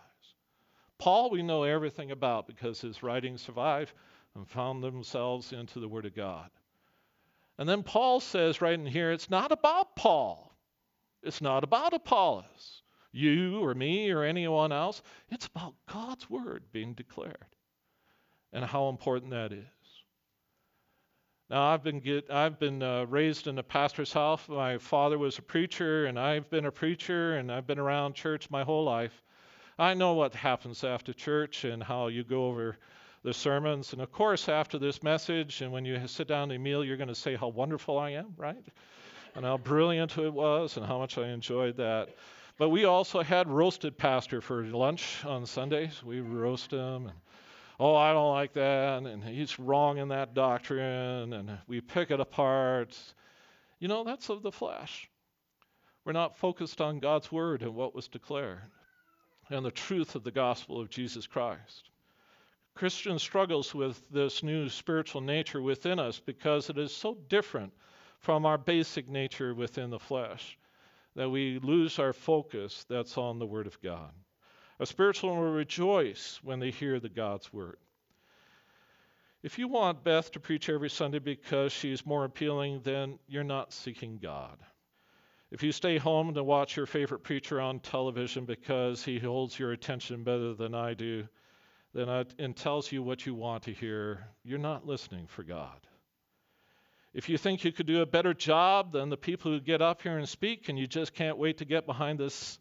Paul, 0.99 1.29
we 1.31 1.41
know 1.41 1.63
everything 1.63 2.11
about 2.11 2.45
because 2.45 2.81
his 2.81 3.01
writings 3.01 3.41
survive 3.41 3.93
and 4.35 4.47
found 4.47 4.83
themselves 4.83 5.53
into 5.53 5.79
the 5.79 5.87
Word 5.87 6.05
of 6.05 6.15
God. 6.15 6.49
And 7.57 7.67
then 7.67 7.83
Paul 7.83 8.19
says 8.19 8.61
right 8.61 8.73
in 8.73 8.85
here, 8.85 9.11
it's 9.11 9.29
not 9.29 9.51
about 9.51 9.95
Paul. 9.95 10.48
It's 11.23 11.41
not 11.41 11.63
about 11.63 11.93
Apollos, 11.93 12.81
you 13.11 13.59
or 13.59 13.73
me 13.73 14.11
or 14.11 14.23
anyone 14.23 14.71
else. 14.71 15.01
It's 15.29 15.47
about 15.47 15.73
God's 15.91 16.29
Word 16.29 16.63
being 16.71 16.93
declared 16.93 17.55
and 18.53 18.63
how 18.63 18.89
important 18.89 19.31
that 19.31 19.51
is. 19.51 19.65
Now, 21.49 21.63
I've 21.63 21.83
been, 21.83 21.99
get, 21.99 22.29
I've 22.29 22.59
been 22.59 22.83
uh, 22.83 23.05
raised 23.05 23.47
in 23.47 23.57
a 23.57 23.63
pastor's 23.63 24.13
house. 24.13 24.47
My 24.47 24.77
father 24.77 25.17
was 25.17 25.39
a 25.39 25.41
preacher, 25.41 26.05
and 26.05 26.19
I've 26.19 26.47
been 26.51 26.65
a 26.65 26.71
preacher, 26.71 27.37
and 27.37 27.51
I've 27.51 27.65
been 27.65 27.79
around 27.79 28.13
church 28.13 28.51
my 28.51 28.63
whole 28.63 28.83
life. 28.83 29.23
I 29.79 29.95
know 29.95 30.13
what 30.13 30.35
happens 30.35 30.83
after 30.83 31.11
church 31.11 31.63
and 31.63 31.81
how 31.81 32.07
you 32.07 32.23
go 32.23 32.45
over 32.47 32.77
the 33.23 33.33
sermons. 33.33 33.93
And 33.93 34.01
of 34.01 34.11
course, 34.11 34.47
after 34.47 34.77
this 34.77 35.01
message, 35.01 35.61
and 35.61 35.71
when 35.71 35.85
you 35.85 35.99
sit 36.07 36.27
down 36.27 36.49
to 36.49 36.57
meal, 36.59 36.83
you're 36.83 36.97
going 36.97 37.09
to 37.09 37.15
say 37.15 37.35
how 37.35 37.47
wonderful 37.47 37.97
I 37.97 38.11
am, 38.11 38.33
right? 38.37 38.63
And 39.35 39.45
how 39.45 39.57
brilliant 39.57 40.17
it 40.17 40.33
was, 40.33 40.77
and 40.77 40.85
how 40.85 40.97
much 40.97 41.17
I 41.17 41.29
enjoyed 41.29 41.77
that. 41.77 42.09
But 42.57 42.69
we 42.69 42.85
also 42.85 43.21
had 43.21 43.47
roasted 43.47 43.97
pastor 43.97 44.41
for 44.41 44.63
lunch 44.63 45.23
on 45.25 45.45
Sundays. 45.45 46.03
We 46.03 46.19
roast 46.19 46.71
him. 46.71 47.07
And, 47.07 47.17
oh, 47.79 47.95
I 47.95 48.11
don't 48.11 48.33
like 48.33 48.53
that, 48.53 49.03
and 49.03 49.23
he's 49.23 49.57
wrong 49.59 49.97
in 49.97 50.09
that 50.09 50.33
doctrine, 50.33 51.33
and 51.33 51.57
we 51.67 51.79
pick 51.79 52.11
it 52.11 52.19
apart. 52.19 52.97
You 53.79 53.87
know, 53.87 54.03
that's 54.03 54.29
of 54.29 54.41
the 54.41 54.51
flesh. 54.51 55.09
We're 56.03 56.13
not 56.13 56.37
focused 56.37 56.81
on 56.81 56.99
God's 56.99 57.31
word 57.31 57.61
and 57.61 57.75
what 57.75 57.95
was 57.95 58.07
declared 58.07 58.61
and 59.49 59.65
the 59.65 59.71
truth 59.71 60.15
of 60.15 60.23
the 60.23 60.31
gospel 60.31 60.79
of 60.79 60.89
Jesus 60.89 61.27
Christ. 61.27 61.89
Christian 62.75 63.19
struggles 63.19 63.73
with 63.73 64.01
this 64.09 64.43
new 64.43 64.69
spiritual 64.69 65.21
nature 65.21 65.61
within 65.61 65.99
us 65.99 66.19
because 66.19 66.69
it 66.69 66.77
is 66.77 66.95
so 66.95 67.17
different 67.27 67.73
from 68.19 68.45
our 68.45 68.57
basic 68.57 69.07
nature 69.07 69.53
within 69.53 69.89
the 69.89 69.99
flesh 69.99 70.57
that 71.15 71.29
we 71.29 71.59
lose 71.59 71.99
our 71.99 72.13
focus 72.13 72.85
that's 72.89 73.17
on 73.17 73.39
the 73.39 73.45
Word 73.45 73.67
of 73.67 73.81
God. 73.81 74.11
A 74.79 74.85
spiritual 74.85 75.35
will 75.35 75.51
rejoice 75.51 76.39
when 76.43 76.59
they 76.59 76.71
hear 76.71 76.99
the 76.99 77.09
God's 77.09 77.51
word. 77.51 77.77
If 79.43 79.59
you 79.59 79.67
want 79.67 80.03
Beth 80.03 80.31
to 80.31 80.39
preach 80.39 80.69
every 80.69 80.89
Sunday 80.89 81.19
because 81.19 81.71
she's 81.71 82.05
more 82.05 82.25
appealing, 82.25 82.81
then 82.83 83.19
you're 83.27 83.43
not 83.43 83.73
seeking 83.73 84.17
God. 84.17 84.57
If 85.51 85.63
you 85.63 85.71
stay 85.71 85.97
home 85.97 86.33
to 86.33 86.43
watch 86.43 86.77
your 86.77 86.85
favorite 86.85 87.23
preacher 87.23 87.59
on 87.59 87.79
television 87.79 88.45
because 88.45 89.03
he 89.03 89.17
holds 89.17 89.57
your 89.57 89.71
attention 89.71 90.23
better 90.23 90.53
than 90.53 90.75
I 90.75 90.93
do, 90.93 91.27
then 91.93 92.07
and 92.37 92.55
tells 92.55 92.91
you 92.91 93.01
what 93.01 93.25
you 93.25 93.33
want 93.33 93.63
to 93.63 93.73
hear, 93.73 94.27
you're 94.43 94.59
not 94.59 94.85
listening 94.85 95.25
for 95.27 95.43
God. 95.43 95.79
If 97.19 97.27
you 97.27 97.37
think 97.37 97.65
you 97.65 97.73
could 97.73 97.85
do 97.85 98.01
a 98.01 98.05
better 98.05 98.33
job 98.33 98.93
than 98.93 99.09
the 99.09 99.17
people 99.17 99.51
who 99.51 99.59
get 99.59 99.81
up 99.81 100.03
here 100.03 100.17
and 100.17 100.29
speak, 100.29 100.69
and 100.69 100.79
you 100.79 100.87
just 100.87 101.13
can't 101.13 101.37
wait 101.37 101.57
to 101.57 101.65
get 101.65 101.85
behind 101.85 102.17
this 102.17 102.57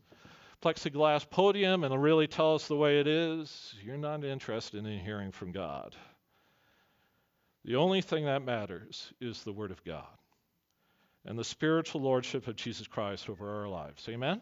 plexiglass 0.61 1.31
podium 1.31 1.85
and 1.85 2.03
really 2.03 2.27
tell 2.27 2.57
us 2.57 2.67
the 2.67 2.75
way 2.75 2.99
it 2.99 3.07
is, 3.07 3.73
you're 3.85 3.97
not 3.97 4.25
interested 4.25 4.85
in 4.85 4.99
hearing 4.99 5.31
from 5.31 5.53
God. 5.53 5.95
The 7.65 7.77
only 7.77 8.01
thing 8.01 8.25
that 8.25 8.45
matters 8.45 9.13
is 9.21 9.45
the 9.45 9.53
Word 9.53 9.71
of 9.71 9.85
God 9.85 10.09
and 11.25 11.39
the 11.39 11.45
spiritual 11.45 12.01
lordship 12.01 12.49
of 12.49 12.57
Jesus 12.57 12.89
Christ 12.89 13.31
over 13.31 13.61
our 13.61 13.69
lives. 13.69 14.09
Amen? 14.09 14.41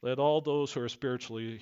Let 0.00 0.18
all 0.18 0.40
those 0.40 0.72
who 0.72 0.80
are 0.80 0.88
spiritually 0.88 1.60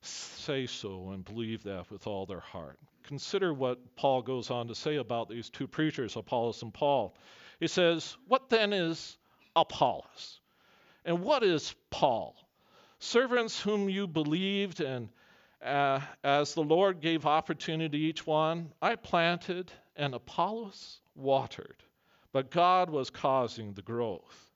say 0.00 0.64
so 0.66 1.10
and 1.10 1.26
believe 1.26 1.64
that 1.64 1.90
with 1.90 2.06
all 2.06 2.24
their 2.24 2.40
heart. 2.40 2.78
Consider 3.10 3.52
what 3.52 3.96
Paul 3.96 4.22
goes 4.22 4.52
on 4.52 4.68
to 4.68 4.74
say 4.76 4.94
about 4.94 5.28
these 5.28 5.50
two 5.50 5.66
preachers, 5.66 6.14
Apollos 6.14 6.62
and 6.62 6.72
Paul. 6.72 7.16
He 7.58 7.66
says, 7.66 8.16
What 8.28 8.48
then 8.50 8.72
is 8.72 9.18
Apollos? 9.56 10.38
And 11.04 11.20
what 11.20 11.42
is 11.42 11.74
Paul? 11.90 12.36
Servants 13.00 13.60
whom 13.60 13.88
you 13.88 14.06
believed, 14.06 14.80
and 14.80 15.08
uh, 15.60 15.98
as 16.22 16.54
the 16.54 16.62
Lord 16.62 17.00
gave 17.00 17.26
opportunity 17.26 17.98
to 17.98 18.04
each 18.04 18.28
one, 18.28 18.70
I 18.80 18.94
planted, 18.94 19.72
and 19.96 20.14
Apollos 20.14 21.00
watered, 21.16 21.82
but 22.30 22.52
God 22.52 22.90
was 22.90 23.10
causing 23.10 23.74
the 23.74 23.82
growth. 23.82 24.52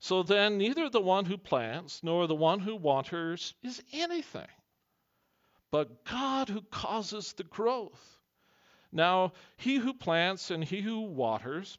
So 0.00 0.24
then, 0.24 0.58
neither 0.58 0.90
the 0.90 1.00
one 1.00 1.24
who 1.24 1.38
plants 1.38 2.00
nor 2.02 2.26
the 2.26 2.34
one 2.34 2.58
who 2.58 2.74
waters 2.74 3.54
is 3.62 3.80
anything, 3.92 4.48
but 5.76 6.06
God 6.06 6.48
who 6.48 6.62
causes 6.62 7.34
the 7.34 7.44
growth. 7.44 8.18
Now, 8.92 9.34
he 9.58 9.76
who 9.76 9.92
plants 9.92 10.50
and 10.50 10.64
he 10.64 10.80
who 10.80 11.00
waters 11.02 11.76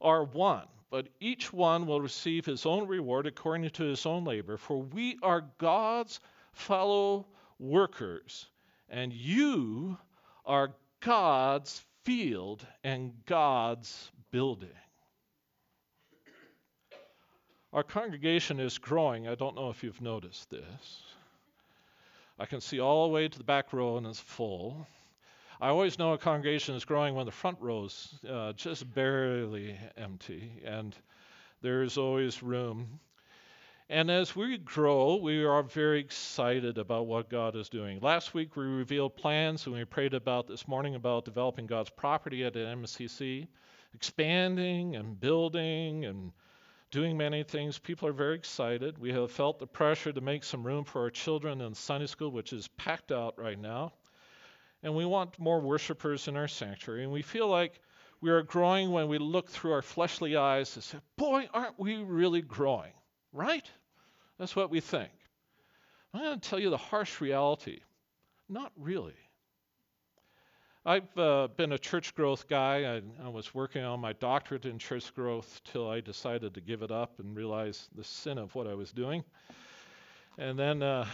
are 0.00 0.24
one 0.24 0.66
but 0.90 1.08
each 1.20 1.52
one 1.52 1.86
will 1.86 2.02
receive 2.02 2.44
his 2.44 2.66
own 2.66 2.86
reward 2.86 3.26
according 3.26 3.68
to 3.70 3.84
his 3.84 4.04
own 4.04 4.24
labor. 4.24 4.58
For 4.58 4.78
we 4.78 5.18
are 5.22 5.50
God's 5.56 6.20
fellow 6.52 7.26
workers, 7.58 8.46
and 8.90 9.10
you 9.10 9.96
are 10.44 10.74
God's 11.00 11.82
field 12.04 12.66
and 12.84 13.12
God's 13.24 14.10
building. 14.30 14.68
Our 17.72 17.84
congregation 17.84 18.60
is 18.60 18.76
growing. 18.76 19.26
I 19.26 19.34
don't 19.34 19.56
know 19.56 19.70
if 19.70 19.82
you've 19.82 20.02
noticed 20.02 20.50
this. 20.50 21.11
I 22.42 22.44
can 22.44 22.60
see 22.60 22.80
all 22.80 23.06
the 23.06 23.14
way 23.14 23.28
to 23.28 23.38
the 23.38 23.44
back 23.44 23.72
row 23.72 23.98
and 23.98 24.04
it's 24.04 24.18
full. 24.18 24.84
I 25.60 25.68
always 25.68 25.96
know 25.96 26.12
a 26.12 26.18
congregation 26.18 26.74
is 26.74 26.84
growing 26.84 27.14
when 27.14 27.24
the 27.24 27.30
front 27.30 27.58
row's 27.60 28.18
uh, 28.28 28.52
just 28.54 28.92
barely 28.92 29.78
empty, 29.96 30.60
and 30.64 30.92
there's 31.60 31.96
always 31.96 32.42
room. 32.42 32.98
And 33.88 34.10
as 34.10 34.34
we 34.34 34.58
grow, 34.58 35.14
we 35.22 35.44
are 35.44 35.62
very 35.62 36.00
excited 36.00 36.78
about 36.78 37.06
what 37.06 37.30
God 37.30 37.54
is 37.54 37.68
doing. 37.68 38.00
Last 38.00 38.34
week, 38.34 38.56
we 38.56 38.64
revealed 38.64 39.14
plans, 39.14 39.66
and 39.66 39.76
we 39.76 39.84
prayed 39.84 40.12
about 40.12 40.48
this 40.48 40.66
morning 40.66 40.96
about 40.96 41.24
developing 41.24 41.68
God's 41.68 41.90
property 41.90 42.44
at 42.44 42.54
MCC, 42.54 43.46
expanding 43.94 44.96
and 44.96 45.20
building 45.20 46.06
and 46.06 46.32
doing 46.92 47.16
many 47.16 47.42
things. 47.42 47.80
People 47.80 48.06
are 48.06 48.12
very 48.12 48.36
excited. 48.36 48.98
We 48.98 49.12
have 49.12 49.32
felt 49.32 49.58
the 49.58 49.66
pressure 49.66 50.12
to 50.12 50.20
make 50.20 50.44
some 50.44 50.64
room 50.64 50.84
for 50.84 51.02
our 51.02 51.10
children 51.10 51.60
in 51.60 51.74
Sunday 51.74 52.06
school, 52.06 52.30
which 52.30 52.52
is 52.52 52.68
packed 52.68 53.10
out 53.10 53.36
right 53.36 53.58
now 53.58 53.92
and 54.82 54.94
we 54.94 55.04
want 55.04 55.38
more 55.38 55.60
worshipers 55.60 56.28
in 56.28 56.36
our 56.36 56.48
sanctuary. 56.48 57.04
And 57.04 57.12
we 57.12 57.22
feel 57.22 57.48
like 57.48 57.80
we 58.20 58.30
are 58.30 58.42
growing 58.42 58.90
when 58.90 59.08
we 59.08 59.18
look 59.18 59.48
through 59.48 59.72
our 59.72 59.82
fleshly 59.82 60.36
eyes 60.36 60.74
and 60.74 60.84
say, 60.84 60.98
Boy, 61.16 61.48
aren't 61.52 61.78
we 61.78 61.96
really 61.96 62.42
growing? 62.42 62.92
Right? 63.32 63.68
That's 64.38 64.56
what 64.56 64.70
we 64.70 64.80
think. 64.80 65.10
I'm 66.12 66.22
going 66.22 66.40
to 66.40 66.48
tell 66.48 66.58
you 66.58 66.70
the 66.70 66.76
harsh 66.76 67.20
reality. 67.20 67.80
Not 68.48 68.72
really. 68.76 69.14
I've 70.84 71.16
uh, 71.16 71.46
been 71.56 71.70
a 71.70 71.78
church 71.78 72.12
growth 72.12 72.48
guy. 72.48 72.96
I, 72.96 73.02
I, 73.24 73.28
was 73.28 73.54
working 73.54 73.84
on 73.84 74.00
my 74.00 74.14
doctorate 74.14 74.66
in 74.66 74.80
church 74.80 75.14
growth 75.14 75.60
till 75.62 75.88
I 75.88 76.00
decided 76.00 76.54
to 76.54 76.60
give 76.60 76.82
it 76.82 76.90
up 76.90 77.20
and 77.20 77.36
realize 77.36 77.88
the 77.94 78.02
sin 78.02 78.36
of 78.36 78.52
what 78.56 78.66
I 78.66 78.74
was 78.74 78.90
doing. 78.90 79.22
And 80.38 80.58
then 80.58 80.82
uh, 80.82 81.06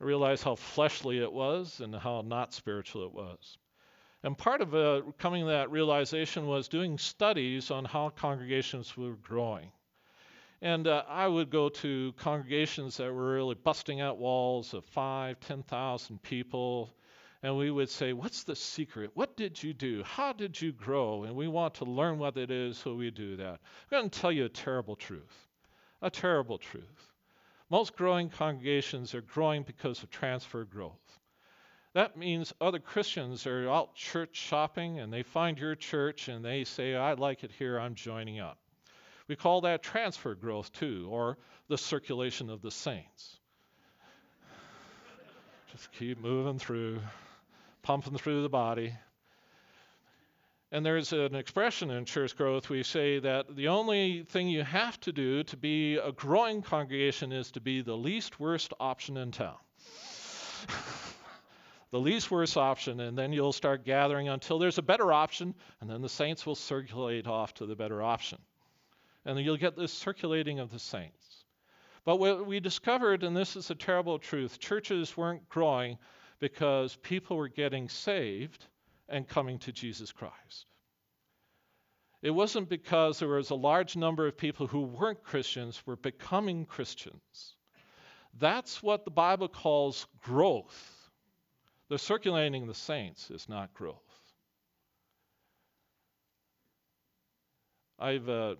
I 0.00 0.04
realized 0.04 0.42
how 0.42 0.56
fleshly 0.56 1.20
it 1.20 1.32
was 1.32 1.80
and 1.80 1.94
how 1.94 2.22
not 2.22 2.52
spiritual 2.52 3.04
it 3.04 3.12
was. 3.12 3.56
And 4.24 4.36
part 4.36 4.60
of 4.60 4.74
uh, 4.74 5.02
coming 5.16 5.44
to 5.44 5.50
that 5.50 5.70
realization 5.70 6.48
was 6.48 6.66
doing 6.66 6.98
studies 6.98 7.70
on 7.70 7.84
how 7.84 8.08
congregations 8.08 8.96
were 8.96 9.14
growing. 9.14 9.70
And 10.60 10.88
uh, 10.88 11.04
I 11.08 11.28
would 11.28 11.50
go 11.50 11.68
to 11.68 12.14
congregations 12.18 12.96
that 12.96 13.12
were 13.12 13.34
really 13.34 13.54
busting 13.54 14.00
out 14.00 14.18
walls 14.18 14.74
of 14.74 14.84
five, 14.86 15.38
10,000 15.38 16.20
people. 16.20 16.92
And 17.42 17.56
we 17.56 17.70
would 17.70 17.90
say, 17.90 18.12
What's 18.12 18.44
the 18.44 18.54
secret? 18.54 19.10
What 19.14 19.36
did 19.36 19.62
you 19.62 19.74
do? 19.74 20.02
How 20.04 20.32
did 20.32 20.60
you 20.60 20.72
grow? 20.72 21.24
And 21.24 21.34
we 21.34 21.48
want 21.48 21.74
to 21.74 21.84
learn 21.84 22.18
what 22.18 22.36
it 22.36 22.50
is, 22.50 22.78
so 22.78 22.94
we 22.94 23.10
do 23.10 23.36
that. 23.36 23.60
I'm 23.90 23.98
going 23.98 24.10
to 24.10 24.20
tell 24.20 24.32
you 24.32 24.44
a 24.44 24.48
terrible 24.48 24.96
truth. 24.96 25.48
A 26.02 26.10
terrible 26.10 26.58
truth. 26.58 27.10
Most 27.70 27.96
growing 27.96 28.28
congregations 28.28 29.14
are 29.14 29.22
growing 29.22 29.62
because 29.62 30.02
of 30.02 30.10
transfer 30.10 30.64
growth. 30.64 31.18
That 31.94 32.16
means 32.16 32.54
other 32.60 32.78
Christians 32.78 33.46
are 33.46 33.68
out 33.68 33.94
church 33.94 34.36
shopping 34.36 35.00
and 35.00 35.12
they 35.12 35.22
find 35.22 35.58
your 35.58 35.74
church 35.74 36.28
and 36.28 36.44
they 36.44 36.64
say, 36.64 36.94
I 36.94 37.14
like 37.14 37.44
it 37.44 37.50
here, 37.50 37.78
I'm 37.78 37.94
joining 37.94 38.40
up. 38.40 38.58
We 39.28 39.36
call 39.36 39.62
that 39.62 39.82
transfer 39.82 40.34
growth 40.34 40.72
too, 40.72 41.06
or 41.10 41.38
the 41.68 41.78
circulation 41.78 42.50
of 42.50 42.62
the 42.62 42.70
saints. 42.70 43.38
Just 45.70 45.92
keep 45.92 46.20
moving 46.20 46.58
through. 46.58 47.00
Pumping 47.82 48.16
through 48.16 48.42
the 48.42 48.48
body. 48.48 48.94
And 50.70 50.86
there's 50.86 51.12
an 51.12 51.34
expression 51.34 51.90
in 51.90 52.06
church 52.06 52.34
growth 52.34 52.70
we 52.70 52.82
say 52.82 53.18
that 53.18 53.54
the 53.54 53.68
only 53.68 54.22
thing 54.22 54.48
you 54.48 54.62
have 54.64 54.98
to 55.00 55.12
do 55.12 55.42
to 55.44 55.56
be 55.56 55.96
a 55.96 56.12
growing 56.12 56.62
congregation 56.62 57.30
is 57.30 57.50
to 57.52 57.60
be 57.60 57.82
the 57.82 57.96
least 57.96 58.40
worst 58.40 58.72
option 58.80 59.18
in 59.18 59.32
town. 59.32 59.56
the 61.90 62.00
least 62.00 62.30
worst 62.30 62.56
option, 62.56 63.00
and 63.00 63.18
then 63.18 63.34
you'll 63.34 63.52
start 63.52 63.84
gathering 63.84 64.30
until 64.30 64.58
there's 64.58 64.78
a 64.78 64.82
better 64.82 65.12
option, 65.12 65.54
and 65.82 65.90
then 65.90 66.00
the 66.00 66.08
saints 66.08 66.46
will 66.46 66.54
circulate 66.54 67.26
off 67.26 67.52
to 67.52 67.66
the 67.66 67.76
better 67.76 68.02
option. 68.02 68.38
And 69.26 69.38
you'll 69.38 69.58
get 69.58 69.76
this 69.76 69.92
circulating 69.92 70.58
of 70.58 70.70
the 70.70 70.78
saints. 70.78 71.44
But 72.04 72.16
what 72.16 72.46
we 72.46 72.60
discovered, 72.60 73.24
and 73.24 73.36
this 73.36 73.56
is 73.56 73.70
a 73.70 73.74
terrible 73.74 74.18
truth, 74.18 74.58
churches 74.58 75.16
weren't 75.18 75.48
growing 75.50 75.98
because 76.42 76.96
people 76.96 77.36
were 77.36 77.46
getting 77.46 77.88
saved 77.88 78.66
and 79.08 79.28
coming 79.28 79.60
to 79.60 79.70
Jesus 79.70 80.10
Christ. 80.10 80.66
It 82.20 82.32
wasn't 82.32 82.68
because 82.68 83.20
there 83.20 83.28
was 83.28 83.50
a 83.50 83.54
large 83.54 83.94
number 83.94 84.26
of 84.26 84.36
people 84.36 84.66
who 84.66 84.82
weren't 84.82 85.22
Christians 85.22 85.80
were 85.86 85.94
becoming 85.94 86.66
Christians. 86.66 87.54
That's 88.40 88.82
what 88.82 89.04
the 89.04 89.10
Bible 89.12 89.46
calls 89.46 90.08
growth. 90.24 91.08
The 91.88 91.98
circulating 91.98 92.66
the 92.66 92.74
saints 92.74 93.30
is 93.30 93.48
not 93.48 93.72
growth. 93.72 93.94
I've 98.00 98.28
uh, 98.28 98.56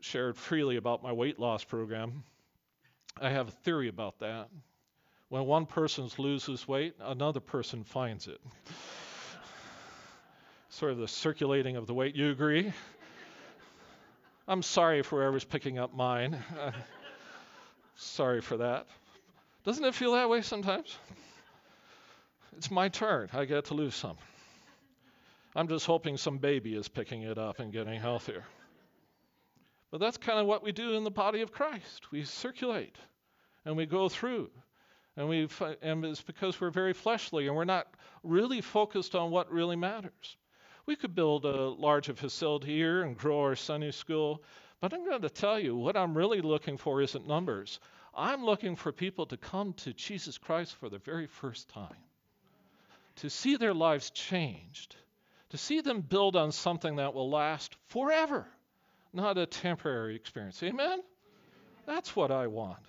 shared 0.00 0.36
freely 0.36 0.74
about 0.74 1.04
my 1.04 1.12
weight 1.12 1.38
loss 1.38 1.62
program. 1.62 2.24
I 3.20 3.30
have 3.30 3.46
a 3.46 3.52
theory 3.52 3.86
about 3.86 4.18
that. 4.18 4.48
When 5.32 5.46
one 5.46 5.64
person 5.64 6.10
loses 6.18 6.68
weight, 6.68 6.94
another 7.00 7.40
person 7.40 7.84
finds 7.84 8.28
it 8.28 8.38
sort 10.68 10.92
of 10.92 10.98
the 10.98 11.08
circulating 11.08 11.76
of 11.76 11.86
the 11.86 11.94
weight. 11.94 12.14
You 12.14 12.30
agree? 12.30 12.70
I'm 14.46 14.60
sorry 14.60 15.00
for 15.00 15.22
whoever's 15.22 15.44
picking 15.44 15.78
up 15.78 15.94
mine. 15.94 16.36
Sorry 17.96 18.42
for 18.42 18.58
that. 18.58 18.86
Doesn't 19.64 19.82
it 19.82 19.94
feel 19.94 20.12
that 20.12 20.28
way 20.28 20.42
sometimes? 20.42 20.94
It's 22.58 22.70
my 22.70 22.90
turn. 22.90 23.30
I 23.32 23.46
get 23.46 23.64
to 23.66 23.74
lose 23.74 23.94
some. 23.94 24.18
I'm 25.56 25.66
just 25.66 25.86
hoping 25.86 26.18
some 26.18 26.36
baby 26.36 26.74
is 26.74 26.88
picking 26.88 27.22
it 27.22 27.38
up 27.38 27.58
and 27.58 27.72
getting 27.72 27.98
healthier. 27.98 28.44
But 29.90 29.98
that's 29.98 30.18
kind 30.18 30.38
of 30.38 30.44
what 30.44 30.62
we 30.62 30.72
do 30.72 30.92
in 30.92 31.04
the 31.04 31.10
body 31.10 31.40
of 31.40 31.52
Christ. 31.52 32.12
We 32.12 32.24
circulate 32.24 32.96
and 33.64 33.78
we 33.78 33.86
go 33.86 34.10
through. 34.10 34.50
And, 35.16 35.28
we 35.28 35.48
and 35.82 36.04
it's 36.04 36.22
because 36.22 36.60
we're 36.60 36.70
very 36.70 36.94
fleshly 36.94 37.46
and 37.46 37.54
we're 37.54 37.64
not 37.64 37.86
really 38.22 38.60
focused 38.60 39.14
on 39.14 39.30
what 39.30 39.52
really 39.52 39.76
matters. 39.76 40.36
We 40.86 40.96
could 40.96 41.14
build 41.14 41.44
a 41.44 41.68
larger 41.68 42.14
facility 42.14 42.74
here 42.74 43.02
and 43.02 43.16
grow 43.16 43.40
our 43.40 43.56
Sunday 43.56 43.90
school, 43.90 44.42
but 44.80 44.92
I'm 44.92 45.04
going 45.04 45.22
to 45.22 45.30
tell 45.30 45.60
you 45.60 45.76
what 45.76 45.96
I'm 45.96 46.16
really 46.16 46.40
looking 46.40 46.76
for 46.76 47.00
isn't 47.02 47.26
numbers. 47.26 47.78
I'm 48.14 48.44
looking 48.44 48.74
for 48.74 48.90
people 48.90 49.26
to 49.26 49.36
come 49.36 49.74
to 49.74 49.92
Jesus 49.92 50.38
Christ 50.38 50.74
for 50.76 50.88
the 50.88 50.98
very 50.98 51.26
first 51.26 51.68
time, 51.68 51.96
to 53.16 53.30
see 53.30 53.56
their 53.56 53.74
lives 53.74 54.10
changed, 54.10 54.96
to 55.50 55.58
see 55.58 55.82
them 55.82 56.00
build 56.00 56.36
on 56.36 56.52
something 56.52 56.96
that 56.96 57.14
will 57.14 57.30
last 57.30 57.76
forever, 57.88 58.46
not 59.12 59.38
a 59.38 59.46
temporary 59.46 60.16
experience. 60.16 60.62
Amen? 60.62 61.00
That's 61.86 62.16
what 62.16 62.30
I 62.30 62.46
want. 62.48 62.84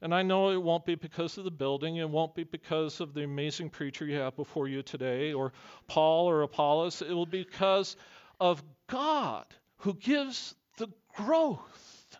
And 0.00 0.14
I 0.14 0.22
know 0.22 0.50
it 0.50 0.62
won't 0.62 0.86
be 0.86 0.94
because 0.94 1.38
of 1.38 1.44
the 1.44 1.50
building, 1.50 1.96
it 1.96 2.08
won't 2.08 2.34
be 2.34 2.44
because 2.44 3.00
of 3.00 3.14
the 3.14 3.24
amazing 3.24 3.70
preacher 3.70 4.04
you 4.04 4.16
have 4.18 4.36
before 4.36 4.68
you 4.68 4.82
today, 4.82 5.32
or 5.32 5.52
Paul 5.88 6.28
or 6.28 6.42
Apollos. 6.42 7.02
It 7.02 7.12
will 7.12 7.26
be 7.26 7.42
because 7.42 7.96
of 8.38 8.62
God 8.86 9.46
who 9.78 9.94
gives 9.94 10.54
the 10.76 10.88
growth. 11.14 12.16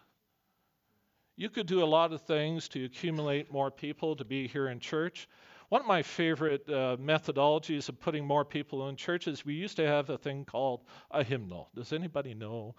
You 1.37 1.49
could 1.49 1.67
do 1.69 1.85
a 1.85 1.87
lot 1.87 2.13
of 2.13 2.23
things 2.23 2.69
to 2.71 2.85
accumulate 2.85 3.53
more 3.53 3.71
people 3.71 4.17
to 4.17 4.25
be 4.25 4.49
here 4.49 4.69
in 4.69 4.81
church. 4.81 5.29
One 5.69 5.81
of 5.83 5.87
my 5.87 6.03
favorite 6.03 6.69
uh, 6.69 6.97
methodologies 6.97 7.89
of 7.89 8.01
putting 8.01 8.25
more 8.25 8.45
people 8.45 8.89
in 8.89 8.97
church 8.97 9.29
is 9.29 9.45
we 9.45 9.55
used 9.55 9.77
to 9.77 9.87
have 9.87 10.11
a 10.11 10.19
thing 10.19 10.45
called 10.45 10.81
a 11.13 11.23
hymnal. 11.23 11.69
Does 11.77 11.93
anybody 11.93 12.35
know 12.35 12.75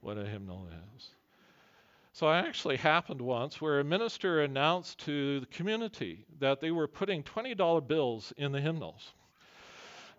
what 0.00 0.18
a 0.18 0.24
hymnal 0.24 0.68
is? 0.96 1.10
So 2.14 2.30
it 2.30 2.34
actually 2.34 2.76
happened 2.76 3.20
once 3.20 3.60
where 3.60 3.80
a 3.80 3.84
minister 3.84 4.42
announced 4.42 5.00
to 5.00 5.40
the 5.40 5.46
community 5.46 6.24
that 6.38 6.60
they 6.60 6.70
were 6.70 6.86
putting 6.86 7.24
$20 7.24 7.88
bills 7.88 8.32
in 8.36 8.52
the 8.52 8.60
hymnals. 8.60 9.14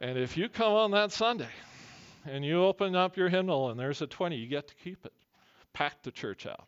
And 0.01 0.17
if 0.19 0.35
you 0.35 0.49
come 0.49 0.73
on 0.73 0.91
that 0.91 1.13
Sunday 1.13 1.47
and 2.25 2.43
you 2.43 2.65
open 2.65 2.97
up 2.97 3.15
your 3.15 3.29
hymnal 3.29 3.69
and 3.69 3.79
there's 3.79 4.01
a 4.01 4.07
20, 4.07 4.35
you 4.35 4.45
get 4.45 4.67
to 4.67 4.75
keep 4.75 5.05
it. 5.05 5.13
Pack 5.71 6.03
the 6.03 6.11
church 6.11 6.45
out. 6.45 6.67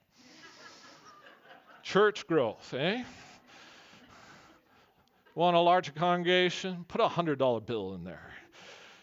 church 1.84 2.26
growth, 2.26 2.74
eh? 2.74 3.04
Want 5.36 5.58
a 5.58 5.60
larger 5.60 5.92
congregation? 5.92 6.86
Put 6.88 7.02
a 7.02 7.08
$100 7.08 7.66
bill 7.66 7.96
in 7.96 8.06
there. 8.06 8.32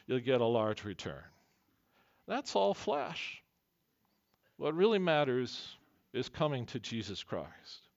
You'll 0.07 0.21
get 0.21 0.41
a 0.41 0.47
large 0.47 0.85
return. 0.85 1.23
That's 2.27 2.57
all 2.57 2.73
flesh. 2.73 3.43
What 4.57 4.75
really 4.75 4.99
matters 4.99 5.77
is 6.15 6.29
coming 6.29 6.65
to 6.67 6.79
Jesus 6.79 7.23
Christ. 7.23 7.89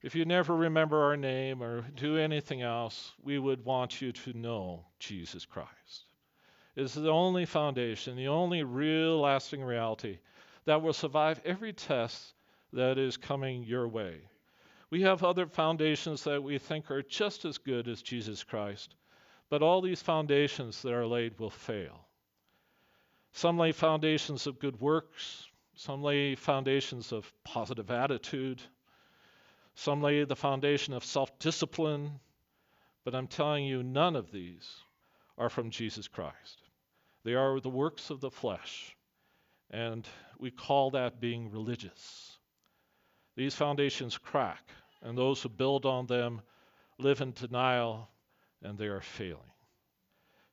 If 0.00 0.14
you 0.14 0.24
never 0.24 0.54
remember 0.54 1.02
our 1.02 1.16
name 1.16 1.60
or 1.60 1.82
do 1.96 2.16
anything 2.16 2.62
else, 2.62 3.12
we 3.22 3.38
would 3.38 3.64
want 3.64 4.00
you 4.00 4.12
to 4.12 4.32
know 4.32 4.86
Jesus 5.00 5.44
Christ. 5.44 6.04
It's 6.76 6.94
the 6.94 7.10
only 7.10 7.44
foundation, 7.44 8.16
the 8.16 8.28
only 8.28 8.62
real 8.62 9.20
lasting 9.20 9.62
reality 9.62 10.18
that 10.66 10.80
will 10.80 10.92
survive 10.92 11.40
every 11.44 11.72
test 11.72 12.34
that 12.72 12.96
is 12.96 13.16
coming 13.16 13.64
your 13.64 13.88
way. 13.88 14.20
We 14.90 15.02
have 15.02 15.24
other 15.24 15.46
foundations 15.46 16.22
that 16.24 16.42
we 16.42 16.58
think 16.58 16.90
are 16.92 17.02
just 17.02 17.44
as 17.44 17.58
good 17.58 17.88
as 17.88 18.00
Jesus 18.00 18.44
Christ, 18.44 18.94
but 19.50 19.62
all 19.62 19.80
these 19.80 20.00
foundations 20.00 20.80
that 20.82 20.92
are 20.92 21.06
laid 21.06 21.40
will 21.40 21.50
fail. 21.50 22.06
Some 23.32 23.58
lay 23.58 23.72
foundations 23.72 24.46
of 24.46 24.60
good 24.60 24.80
works, 24.80 25.48
some 25.78 26.02
lay 26.02 26.34
foundations 26.34 27.12
of 27.12 27.32
positive 27.44 27.88
attitude. 27.92 28.60
Some 29.76 30.02
lay 30.02 30.24
the 30.24 30.34
foundation 30.34 30.92
of 30.92 31.04
self 31.04 31.38
discipline. 31.38 32.18
But 33.04 33.14
I'm 33.14 33.28
telling 33.28 33.64
you, 33.64 33.84
none 33.84 34.16
of 34.16 34.32
these 34.32 34.68
are 35.38 35.48
from 35.48 35.70
Jesus 35.70 36.08
Christ. 36.08 36.62
They 37.22 37.34
are 37.34 37.60
the 37.60 37.68
works 37.68 38.10
of 38.10 38.20
the 38.20 38.30
flesh. 38.30 38.96
And 39.70 40.04
we 40.40 40.50
call 40.50 40.90
that 40.90 41.20
being 41.20 41.52
religious. 41.52 42.36
These 43.36 43.54
foundations 43.54 44.18
crack, 44.18 44.64
and 45.00 45.16
those 45.16 45.40
who 45.40 45.48
build 45.48 45.86
on 45.86 46.06
them 46.06 46.40
live 46.98 47.20
in 47.20 47.30
denial, 47.30 48.08
and 48.62 48.76
they 48.76 48.86
are 48.86 49.00
failing. 49.00 49.52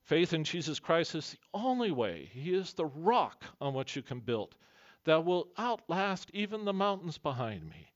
Faith 0.04 0.34
in 0.34 0.44
Jesus 0.44 0.80
Christ 0.80 1.16
is 1.16 1.32
the 1.32 1.40
only 1.52 1.90
way. 1.90 2.30
He 2.32 2.54
is 2.54 2.74
the 2.74 2.86
rock 2.86 3.44
on 3.60 3.74
which 3.74 3.96
you 3.96 4.04
can 4.04 4.20
build 4.20 4.56
that 5.06 5.24
will 5.24 5.48
outlast 5.58 6.30
even 6.34 6.66
the 6.66 6.74
mountains 6.74 7.18
behind 7.18 7.68
me. 7.70 7.88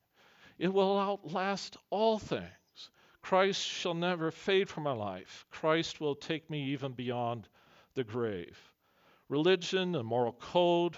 It 0.57 0.73
will 0.73 0.97
outlast 0.97 1.77
all 1.89 2.17
things. 2.17 2.49
Christ 3.21 3.61
shall 3.61 3.93
never 3.93 4.31
fade 4.31 4.69
from 4.69 4.83
my 4.83 4.93
life. 4.93 5.45
Christ 5.51 5.99
will 5.99 6.15
take 6.15 6.49
me 6.49 6.69
even 6.69 6.93
beyond 6.93 7.47
the 7.93 8.03
grave. 8.03 8.57
Religion 9.27 9.95
and 9.95 10.07
moral 10.07 10.33
code, 10.33 10.97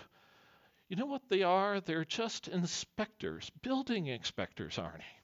you 0.88 0.96
know 0.96 1.06
what 1.06 1.28
they 1.30 1.44
are? 1.44 1.80
They're 1.80 2.06
just 2.06 2.48
inspectors, 2.48 3.50
building 3.62 4.08
inspectors, 4.08 4.78
aren't 4.78 5.00
they? 5.00 5.21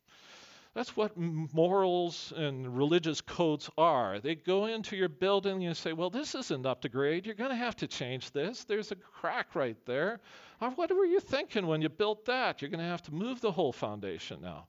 That's 0.78 0.96
what 0.96 1.18
morals 1.18 2.32
and 2.38 2.78
religious 2.78 3.20
codes 3.20 3.68
are. 3.80 4.20
They 4.20 4.36
go 4.36 4.68
into 4.68 4.96
your 4.96 5.10
building 5.10 5.54
and 5.54 5.64
you 5.64 5.74
say, 5.74 5.92
Well, 5.92 6.12
this 6.12 6.36
isn't 6.36 6.68
up 6.68 6.82
to 6.82 6.90
grade. 6.90 7.26
You're 7.26 7.34
going 7.34 7.50
to 7.50 7.56
have 7.56 7.76
to 7.78 7.88
change 7.88 8.30
this. 8.30 8.64
There's 8.64 8.92
a 8.92 8.96
crack 8.96 9.56
right 9.56 9.76
there. 9.88 10.20
Uh, 10.62 10.70
what 10.70 10.96
were 10.96 11.04
you 11.04 11.20
thinking 11.20 11.66
when 11.66 11.82
you 11.82 11.90
built 11.90 12.26
that? 12.26 12.62
You're 12.62 12.70
going 12.70 12.84
to 12.84 12.92
have 12.92 13.02
to 13.04 13.12
move 13.12 13.42
the 13.42 13.52
whole 13.52 13.74
foundation 13.74 14.40
now. 14.40 14.68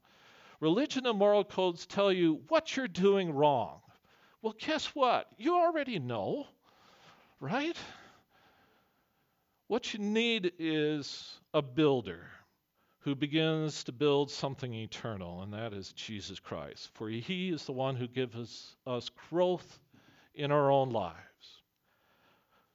Religion 0.60 1.04
and 1.04 1.18
moral 1.18 1.44
codes 1.44 1.84
tell 1.84 2.10
you 2.10 2.40
what 2.48 2.74
you're 2.74 2.88
doing 2.88 3.30
wrong. 3.34 3.82
Well, 4.40 4.54
guess 4.58 4.86
what? 4.94 5.26
You 5.36 5.56
already 5.56 5.98
know, 5.98 6.46
right? 7.38 7.76
What 9.66 9.92
you 9.92 9.98
need 9.98 10.52
is 10.58 11.38
a 11.52 11.60
builder 11.60 12.22
who 13.08 13.14
begins 13.14 13.84
to 13.84 13.90
build 13.90 14.30
something 14.30 14.74
eternal, 14.74 15.40
and 15.40 15.54
that 15.54 15.72
is 15.72 15.94
Jesus 15.94 16.38
Christ. 16.38 16.90
For 16.92 17.08
he 17.08 17.48
is 17.48 17.64
the 17.64 17.72
one 17.72 17.96
who 17.96 18.06
gives 18.06 18.76
us 18.86 19.08
growth 19.30 19.78
in 20.34 20.52
our 20.52 20.70
own 20.70 20.90
lives. 20.90 21.16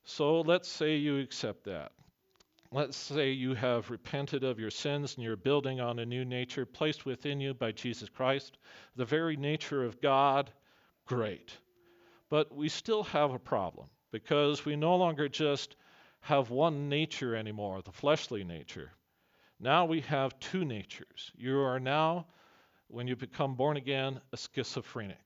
So 0.05 0.41
let's 0.41 0.67
say 0.67 0.95
you 0.95 1.19
accept 1.19 1.65
that. 1.65 1.91
Let's 2.71 2.97
say 2.97 3.29
you 3.29 3.53
have 3.53 3.91
repented 3.91 4.43
of 4.43 4.59
your 4.59 4.71
sins 4.71 5.13
and 5.13 5.23
you're 5.23 5.35
building 5.35 5.79
on 5.79 5.99
a 5.99 6.05
new 6.05 6.25
nature 6.25 6.65
placed 6.65 7.05
within 7.05 7.39
you 7.39 7.53
by 7.53 7.71
Jesus 7.71 8.09
Christ, 8.09 8.57
the 8.95 9.05
very 9.05 9.37
nature 9.37 9.83
of 9.83 10.01
God. 10.01 10.49
Great. 11.05 11.55
But 12.31 12.55
we 12.55 12.69
still 12.69 13.03
have 13.03 13.35
a 13.35 13.39
problem 13.39 13.85
because 14.11 14.65
we 14.65 14.75
no 14.77 14.95
longer 14.95 15.29
just 15.29 15.75
have 16.21 16.49
one 16.49 16.89
nature 16.89 17.35
anymore, 17.35 17.83
the 17.83 17.91
fleshly 17.91 18.43
nature. 18.43 18.93
Now 19.63 19.85
we 19.85 20.01
have 20.01 20.37
two 20.41 20.65
natures. 20.65 21.31
You 21.37 21.61
are 21.61 21.79
now, 21.79 22.25
when 22.89 23.07
you 23.07 23.15
become 23.15 23.55
born 23.55 23.77
again, 23.77 24.19
a 24.33 24.37
schizophrenic. 24.37 25.23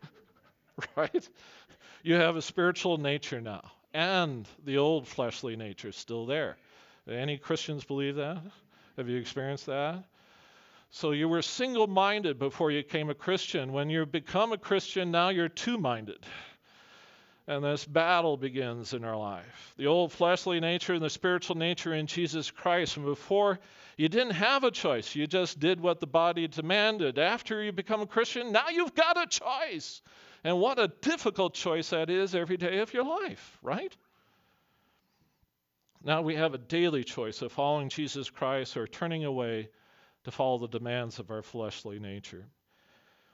right? 0.96 1.28
You 2.04 2.14
have 2.14 2.36
a 2.36 2.42
spiritual 2.42 2.98
nature 2.98 3.40
now, 3.40 3.72
and 3.92 4.46
the 4.64 4.78
old 4.78 5.08
fleshly 5.08 5.56
nature 5.56 5.88
is 5.88 5.96
still 5.96 6.26
there. 6.26 6.58
Any 7.10 7.38
Christians 7.38 7.82
believe 7.82 8.14
that? 8.14 8.40
Have 8.96 9.08
you 9.08 9.16
experienced 9.16 9.66
that? 9.66 10.04
So 10.90 11.10
you 11.10 11.28
were 11.28 11.42
single 11.42 11.88
minded 11.88 12.38
before 12.38 12.70
you 12.70 12.84
became 12.84 13.10
a 13.10 13.14
Christian. 13.14 13.72
When 13.72 13.90
you 13.90 14.06
become 14.06 14.52
a 14.52 14.58
Christian, 14.58 15.10
now 15.10 15.30
you're 15.30 15.48
two 15.48 15.76
minded. 15.76 16.24
And 17.48 17.64
this 17.64 17.86
battle 17.86 18.36
begins 18.36 18.92
in 18.92 19.04
our 19.04 19.16
life. 19.16 19.72
The 19.78 19.86
old 19.86 20.12
fleshly 20.12 20.60
nature 20.60 20.92
and 20.92 21.02
the 21.02 21.08
spiritual 21.08 21.56
nature 21.56 21.94
in 21.94 22.06
Jesus 22.06 22.50
Christ. 22.50 22.98
And 22.98 23.06
before, 23.06 23.58
you 23.96 24.10
didn't 24.10 24.34
have 24.34 24.64
a 24.64 24.70
choice. 24.70 25.14
You 25.14 25.26
just 25.26 25.58
did 25.58 25.80
what 25.80 25.98
the 25.98 26.06
body 26.06 26.46
demanded. 26.46 27.18
After 27.18 27.62
you 27.62 27.72
become 27.72 28.02
a 28.02 28.06
Christian, 28.06 28.52
now 28.52 28.68
you've 28.68 28.94
got 28.94 29.16
a 29.16 29.26
choice. 29.26 30.02
And 30.44 30.60
what 30.60 30.78
a 30.78 30.88
difficult 31.00 31.54
choice 31.54 31.88
that 31.88 32.10
is 32.10 32.34
every 32.34 32.58
day 32.58 32.80
of 32.80 32.92
your 32.92 33.04
life, 33.04 33.58
right? 33.62 33.96
Now 36.04 36.20
we 36.20 36.34
have 36.34 36.52
a 36.52 36.58
daily 36.58 37.02
choice 37.02 37.40
of 37.40 37.50
following 37.50 37.88
Jesus 37.88 38.28
Christ 38.28 38.76
or 38.76 38.86
turning 38.86 39.24
away 39.24 39.70
to 40.24 40.30
follow 40.30 40.58
the 40.58 40.78
demands 40.78 41.18
of 41.18 41.30
our 41.30 41.42
fleshly 41.42 41.98
nature. 41.98 42.44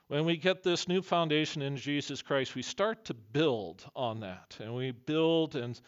When 0.09 0.27
we 0.27 0.37
get 0.37 0.63
this 0.63 0.87
new 0.87 1.01
foundation 1.01 1.63
in 1.63 1.79
Jesus 1.79 2.21
Christ, 2.21 2.55
we 2.55 2.61
start 2.61 3.07
to 3.07 3.15
build 3.15 3.87
on 3.97 4.21
that. 4.21 4.57
And 4.61 4.75
we 4.75 4.91
build, 4.91 5.57
and, 5.57 5.81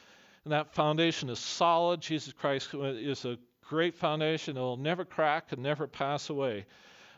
and 0.44 0.52
that 0.52 0.74
foundation 0.74 1.28
is 1.28 1.38
solid. 1.38 2.00
Jesus 2.00 2.32
Christ 2.32 2.72
is 2.72 3.26
a 3.26 3.38
great 3.68 3.94
foundation. 3.94 4.56
It'll 4.56 4.78
never 4.78 5.04
crack 5.04 5.52
and 5.52 5.62
never 5.62 5.86
pass 5.86 6.30
away. 6.30 6.64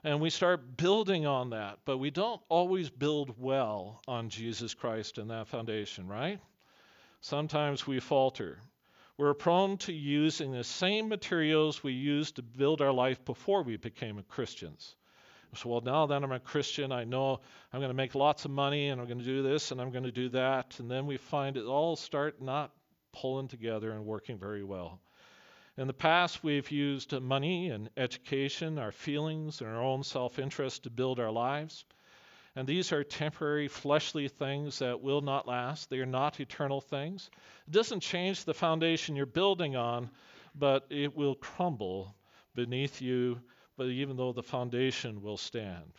And 0.02 0.20
we 0.20 0.30
start 0.30 0.76
building 0.76 1.24
on 1.24 1.50
that. 1.50 1.78
But 1.84 1.98
we 1.98 2.11
don't 2.11 2.40
always 2.48 2.90
build 2.90 3.34
well 3.38 4.02
on 4.08 4.28
Jesus 4.28 4.74
Christ 4.74 5.18
and 5.18 5.30
that 5.30 5.46
foundation, 5.46 6.08
right? 6.08 6.40
Sometimes 7.20 7.87
we 7.87 8.00
falter. 8.00 8.58
We're 9.16 9.34
prone 9.34 9.78
to 9.78 9.92
using 9.92 10.50
the 10.50 10.64
same 10.64 11.08
materials 11.08 11.82
we 11.82 11.92
used 11.92 12.37
to 12.37 12.42
build 12.42 12.80
our 12.80 12.92
life 12.92 13.24
before 13.24 13.62
we 13.62 13.76
became 13.76 14.20
Christians. 14.28 14.96
So, 15.54 15.70
well, 15.70 15.80
now 15.80 16.06
that 16.06 16.22
I'm 16.22 16.30
a 16.30 16.40
Christian, 16.40 16.92
I 16.92 17.04
know 17.04 17.40
I'm 17.72 17.80
going 17.80 17.90
to 17.90 17.94
make 17.94 18.14
lots 18.14 18.44
of 18.44 18.50
money 18.50 18.88
and 18.88 19.00
I'm 19.00 19.06
going 19.06 19.18
to 19.18 19.24
do 19.24 19.42
this 19.42 19.70
and 19.70 19.80
I'm 19.80 19.90
going 19.90 20.04
to 20.04 20.12
do 20.12 20.28
that. 20.30 20.78
And 20.78 20.90
then 20.90 21.06
we 21.06 21.16
find 21.16 21.56
it 21.56 21.64
all 21.64 21.96
start 21.96 22.42
not 22.42 22.70
pulling 23.12 23.48
together 23.48 23.90
and 23.90 24.04
working 24.04 24.38
very 24.38 24.62
well. 24.62 25.00
In 25.78 25.87
the 25.87 25.94
past, 25.94 26.42
we've 26.42 26.70
used 26.70 27.12
money 27.12 27.70
and 27.70 27.88
education, 27.96 28.78
our 28.78 28.92
feelings, 28.92 29.61
and 29.61 29.70
our 29.70 29.82
own 29.82 30.02
self 30.02 30.38
interest 30.38 30.82
to 30.82 30.90
build 30.90 31.20
our 31.20 31.30
lives. 31.30 31.84
And 32.56 32.66
these 32.66 32.92
are 32.92 33.04
temporary 33.04 33.68
fleshly 33.68 34.26
things 34.26 34.80
that 34.80 35.00
will 35.00 35.20
not 35.20 35.46
last. 35.46 35.88
They 35.88 35.98
are 36.00 36.06
not 36.06 36.40
eternal 36.40 36.80
things. 36.80 37.30
It 37.68 37.70
doesn't 37.70 38.00
change 38.00 38.44
the 38.44 38.54
foundation 38.54 39.14
you're 39.14 39.26
building 39.26 39.76
on, 39.76 40.11
but 40.54 40.87
it 40.90 41.14
will 41.14 41.37
crumble 41.37 42.16
beneath 42.56 43.00
you, 43.00 43.40
but 43.79 43.87
even 43.87 44.17
though 44.17 44.33
the 44.33 44.43
foundation 44.43 45.23
will 45.23 45.37
stand. 45.37 45.93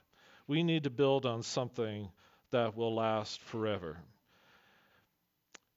We 0.47 0.63
need 0.63 0.83
to 0.83 0.89
build 0.89 1.25
on 1.25 1.41
something 1.41 2.09
that 2.51 2.75
will 2.75 2.93
last 2.93 3.39
forever. 3.41 3.97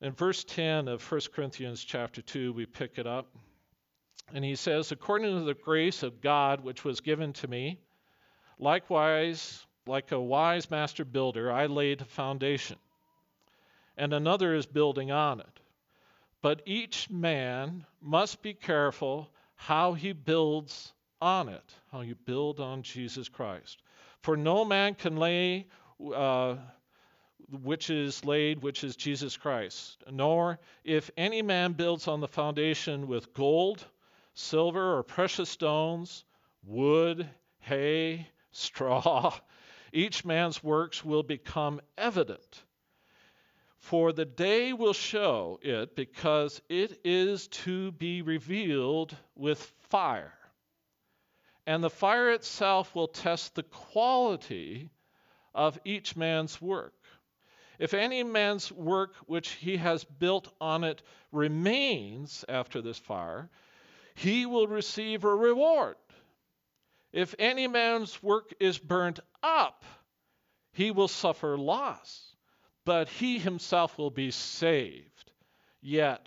In 0.00 0.10
verse 0.12 0.42
10 0.42 0.88
of 0.88 1.10
1 1.10 1.20
Corinthians 1.32 1.84
chapter 1.84 2.20
2, 2.20 2.52
we 2.52 2.66
pick 2.66 2.98
it 2.98 3.06
up. 3.06 3.28
And 4.34 4.44
he 4.44 4.56
says, 4.56 4.90
According 4.90 5.38
to 5.38 5.44
the 5.44 5.54
grace 5.54 6.02
of 6.02 6.20
God 6.20 6.64
which 6.64 6.84
was 6.84 7.00
given 7.00 7.32
to 7.34 7.46
me, 7.46 7.78
likewise 8.58 9.64
like 9.86 10.10
a 10.10 10.20
wise 10.20 10.70
master 10.70 11.04
builder, 11.04 11.52
I 11.52 11.66
laid 11.66 12.00
a 12.00 12.04
foundation, 12.04 12.78
and 13.96 14.12
another 14.12 14.56
is 14.56 14.66
building 14.66 15.12
on 15.12 15.38
it. 15.38 15.60
But 16.40 16.62
each 16.66 17.08
man 17.10 17.86
must 18.00 18.42
be 18.42 18.54
careful 18.54 19.30
how 19.54 19.92
he 19.92 20.12
builds 20.12 20.92
on 21.22 21.48
it, 21.48 21.74
how 21.92 22.00
you 22.00 22.16
build 22.16 22.58
on 22.58 22.82
Jesus 22.82 23.28
Christ. 23.28 23.80
For 24.22 24.36
no 24.36 24.64
man 24.64 24.94
can 24.96 25.16
lay 25.16 25.68
uh, 26.12 26.56
which 27.62 27.90
is 27.90 28.24
laid, 28.24 28.60
which 28.60 28.82
is 28.82 28.96
Jesus 28.96 29.36
Christ. 29.36 30.02
Nor 30.10 30.58
if 30.84 31.10
any 31.16 31.40
man 31.40 31.74
builds 31.74 32.08
on 32.08 32.20
the 32.20 32.28
foundation 32.28 33.06
with 33.06 33.32
gold, 33.34 33.84
silver, 34.34 34.98
or 34.98 35.02
precious 35.04 35.48
stones, 35.48 36.24
wood, 36.64 37.28
hay, 37.60 38.26
straw, 38.52 39.32
each 39.92 40.24
man's 40.24 40.62
works 40.64 41.04
will 41.04 41.22
become 41.22 41.80
evident. 41.96 42.64
For 43.78 44.12
the 44.12 44.24
day 44.24 44.72
will 44.72 44.92
show 44.92 45.58
it, 45.62 45.94
because 45.94 46.62
it 46.68 47.00
is 47.04 47.48
to 47.48 47.92
be 47.92 48.22
revealed 48.22 49.16
with 49.34 49.60
fire. 49.90 50.32
And 51.66 51.82
the 51.82 51.90
fire 51.90 52.30
itself 52.30 52.94
will 52.94 53.08
test 53.08 53.54
the 53.54 53.62
quality 53.62 54.90
of 55.54 55.78
each 55.84 56.16
man's 56.16 56.60
work. 56.60 56.94
If 57.78 57.94
any 57.94 58.22
man's 58.22 58.70
work 58.70 59.14
which 59.26 59.50
he 59.50 59.76
has 59.76 60.04
built 60.04 60.52
on 60.60 60.84
it 60.84 61.02
remains 61.30 62.44
after 62.48 62.80
this 62.80 62.98
fire, 62.98 63.50
he 64.14 64.46
will 64.46 64.66
receive 64.66 65.24
a 65.24 65.34
reward. 65.34 65.96
If 67.12 67.34
any 67.38 67.66
man's 67.68 68.22
work 68.22 68.54
is 68.60 68.78
burnt 68.78 69.20
up, 69.42 69.84
he 70.72 70.90
will 70.90 71.08
suffer 71.08 71.58
loss, 71.58 72.34
but 72.84 73.08
he 73.08 73.38
himself 73.38 73.98
will 73.98 74.10
be 74.10 74.30
saved, 74.30 75.32
yet 75.80 76.26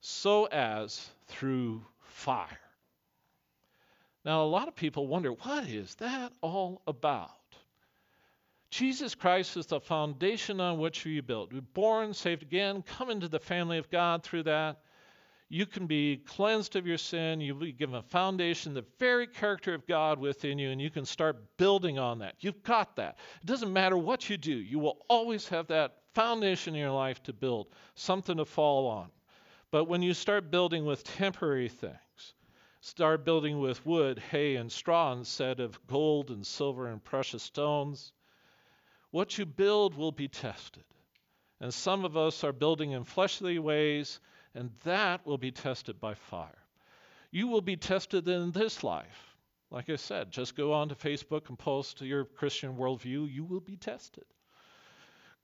so 0.00 0.46
as 0.46 1.10
through 1.26 1.84
fire. 2.00 2.67
Now, 4.28 4.42
a 4.42 4.44
lot 4.44 4.68
of 4.68 4.76
people 4.76 5.06
wonder 5.06 5.32
what 5.32 5.64
is 5.64 5.94
that 5.96 6.32
all 6.42 6.82
about? 6.86 7.30
Jesus 8.70 9.14
Christ 9.14 9.56
is 9.56 9.66
the 9.66 9.80
foundation 9.80 10.60
on 10.60 10.78
which 10.78 11.04
we 11.04 11.20
build. 11.20 11.52
We're 11.52 11.62
born, 11.62 12.12
saved 12.12 12.42
again, 12.42 12.82
come 12.82 13.08
into 13.08 13.28
the 13.28 13.40
family 13.40 13.78
of 13.78 13.90
God 13.90 14.22
through 14.22 14.42
that 14.42 14.82
you 15.48 15.64
can 15.64 15.86
be 15.86 16.18
cleansed 16.18 16.76
of 16.76 16.86
your 16.86 16.98
sin. 16.98 17.40
You'll 17.40 17.56
be 17.56 17.72
given 17.72 17.94
a 17.94 18.02
foundation, 18.02 18.74
the 18.74 18.84
very 18.98 19.26
character 19.26 19.72
of 19.72 19.86
God 19.86 20.18
within 20.18 20.58
you, 20.58 20.70
and 20.70 20.80
you 20.80 20.90
can 20.90 21.06
start 21.06 21.56
building 21.56 21.98
on 21.98 22.18
that. 22.18 22.34
You've 22.40 22.62
got 22.62 22.96
that. 22.96 23.18
It 23.40 23.46
doesn't 23.46 23.72
matter 23.72 23.96
what 23.96 24.28
you 24.28 24.36
do, 24.36 24.54
you 24.54 24.78
will 24.78 25.06
always 25.08 25.48
have 25.48 25.66
that 25.68 25.96
foundation 26.14 26.74
in 26.74 26.80
your 26.80 26.90
life 26.90 27.22
to 27.22 27.32
build, 27.32 27.68
something 27.94 28.36
to 28.36 28.44
fall 28.44 28.88
on. 28.88 29.08
But 29.70 29.84
when 29.84 30.02
you 30.02 30.12
start 30.12 30.50
building 30.50 30.84
with 30.84 31.04
temporary 31.04 31.68
things, 31.68 31.96
start 32.80 33.24
building 33.24 33.58
with 33.60 33.84
wood, 33.84 34.18
hay, 34.18 34.56
and 34.56 34.70
straw 34.70 35.12
instead 35.12 35.60
of 35.60 35.86
gold 35.86 36.30
and 36.30 36.46
silver 36.46 36.86
and 36.86 37.02
precious 37.02 37.42
stones, 37.42 38.12
what 39.10 39.36
you 39.38 39.46
build 39.46 39.94
will 39.94 40.12
be 40.12 40.28
tested. 40.28 40.84
And 41.60 41.74
some 41.74 42.04
of 42.04 42.16
us 42.16 42.44
are 42.44 42.52
building 42.52 42.92
in 42.92 43.04
fleshly 43.04 43.58
ways 43.58 44.20
and 44.54 44.70
that 44.84 45.24
will 45.26 45.38
be 45.38 45.52
tested 45.52 46.00
by 46.00 46.14
fire. 46.14 46.58
You 47.30 47.48
will 47.48 47.60
be 47.60 47.76
tested 47.76 48.26
in 48.26 48.50
this 48.52 48.82
life. 48.82 49.36
Like 49.70 49.90
I 49.90 49.96
said, 49.96 50.30
just 50.30 50.56
go 50.56 50.72
on 50.72 50.88
to 50.88 50.94
Facebook 50.94 51.48
and 51.48 51.58
post 51.58 52.00
your 52.00 52.24
Christian 52.24 52.76
worldview, 52.76 53.32
you 53.32 53.44
will 53.44 53.60
be 53.60 53.76
tested. 53.76 54.24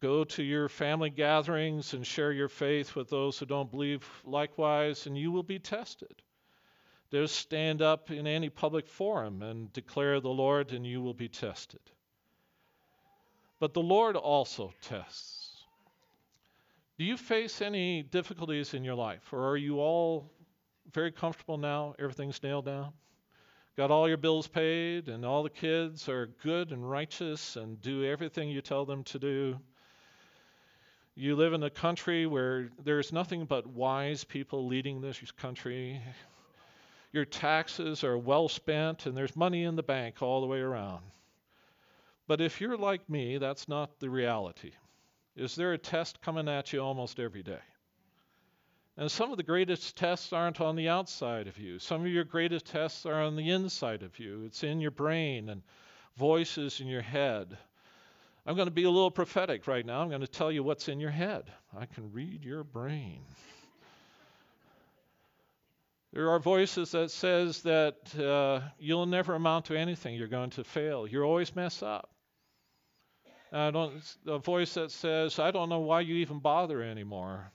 Go 0.00 0.24
to 0.24 0.42
your 0.42 0.68
family 0.68 1.10
gatherings 1.10 1.94
and 1.94 2.06
share 2.06 2.32
your 2.32 2.48
faith 2.48 2.96
with 2.96 3.10
those 3.10 3.38
who 3.38 3.46
don't 3.46 3.70
believe 3.70 4.08
likewise, 4.24 5.06
and 5.06 5.16
you 5.16 5.30
will 5.30 5.42
be 5.42 5.58
tested. 5.58 6.22
Just 7.14 7.36
stand 7.36 7.80
up 7.80 8.10
in 8.10 8.26
any 8.26 8.48
public 8.48 8.88
forum 8.88 9.40
and 9.40 9.72
declare 9.72 10.18
the 10.18 10.30
Lord, 10.30 10.72
and 10.72 10.84
you 10.84 11.00
will 11.00 11.14
be 11.14 11.28
tested. 11.28 11.78
But 13.60 13.72
the 13.72 13.82
Lord 13.82 14.16
also 14.16 14.74
tests. 14.82 15.62
Do 16.98 17.04
you 17.04 17.16
face 17.16 17.62
any 17.62 18.02
difficulties 18.02 18.74
in 18.74 18.82
your 18.82 18.96
life, 18.96 19.32
or 19.32 19.48
are 19.48 19.56
you 19.56 19.78
all 19.78 20.28
very 20.92 21.12
comfortable 21.12 21.56
now? 21.56 21.94
Everything's 22.00 22.42
nailed 22.42 22.64
down? 22.64 22.92
Got 23.76 23.92
all 23.92 24.08
your 24.08 24.16
bills 24.16 24.48
paid, 24.48 25.08
and 25.08 25.24
all 25.24 25.44
the 25.44 25.50
kids 25.50 26.08
are 26.08 26.26
good 26.42 26.72
and 26.72 26.90
righteous 26.90 27.54
and 27.54 27.80
do 27.80 28.04
everything 28.04 28.48
you 28.48 28.60
tell 28.60 28.86
them 28.86 29.04
to 29.04 29.20
do? 29.20 29.60
You 31.14 31.36
live 31.36 31.52
in 31.52 31.62
a 31.62 31.70
country 31.70 32.26
where 32.26 32.70
there's 32.82 33.12
nothing 33.12 33.44
but 33.44 33.68
wise 33.68 34.24
people 34.24 34.66
leading 34.66 35.00
this 35.00 35.20
country. 35.30 36.02
Your 37.14 37.24
taxes 37.24 38.02
are 38.02 38.18
well 38.18 38.48
spent, 38.48 39.06
and 39.06 39.16
there's 39.16 39.36
money 39.36 39.62
in 39.62 39.76
the 39.76 39.84
bank 39.84 40.20
all 40.20 40.40
the 40.40 40.48
way 40.48 40.58
around. 40.58 41.04
But 42.26 42.40
if 42.40 42.60
you're 42.60 42.76
like 42.76 43.08
me, 43.08 43.38
that's 43.38 43.68
not 43.68 44.00
the 44.00 44.10
reality. 44.10 44.72
Is 45.36 45.54
there 45.54 45.72
a 45.72 45.78
test 45.78 46.20
coming 46.22 46.48
at 46.48 46.72
you 46.72 46.80
almost 46.80 47.20
every 47.20 47.44
day? 47.44 47.62
And 48.96 49.08
some 49.08 49.30
of 49.30 49.36
the 49.36 49.44
greatest 49.44 49.96
tests 49.96 50.32
aren't 50.32 50.60
on 50.60 50.74
the 50.74 50.88
outside 50.88 51.46
of 51.46 51.56
you. 51.56 51.78
Some 51.78 52.00
of 52.00 52.08
your 52.08 52.24
greatest 52.24 52.66
tests 52.66 53.06
are 53.06 53.22
on 53.22 53.36
the 53.36 53.50
inside 53.50 54.02
of 54.02 54.18
you. 54.18 54.42
It's 54.46 54.64
in 54.64 54.80
your 54.80 54.90
brain 54.90 55.50
and 55.50 55.62
voices 56.16 56.80
in 56.80 56.88
your 56.88 57.02
head. 57.02 57.56
I'm 58.44 58.56
going 58.56 58.66
to 58.66 58.74
be 58.74 58.84
a 58.84 58.90
little 58.90 59.12
prophetic 59.12 59.68
right 59.68 59.86
now. 59.86 60.00
I'm 60.00 60.08
going 60.08 60.20
to 60.20 60.26
tell 60.26 60.50
you 60.50 60.64
what's 60.64 60.88
in 60.88 60.98
your 60.98 61.10
head. 61.10 61.44
I 61.78 61.86
can 61.86 62.10
read 62.12 62.44
your 62.44 62.64
brain. 62.64 63.20
There 66.14 66.30
are 66.30 66.38
voices 66.38 66.92
that 66.92 67.10
says 67.10 67.62
that 67.62 68.16
uh, 68.16 68.60
you'll 68.78 69.06
never 69.06 69.34
amount 69.34 69.64
to 69.64 69.76
anything. 69.76 70.14
You're 70.14 70.28
going 70.28 70.50
to 70.50 70.62
fail. 70.62 71.08
You 71.08 71.24
always 71.24 71.56
mess 71.56 71.82
up. 71.82 72.08
I 73.52 73.72
don't, 73.72 73.94
a 74.24 74.38
voice 74.38 74.74
that 74.74 74.92
says, 74.92 75.40
I 75.40 75.50
don't 75.50 75.68
know 75.68 75.80
why 75.80 76.02
you 76.02 76.14
even 76.16 76.38
bother 76.38 76.82
anymore. 76.84 77.50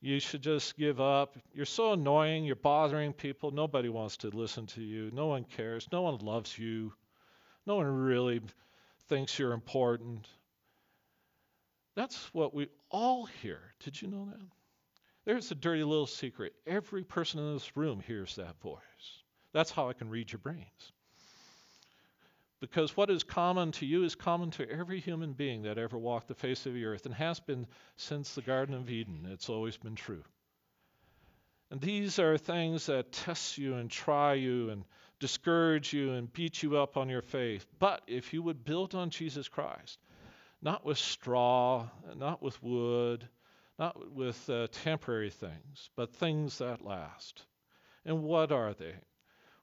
You 0.00 0.18
should 0.18 0.42
just 0.42 0.76
give 0.76 1.00
up. 1.00 1.36
You're 1.54 1.64
so 1.64 1.92
annoying. 1.92 2.44
You're 2.44 2.56
bothering 2.56 3.12
people. 3.12 3.52
Nobody 3.52 3.88
wants 3.88 4.16
to 4.18 4.30
listen 4.30 4.66
to 4.68 4.82
you. 4.82 5.12
No 5.12 5.28
one 5.28 5.44
cares. 5.44 5.86
No 5.92 6.02
one 6.02 6.18
loves 6.18 6.58
you. 6.58 6.92
No 7.66 7.76
one 7.76 7.86
really 7.86 8.40
thinks 9.08 9.38
you're 9.38 9.52
important. 9.52 10.26
That's 11.94 12.16
what 12.34 12.52
we 12.52 12.66
all 12.90 13.26
hear. 13.26 13.60
Did 13.78 14.02
you 14.02 14.08
know 14.08 14.26
that? 14.32 14.55
There's 15.26 15.50
a 15.50 15.56
dirty 15.56 15.82
little 15.82 16.06
secret. 16.06 16.54
Every 16.66 17.02
person 17.02 17.40
in 17.40 17.54
this 17.54 17.76
room 17.76 18.00
hears 18.00 18.36
that 18.36 18.60
voice. 18.62 18.78
That's 19.52 19.72
how 19.72 19.88
I 19.88 19.92
can 19.92 20.08
read 20.08 20.30
your 20.30 20.38
brains. 20.38 20.92
Because 22.60 22.96
what 22.96 23.10
is 23.10 23.22
common 23.22 23.72
to 23.72 23.86
you 23.86 24.04
is 24.04 24.14
common 24.14 24.52
to 24.52 24.70
every 24.70 25.00
human 25.00 25.32
being 25.32 25.62
that 25.62 25.78
ever 25.78 25.98
walked 25.98 26.28
the 26.28 26.34
face 26.34 26.64
of 26.64 26.74
the 26.74 26.84
earth 26.86 27.04
and 27.06 27.14
has 27.14 27.40
been 27.40 27.66
since 27.96 28.34
the 28.34 28.40
Garden 28.40 28.74
of 28.74 28.88
Eden. 28.88 29.28
It's 29.30 29.50
always 29.50 29.76
been 29.76 29.96
true. 29.96 30.22
And 31.70 31.80
these 31.80 32.20
are 32.20 32.38
things 32.38 32.86
that 32.86 33.10
test 33.10 33.58
you 33.58 33.74
and 33.74 33.90
try 33.90 34.34
you 34.34 34.70
and 34.70 34.84
discourage 35.18 35.92
you 35.92 36.12
and 36.12 36.32
beat 36.32 36.62
you 36.62 36.78
up 36.78 36.96
on 36.96 37.08
your 37.08 37.22
faith. 37.22 37.66
But 37.80 38.02
if 38.06 38.32
you 38.32 38.42
would 38.42 38.64
build 38.64 38.94
on 38.94 39.10
Jesus 39.10 39.48
Christ, 39.48 39.98
not 40.62 40.84
with 40.84 40.98
straw, 40.98 41.88
not 42.16 42.42
with 42.42 42.62
wood, 42.62 43.28
not 43.78 44.12
with 44.12 44.48
uh, 44.48 44.68
temporary 44.70 45.30
things, 45.30 45.90
but 45.96 46.14
things 46.14 46.58
that 46.58 46.84
last. 46.84 47.42
And 48.04 48.22
what 48.22 48.52
are 48.52 48.72
they? 48.74 48.94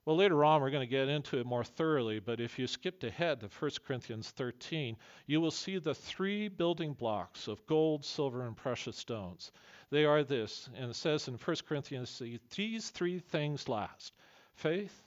Well, 0.05 0.18
later 0.18 0.43
on, 0.43 0.61
we're 0.61 0.70
going 0.70 0.88
to 0.88 0.91
get 0.91 1.07
into 1.07 1.39
it 1.39 1.45
more 1.45 1.64
thoroughly, 1.64 2.20
but 2.20 2.41
if 2.41 2.59
you 2.59 2.68
skipped 2.68 3.05
ahead 3.05 3.39
to 3.39 3.47
1 3.47 3.72
Corinthians 3.88 4.30
13, 4.32 4.97
you 5.28 5.39
will 5.39 5.51
see 5.51 5.78
the 5.78 5.95
three 5.95 6.49
building 6.49 6.91
blocks 6.91 7.47
of 7.47 7.66
gold, 7.68 8.03
silver, 8.03 8.45
and 8.45 8.57
precious 8.57 8.97
stones. 8.97 9.51
They 9.91 10.03
are 10.03 10.24
this, 10.24 10.70
and 10.76 10.89
it 10.91 10.95
says 10.95 11.30
in 11.30 11.36
1 11.36 11.55
Corinthians, 11.68 12.22
these 12.53 12.89
three 12.89 13.20
things 13.20 13.70
last 13.70 14.14
faith, 14.55 15.03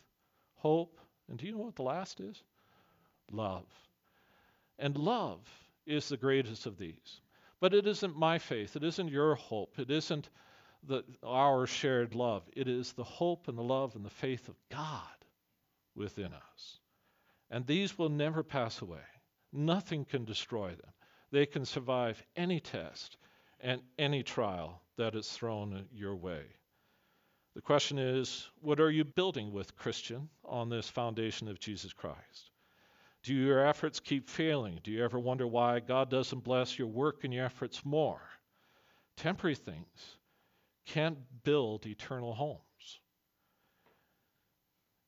hope, 0.54 0.98
and 1.28 1.38
do 1.38 1.46
you 1.46 1.52
know 1.52 1.58
what 1.58 1.76
the 1.76 1.82
last 1.82 2.20
is? 2.20 2.42
Love. 3.30 3.66
And 4.78 4.96
love 4.96 5.40
is 5.86 6.08
the 6.08 6.16
greatest 6.16 6.64
of 6.66 6.78
these. 6.78 7.20
But 7.60 7.74
it 7.74 7.86
isn't 7.86 8.16
my 8.16 8.38
faith, 8.38 8.76
it 8.76 8.84
isn't 8.84 9.08
your 9.08 9.34
hope, 9.34 9.78
it 9.78 9.90
isn't 9.90 10.28
the, 10.82 11.04
our 11.22 11.66
shared 11.66 12.14
love. 12.14 12.48
It 12.54 12.68
is 12.68 12.92
the 12.92 13.04
hope 13.04 13.48
and 13.48 13.58
the 13.58 13.62
love 13.62 13.96
and 13.96 14.04
the 14.04 14.10
faith 14.10 14.48
of 14.48 14.56
God 14.70 15.00
within 15.94 16.32
us. 16.32 16.78
And 17.50 17.66
these 17.66 17.98
will 17.98 18.08
never 18.08 18.42
pass 18.42 18.82
away. 18.82 19.04
Nothing 19.52 20.04
can 20.04 20.24
destroy 20.24 20.68
them. 20.68 20.92
They 21.30 21.46
can 21.46 21.64
survive 21.64 22.22
any 22.36 22.60
test 22.60 23.16
and 23.60 23.82
any 23.98 24.22
trial 24.22 24.82
that 24.96 25.14
is 25.14 25.30
thrown 25.30 25.86
your 25.92 26.14
way. 26.14 26.44
The 27.54 27.62
question 27.62 27.98
is 27.98 28.48
what 28.60 28.80
are 28.80 28.90
you 28.90 29.04
building 29.04 29.52
with, 29.52 29.76
Christian, 29.76 30.28
on 30.44 30.68
this 30.68 30.88
foundation 30.88 31.48
of 31.48 31.58
Jesus 31.58 31.92
Christ? 31.92 32.50
Do 33.26 33.34
your 33.34 33.66
efforts 33.66 33.98
keep 33.98 34.30
failing? 34.30 34.78
Do 34.84 34.92
you 34.92 35.02
ever 35.02 35.18
wonder 35.18 35.48
why 35.48 35.80
God 35.80 36.10
doesn't 36.10 36.44
bless 36.44 36.78
your 36.78 36.86
work 36.86 37.24
and 37.24 37.34
your 37.34 37.44
efforts 37.44 37.84
more? 37.84 38.20
Temporary 39.16 39.56
things 39.56 40.16
can't 40.86 41.18
build 41.42 41.86
eternal 41.86 42.32
homes. 42.32 42.60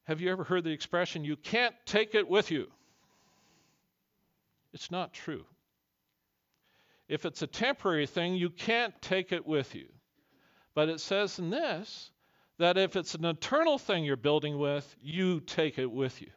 Have 0.02 0.20
you 0.20 0.32
ever 0.32 0.42
heard 0.42 0.64
the 0.64 0.72
expression, 0.72 1.24
you 1.24 1.36
can't 1.36 1.76
take 1.86 2.16
it 2.16 2.28
with 2.28 2.50
you? 2.50 2.66
It's 4.72 4.90
not 4.90 5.12
true. 5.12 5.44
If 7.08 7.24
it's 7.24 7.42
a 7.42 7.46
temporary 7.46 8.08
thing, 8.08 8.34
you 8.34 8.50
can't 8.50 9.00
take 9.00 9.30
it 9.30 9.46
with 9.46 9.76
you. 9.76 9.86
But 10.74 10.88
it 10.88 10.98
says 10.98 11.38
in 11.38 11.50
this 11.50 12.10
that 12.58 12.78
if 12.78 12.96
it's 12.96 13.14
an 13.14 13.26
eternal 13.26 13.78
thing 13.78 14.02
you're 14.02 14.16
building 14.16 14.58
with, 14.58 14.96
you 15.00 15.38
take 15.38 15.78
it 15.78 15.92
with 15.92 16.20
you. 16.20 16.30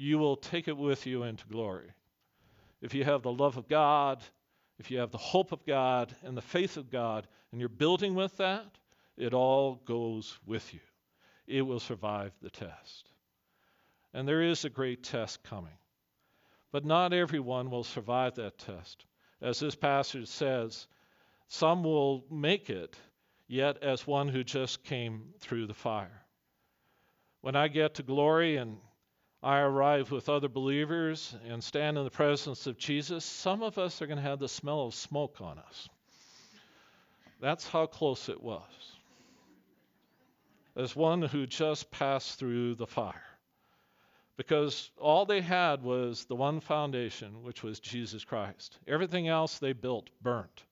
You 0.00 0.18
will 0.18 0.36
take 0.36 0.68
it 0.68 0.76
with 0.76 1.06
you 1.06 1.22
into 1.22 1.46
glory. 1.46 1.90
If 2.80 2.94
you 2.94 3.04
have 3.04 3.22
the 3.22 3.32
love 3.32 3.56
of 3.56 3.68
God 3.68 4.22
if 4.80 4.90
you 4.90 4.98
have 5.00 5.10
the 5.10 5.18
hope 5.18 5.52
of 5.52 5.66
God 5.66 6.16
and 6.22 6.34
the 6.34 6.40
faith 6.40 6.78
of 6.78 6.90
God 6.90 7.26
and 7.52 7.60
you're 7.60 7.68
building 7.68 8.14
with 8.14 8.34
that, 8.38 8.64
it 9.18 9.34
all 9.34 9.74
goes 9.84 10.38
with 10.46 10.72
you. 10.72 10.80
It 11.46 11.60
will 11.60 11.80
survive 11.80 12.32
the 12.40 12.48
test. 12.48 13.10
And 14.14 14.26
there 14.26 14.40
is 14.40 14.64
a 14.64 14.70
great 14.70 15.04
test 15.04 15.42
coming. 15.44 15.76
But 16.72 16.86
not 16.86 17.12
everyone 17.12 17.70
will 17.70 17.84
survive 17.84 18.36
that 18.36 18.56
test. 18.56 19.04
As 19.42 19.60
this 19.60 19.74
passage 19.74 20.28
says, 20.28 20.86
some 21.48 21.84
will 21.84 22.24
make 22.30 22.70
it, 22.70 22.96
yet 23.48 23.82
as 23.82 24.06
one 24.06 24.28
who 24.28 24.42
just 24.42 24.82
came 24.82 25.34
through 25.40 25.66
the 25.66 25.74
fire. 25.74 26.22
When 27.42 27.54
I 27.54 27.68
get 27.68 27.96
to 27.96 28.02
glory 28.02 28.56
and 28.56 28.78
I 29.42 29.60
arrive 29.60 30.10
with 30.10 30.28
other 30.28 30.48
believers 30.48 31.34
and 31.48 31.64
stand 31.64 31.96
in 31.96 32.04
the 32.04 32.10
presence 32.10 32.66
of 32.66 32.76
Jesus, 32.76 33.24
some 33.24 33.62
of 33.62 33.78
us 33.78 34.02
are 34.02 34.06
going 34.06 34.18
to 34.18 34.22
have 34.22 34.38
the 34.38 34.48
smell 34.48 34.86
of 34.86 34.94
smoke 34.94 35.40
on 35.40 35.58
us. 35.58 35.88
That's 37.40 37.66
how 37.66 37.86
close 37.86 38.28
it 38.28 38.42
was. 38.42 38.62
As 40.76 40.94
one 40.94 41.22
who 41.22 41.46
just 41.46 41.90
passed 41.90 42.38
through 42.38 42.74
the 42.74 42.86
fire. 42.86 43.24
Because 44.36 44.90
all 44.98 45.26
they 45.26 45.40
had 45.40 45.82
was 45.82 46.24
the 46.26 46.36
one 46.36 46.60
foundation, 46.60 47.42
which 47.42 47.62
was 47.62 47.80
Jesus 47.80 48.24
Christ. 48.24 48.78
Everything 48.86 49.28
else 49.28 49.58
they 49.58 49.72
built 49.72 50.10
burnt. 50.22 50.64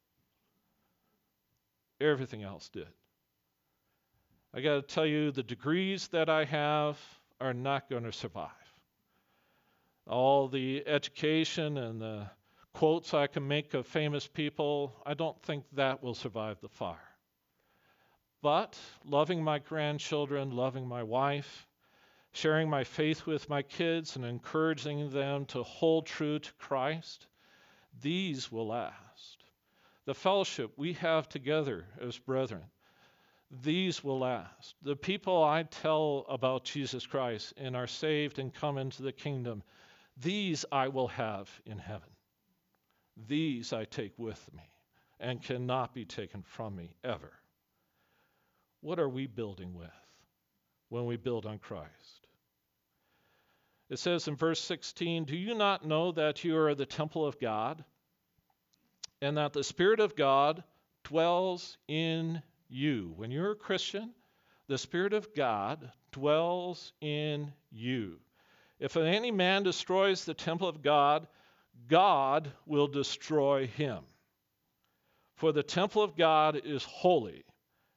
Everything 2.01 2.43
else 2.43 2.69
did. 2.69 2.89
I 4.55 4.61
got 4.61 4.75
to 4.77 4.83
tell 4.83 5.07
you, 5.07 5.31
the 5.31 5.43
degrees 5.43 6.09
that 6.09 6.29
I 6.31 6.45
have, 6.45 6.99
are 7.41 7.55
not 7.55 7.89
going 7.89 8.05
to 8.05 8.12
survive. 8.12 8.51
All 10.07 10.49
the 10.49 10.86
education 10.86 11.78
and 11.78 12.01
the 12.01 12.30
quotes 12.72 13.14
I 13.14 13.26
can 13.26 13.47
make 13.47 13.74
of 13.74 13.86
famous 13.86 14.26
people, 14.26 14.95
I 15.05 15.14
don't 15.14 15.41
think 15.43 15.64
that 15.72 16.03
will 16.03 16.14
survive 16.14 16.61
the 16.61 16.68
fire. 16.68 16.97
But 18.41 18.78
loving 19.05 19.43
my 19.43 19.59
grandchildren, 19.59 20.53
loving 20.53 20.86
my 20.86 21.03
wife, 21.03 21.66
sharing 22.32 22.70
my 22.70 22.84
faith 22.84 23.26
with 23.26 23.49
my 23.49 23.62
kids, 23.62 24.16
and 24.16 24.24
encouraging 24.24 25.11
them 25.11 25.45
to 25.47 25.62
hold 25.62 26.07
true 26.07 26.39
to 26.39 26.53
Christ, 26.55 27.26
these 28.01 28.53
will 28.53 28.68
last. 28.68 29.45
The 30.05 30.14
fellowship 30.14 30.72
we 30.76 30.93
have 30.95 31.28
together 31.28 31.84
as 32.01 32.16
brethren, 32.16 32.64
these 33.51 34.05
will 34.05 34.18
last. 34.18 34.74
The 34.82 34.96
people 34.96 35.42
I 35.42 35.62
tell 35.62 36.26
about 36.28 36.64
Jesus 36.64 37.07
Christ 37.07 37.55
and 37.57 37.74
are 37.74 37.86
saved 37.86 38.38
and 38.38 38.53
come 38.53 38.78
into 38.78 39.03
the 39.03 39.12
kingdom, 39.12 39.62
these 40.16 40.64
I 40.70 40.88
will 40.88 41.09
have 41.09 41.49
in 41.64 41.78
heaven. 41.78 42.11
These 43.26 43.72
I 43.72 43.84
take 43.84 44.12
with 44.18 44.49
me 44.55 44.68
and 45.18 45.42
cannot 45.42 45.94
be 45.94 46.05
taken 46.05 46.42
from 46.42 46.76
me 46.76 46.94
ever. 47.03 47.32
What 48.80 49.01
are 49.01 49.09
we 49.09 49.26
building 49.26 49.74
with 49.74 49.90
when 50.88 51.07
we 51.07 51.16
build 51.16 51.46
on 51.46 51.59
Christ? 51.59 52.26
It 53.90 53.99
says 53.99 54.28
in 54.28 54.36
verse 54.36 54.61
16, 54.61 55.24
Do 55.24 55.36
you 55.36 55.55
not 55.55 55.84
know 55.84 56.12
that 56.12 56.44
you 56.44 56.57
are 56.59 56.74
the 56.74 56.86
temple 56.86 57.26
of 57.26 57.40
God 57.40 57.82
and 59.20 59.38
that 59.38 59.53
the 59.53 59.64
Spirit 59.64 59.99
of 59.99 60.14
God 60.14 60.62
dwells 61.05 61.78
in 61.88 62.42
you. 62.69 63.12
When 63.16 63.31
you're 63.31 63.53
a 63.53 63.57
Christian, 63.57 64.12
the 64.69 64.79
Spirit 64.79 65.12
of 65.12 65.35
God 65.35 65.91
dwells 66.12 66.93
in 67.01 67.53
you. 67.71 68.19
If 68.79 68.97
any 68.97 69.31
man 69.31 69.62
destroys 69.62 70.25
the 70.25 70.35
temple 70.35 70.69
of 70.69 70.83
God, 70.83 71.27
God 71.89 72.53
will 72.66 72.87
destroy 72.87 73.66
him. 73.66 74.05
For 75.35 75.53
the 75.53 75.62
temple 75.62 76.03
of 76.03 76.16
God 76.16 76.61
is 76.64 76.85
holy, 76.85 77.45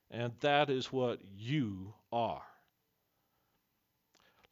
and 0.09 0.33
that 0.41 0.69
is 0.69 0.91
what 0.91 1.19
you 1.35 1.93
are. 2.11 2.43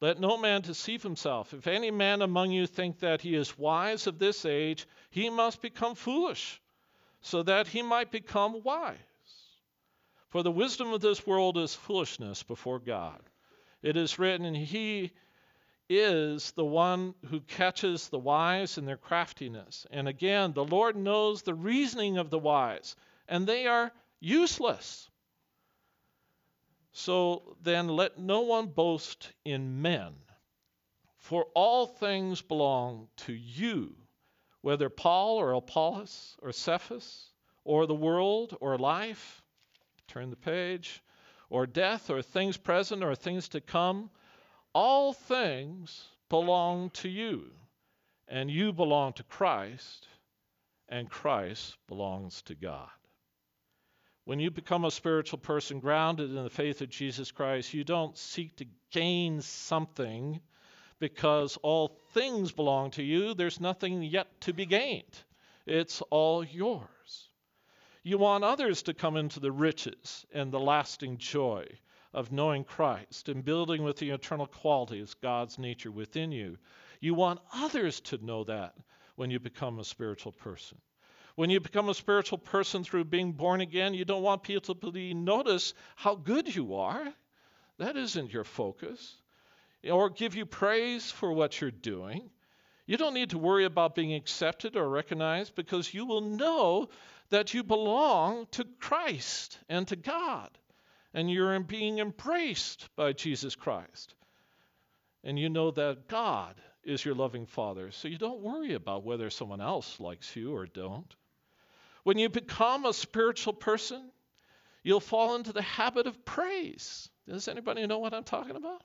Let 0.00 0.18
no 0.18 0.38
man 0.38 0.62
deceive 0.62 1.02
himself. 1.02 1.52
If 1.52 1.66
any 1.66 1.90
man 1.90 2.22
among 2.22 2.52
you 2.52 2.66
think 2.66 3.00
that 3.00 3.20
he 3.20 3.34
is 3.34 3.58
wise 3.58 4.06
of 4.06 4.18
this 4.18 4.46
age, 4.46 4.86
he 5.10 5.28
must 5.28 5.60
become 5.60 5.94
foolish, 5.94 6.60
so 7.20 7.42
that 7.42 7.68
he 7.68 7.82
might 7.82 8.10
become 8.10 8.62
wise. 8.62 8.96
For 10.30 10.42
the 10.42 10.50
wisdom 10.50 10.92
of 10.92 11.00
this 11.00 11.26
world 11.26 11.58
is 11.58 11.74
foolishness 11.74 12.42
before 12.44 12.78
God. 12.78 13.20
It 13.82 13.96
is 13.96 14.18
written, 14.18 14.54
He 14.54 15.10
is 15.88 16.52
the 16.52 16.64
one 16.64 17.14
who 17.26 17.40
catches 17.40 18.08
the 18.08 18.18
wise 18.18 18.78
in 18.78 18.84
their 18.84 18.96
craftiness. 18.96 19.88
And 19.90 20.06
again, 20.06 20.52
the 20.52 20.64
Lord 20.64 20.94
knows 20.94 21.42
the 21.42 21.54
reasoning 21.54 22.16
of 22.16 22.30
the 22.30 22.38
wise, 22.38 22.94
and 23.26 23.44
they 23.44 23.66
are 23.66 23.92
useless. 24.20 25.10
So 26.92 27.56
then 27.62 27.88
let 27.88 28.18
no 28.18 28.42
one 28.42 28.66
boast 28.66 29.32
in 29.44 29.82
men, 29.82 30.14
for 31.18 31.46
all 31.54 31.86
things 31.86 32.40
belong 32.40 33.08
to 33.18 33.32
you, 33.32 33.96
whether 34.60 34.88
Paul 34.88 35.38
or 35.38 35.54
Apollos 35.54 36.36
or 36.40 36.52
Cephas 36.52 37.32
or 37.64 37.86
the 37.86 37.94
world 37.94 38.56
or 38.60 38.78
life. 38.78 39.39
Turn 40.10 40.30
the 40.30 40.36
page. 40.36 41.02
Or 41.50 41.66
death 41.66 42.10
or 42.10 42.20
things 42.20 42.56
present 42.56 43.04
or 43.04 43.14
things 43.14 43.48
to 43.50 43.60
come. 43.60 44.10
All 44.72 45.12
things 45.12 46.08
belong 46.28 46.90
to 46.90 47.08
you, 47.08 47.50
and 48.26 48.50
you 48.50 48.72
belong 48.72 49.12
to 49.14 49.22
Christ, 49.22 50.08
and 50.88 51.08
Christ 51.08 51.76
belongs 51.86 52.42
to 52.42 52.56
God. 52.56 52.88
When 54.24 54.40
you 54.40 54.50
become 54.50 54.84
a 54.84 54.90
spiritual 54.90 55.38
person 55.38 55.78
grounded 55.78 56.30
in 56.30 56.42
the 56.42 56.50
faith 56.50 56.80
of 56.80 56.90
Jesus 56.90 57.30
Christ, 57.30 57.72
you 57.72 57.84
don't 57.84 58.18
seek 58.18 58.56
to 58.56 58.66
gain 58.90 59.40
something 59.40 60.40
because 60.98 61.56
all 61.62 62.00
things 62.14 62.50
belong 62.50 62.90
to 62.92 63.02
you. 63.02 63.34
There's 63.34 63.60
nothing 63.60 64.02
yet 64.02 64.40
to 64.42 64.52
be 64.52 64.66
gained, 64.66 65.24
it's 65.66 66.02
all 66.10 66.42
yours. 66.44 67.29
You 68.10 68.18
want 68.18 68.42
others 68.42 68.82
to 68.82 68.92
come 68.92 69.16
into 69.16 69.38
the 69.38 69.52
riches 69.52 70.26
and 70.32 70.50
the 70.50 70.58
lasting 70.58 71.18
joy 71.18 71.64
of 72.12 72.32
knowing 72.32 72.64
Christ 72.64 73.28
and 73.28 73.44
building 73.44 73.84
with 73.84 73.98
the 73.98 74.10
eternal 74.10 74.48
qualities 74.48 75.14
God's 75.14 75.60
nature 75.60 75.92
within 75.92 76.32
you. 76.32 76.58
You 76.98 77.14
want 77.14 77.38
others 77.54 78.00
to 78.00 78.18
know 78.18 78.42
that 78.42 78.74
when 79.14 79.30
you 79.30 79.38
become 79.38 79.78
a 79.78 79.84
spiritual 79.84 80.32
person. 80.32 80.78
When 81.36 81.50
you 81.50 81.60
become 81.60 81.88
a 81.88 81.94
spiritual 81.94 82.38
person 82.38 82.82
through 82.82 83.04
being 83.04 83.30
born 83.30 83.60
again, 83.60 83.94
you 83.94 84.04
don't 84.04 84.24
want 84.24 84.42
people 84.42 84.74
to 84.74 85.14
notice 85.14 85.72
how 85.94 86.16
good 86.16 86.52
you 86.52 86.74
are. 86.74 87.14
That 87.78 87.96
isn't 87.96 88.32
your 88.32 88.42
focus. 88.42 89.14
Or 89.88 90.10
give 90.10 90.34
you 90.34 90.46
praise 90.46 91.12
for 91.12 91.32
what 91.32 91.60
you're 91.60 91.70
doing. 91.70 92.28
You 92.86 92.96
don't 92.96 93.14
need 93.14 93.30
to 93.30 93.38
worry 93.38 93.64
about 93.64 93.94
being 93.94 94.14
accepted 94.14 94.76
or 94.76 94.88
recognized 94.88 95.54
because 95.54 95.94
you 95.94 96.06
will 96.06 96.22
know 96.22 96.88
that 97.30 97.54
you 97.54 97.62
belong 97.62 98.46
to 98.52 98.66
Christ 98.80 99.58
and 99.68 99.86
to 99.88 99.96
God. 99.96 100.50
And 101.14 101.30
you're 101.30 101.58
being 101.60 101.98
embraced 101.98 102.88
by 102.96 103.12
Jesus 103.12 103.54
Christ. 103.54 104.14
And 105.24 105.38
you 105.38 105.48
know 105.48 105.70
that 105.72 106.08
God 106.08 106.54
is 106.84 107.04
your 107.04 107.14
loving 107.14 107.46
Father. 107.46 107.90
So 107.90 108.08
you 108.08 108.18
don't 108.18 108.40
worry 108.40 108.74
about 108.74 109.04
whether 109.04 109.30
someone 109.30 109.60
else 109.60 110.00
likes 110.00 110.34
you 110.34 110.54
or 110.54 110.66
don't. 110.66 111.14
When 112.04 112.18
you 112.18 112.28
become 112.28 112.86
a 112.86 112.92
spiritual 112.92 113.52
person, 113.52 114.10
you'll 114.82 115.00
fall 115.00 115.36
into 115.36 115.52
the 115.52 115.62
habit 115.62 116.06
of 116.06 116.24
praise. 116.24 117.08
Does 117.28 117.48
anybody 117.48 117.86
know 117.86 117.98
what 117.98 118.14
I'm 118.14 118.24
talking 118.24 118.56
about? 118.56 118.82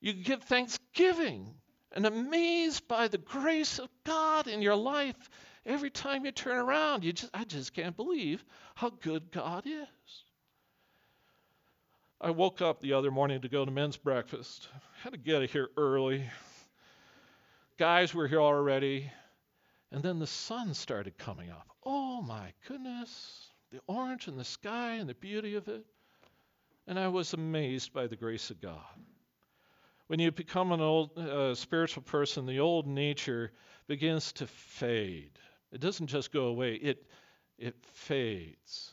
You 0.00 0.14
give 0.14 0.42
thanksgiving 0.44 1.54
and 1.92 2.06
amazed 2.06 2.86
by 2.88 3.08
the 3.08 3.18
grace 3.18 3.78
of 3.78 3.88
God 4.04 4.46
in 4.46 4.62
your 4.62 4.76
life 4.76 5.16
every 5.66 5.90
time 5.90 6.24
you 6.24 6.32
turn 6.32 6.58
around. 6.58 7.04
You 7.04 7.12
just, 7.12 7.30
I 7.34 7.44
just 7.44 7.74
can't 7.74 7.96
believe 7.96 8.44
how 8.74 8.90
good 8.90 9.30
God 9.30 9.66
is. 9.66 10.24
I 12.20 12.30
woke 12.30 12.60
up 12.60 12.80
the 12.80 12.92
other 12.92 13.10
morning 13.10 13.40
to 13.40 13.48
go 13.48 13.64
to 13.64 13.70
men's 13.70 13.96
breakfast. 13.96 14.68
Had 15.02 15.12
to 15.12 15.18
get 15.18 15.48
here 15.50 15.70
early. 15.76 16.24
Guys 17.78 18.14
were 18.14 18.28
here 18.28 18.42
already. 18.42 19.10
And 19.90 20.02
then 20.02 20.18
the 20.18 20.26
sun 20.26 20.74
started 20.74 21.16
coming 21.16 21.50
up. 21.50 21.66
Oh 21.84 22.20
my 22.22 22.52
goodness, 22.68 23.48
the 23.72 23.80
orange 23.86 24.28
in 24.28 24.36
the 24.36 24.44
sky 24.44 24.96
and 24.96 25.08
the 25.08 25.14
beauty 25.14 25.56
of 25.56 25.66
it. 25.68 25.84
And 26.86 26.98
I 26.98 27.08
was 27.08 27.32
amazed 27.32 27.92
by 27.92 28.06
the 28.06 28.16
grace 28.16 28.50
of 28.50 28.60
God. 28.60 28.76
When 30.10 30.18
you 30.18 30.32
become 30.32 30.72
an 30.72 30.80
old 30.80 31.16
uh, 31.16 31.54
spiritual 31.54 32.02
person, 32.02 32.44
the 32.44 32.58
old 32.58 32.84
nature 32.84 33.52
begins 33.86 34.32
to 34.32 34.48
fade. 34.48 35.30
It 35.70 35.80
doesn't 35.80 36.08
just 36.08 36.32
go 36.32 36.46
away, 36.46 36.74
it, 36.74 37.06
it 37.58 37.76
fades. 37.92 38.92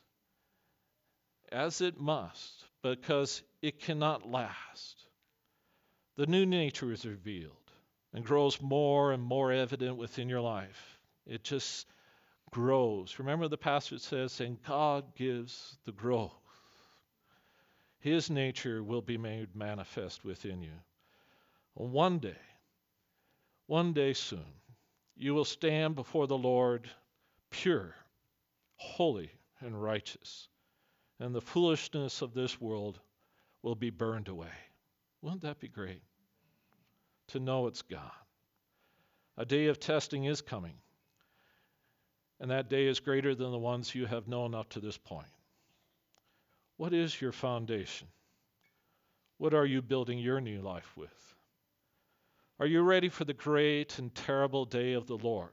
As 1.52 1.82
it 1.82 2.00
must, 2.00 2.64
because 2.84 3.42
it 3.64 3.80
cannot 3.80 4.30
last. 4.30 5.06
The 6.18 6.28
new 6.28 6.46
nature 6.46 6.92
is 6.92 7.04
revealed 7.04 7.72
and 8.14 8.24
grows 8.24 8.62
more 8.62 9.12
and 9.12 9.24
more 9.24 9.52
evident 9.52 9.98
within 9.98 10.30
your 10.30 10.42
life. 10.42 11.00
It 11.26 11.44
just 11.44 11.88
grows. 12.52 13.18
Remember, 13.18 13.48
the 13.48 13.58
passage 13.58 14.02
says, 14.02 14.40
and 14.40 14.62
God 14.62 15.16
gives 15.16 15.80
the 15.84 15.94
growth. 15.94 16.36
His 18.02 18.30
nature 18.30 18.84
will 18.84 19.02
be 19.02 19.18
made 19.18 19.56
manifest 19.56 20.24
within 20.24 20.62
you. 20.62 20.80
One 21.78 22.20
day, 22.20 22.38
one 23.68 23.94
day 23.94 24.14
soon, 24.14 24.46
you 25.16 25.34
will 25.34 25.46
stand 25.46 25.96
before 25.96 26.28
the 26.28 26.38
Lord 26.38 26.90
pure, 27.50 27.96
holy, 28.76 29.32
and 29.60 29.82
righteous, 29.82 30.48
and 31.20 31.34
the 31.34 31.42
foolishness 31.42 32.22
of 32.22 32.34
this 32.34 32.60
world 32.60 33.00
will 33.62 33.76
be 33.76 33.90
burned 33.90 34.28
away. 34.28 34.54
Wouldn't 35.22 35.42
that 35.42 35.60
be 35.60 35.68
great? 35.68 36.02
to 37.30 37.40
know 37.40 37.68
it's 37.68 37.82
God. 37.82 38.12
A 39.38 39.46
day 39.46 39.68
of 39.68 39.80
testing 39.80 40.26
is 40.26 40.42
coming, 40.42 40.74
and 42.40 42.52
that 42.52 42.70
day 42.70 42.88
is 42.88 43.00
greater 43.00 43.36
than 43.36 43.52
the 43.52 43.58
ones 43.58 43.94
you 43.94 44.06
have 44.06 44.28
known 44.28 44.56
up 44.56 44.70
to 44.70 44.80
this 44.80 44.98
point. 44.98 45.28
What 46.78 46.94
is 46.94 47.20
your 47.20 47.32
foundation? 47.32 48.08
What 49.38 49.54
are 49.54 49.66
you 49.66 49.82
building 49.82 50.20
your 50.20 50.42
new 50.42 50.62
life 50.62 50.96
with? 50.96 51.36
Are 52.60 52.66
you 52.66 52.82
ready 52.82 53.10
for 53.10 53.24
the 53.24 53.34
great 53.34 54.00
and 54.00 54.14
terrible 54.16 54.66
day 54.66 54.94
of 54.94 55.06
the 55.06 55.18
Lord 55.18 55.52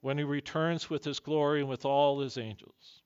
when 0.00 0.18
he 0.18 0.24
returns 0.24 0.90
with 0.90 1.04
his 1.04 1.20
glory 1.20 1.60
and 1.60 1.68
with 1.68 1.84
all 1.84 2.18
his 2.18 2.38
angels? 2.38 3.02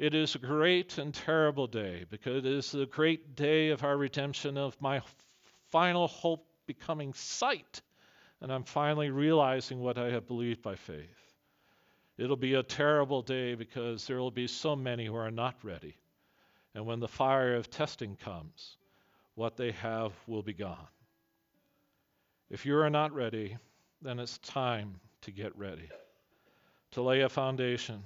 It 0.00 0.14
is 0.14 0.34
a 0.34 0.40
great 0.40 0.98
and 0.98 1.14
terrible 1.14 1.68
day 1.68 2.06
because 2.10 2.38
it 2.38 2.46
is 2.46 2.72
the 2.72 2.86
great 2.86 3.36
day 3.36 3.68
of 3.68 3.84
our 3.84 3.96
redemption, 3.96 4.56
of 4.56 4.80
my 4.80 5.00
final 5.68 6.08
hope 6.08 6.44
becoming 6.66 7.12
sight, 7.14 7.82
and 8.40 8.52
I'm 8.52 8.64
finally 8.64 9.10
realizing 9.10 9.78
what 9.78 9.96
I 9.96 10.10
have 10.10 10.26
believed 10.26 10.60
by 10.60 10.74
faith. 10.74 11.36
It'll 12.18 12.36
be 12.36 12.54
a 12.54 12.64
terrible 12.64 13.22
day 13.22 13.54
because 13.54 14.08
there 14.08 14.18
will 14.18 14.32
be 14.32 14.48
so 14.48 14.74
many 14.74 15.06
who 15.06 15.14
are 15.14 15.30
not 15.30 15.54
ready. 15.62 15.96
And 16.74 16.84
when 16.84 16.98
the 16.98 17.06
fire 17.06 17.54
of 17.54 17.70
testing 17.70 18.16
comes, 18.16 18.76
what 19.36 19.56
they 19.56 19.70
have 19.70 20.12
will 20.26 20.42
be 20.42 20.52
gone. 20.52 20.88
If 22.50 22.66
you 22.66 22.76
are 22.78 22.90
not 22.90 23.14
ready, 23.14 23.56
then 24.02 24.18
it's 24.18 24.38
time 24.38 25.00
to 25.22 25.30
get 25.30 25.56
ready, 25.56 25.88
to 26.92 27.02
lay 27.02 27.20
a 27.20 27.28
foundation, 27.28 28.02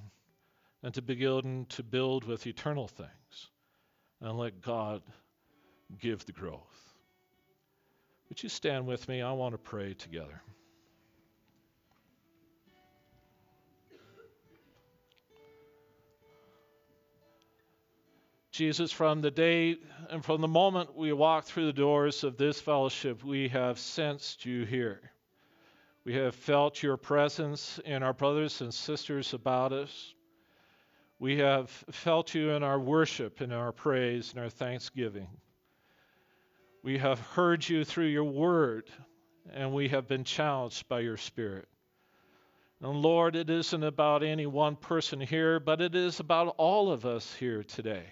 and 0.83 0.93
to 0.93 1.01
begin 1.01 1.65
to 1.69 1.81
build 1.83 2.25
with 2.25 2.45
eternal 2.45 2.87
things, 2.87 3.49
and 4.21 4.37
let 4.37 4.61
God 4.61 5.01
give 5.99 6.25
the 6.25 6.31
growth. 6.31 6.93
Would 8.29 8.43
you 8.43 8.49
stand 8.49 8.85
with 8.85 9.07
me? 9.07 9.21
I 9.21 9.31
want 9.31 9.53
to 9.53 9.57
pray 9.57 9.93
together. 9.93 10.41
Jesus, 18.55 18.89
from 18.89 19.19
the 19.19 19.31
day 19.31 19.75
and 20.09 20.23
from 20.23 20.39
the 20.39 20.47
moment 20.47 20.95
we 20.95 21.11
walked 21.11 21.45
through 21.45 21.65
the 21.65 21.73
doors 21.73 22.23
of 22.23 22.37
this 22.37 22.61
fellowship, 22.61 23.21
we 23.21 23.49
have 23.49 23.77
sensed 23.77 24.45
you 24.45 24.63
here. 24.63 25.11
We 26.05 26.13
have 26.13 26.33
felt 26.33 26.81
your 26.81 26.95
presence 26.95 27.81
in 27.83 28.01
our 28.01 28.13
brothers 28.13 28.61
and 28.61 28.73
sisters 28.73 29.33
about 29.33 29.73
us. 29.73 30.13
We 31.19 31.39
have 31.39 31.69
felt 31.91 32.33
you 32.33 32.51
in 32.51 32.63
our 32.63 32.79
worship, 32.79 33.41
in 33.41 33.51
our 33.51 33.73
praise, 33.73 34.31
and 34.31 34.41
our 34.41 34.49
thanksgiving. 34.49 35.27
We 36.81 36.97
have 36.97 37.19
heard 37.19 37.67
you 37.67 37.83
through 37.83 38.05
your 38.05 38.23
word, 38.23 38.89
and 39.51 39.73
we 39.73 39.89
have 39.89 40.07
been 40.07 40.23
challenged 40.23 40.87
by 40.87 41.01
your 41.01 41.17
spirit. 41.17 41.67
And 42.81 43.01
Lord, 43.01 43.35
it 43.35 43.49
isn't 43.49 43.83
about 43.83 44.23
any 44.23 44.45
one 44.45 44.77
person 44.77 45.19
here, 45.19 45.59
but 45.59 45.81
it 45.81 45.93
is 45.93 46.21
about 46.21 46.55
all 46.57 46.89
of 46.89 47.05
us 47.05 47.35
here 47.35 47.61
today 47.61 48.05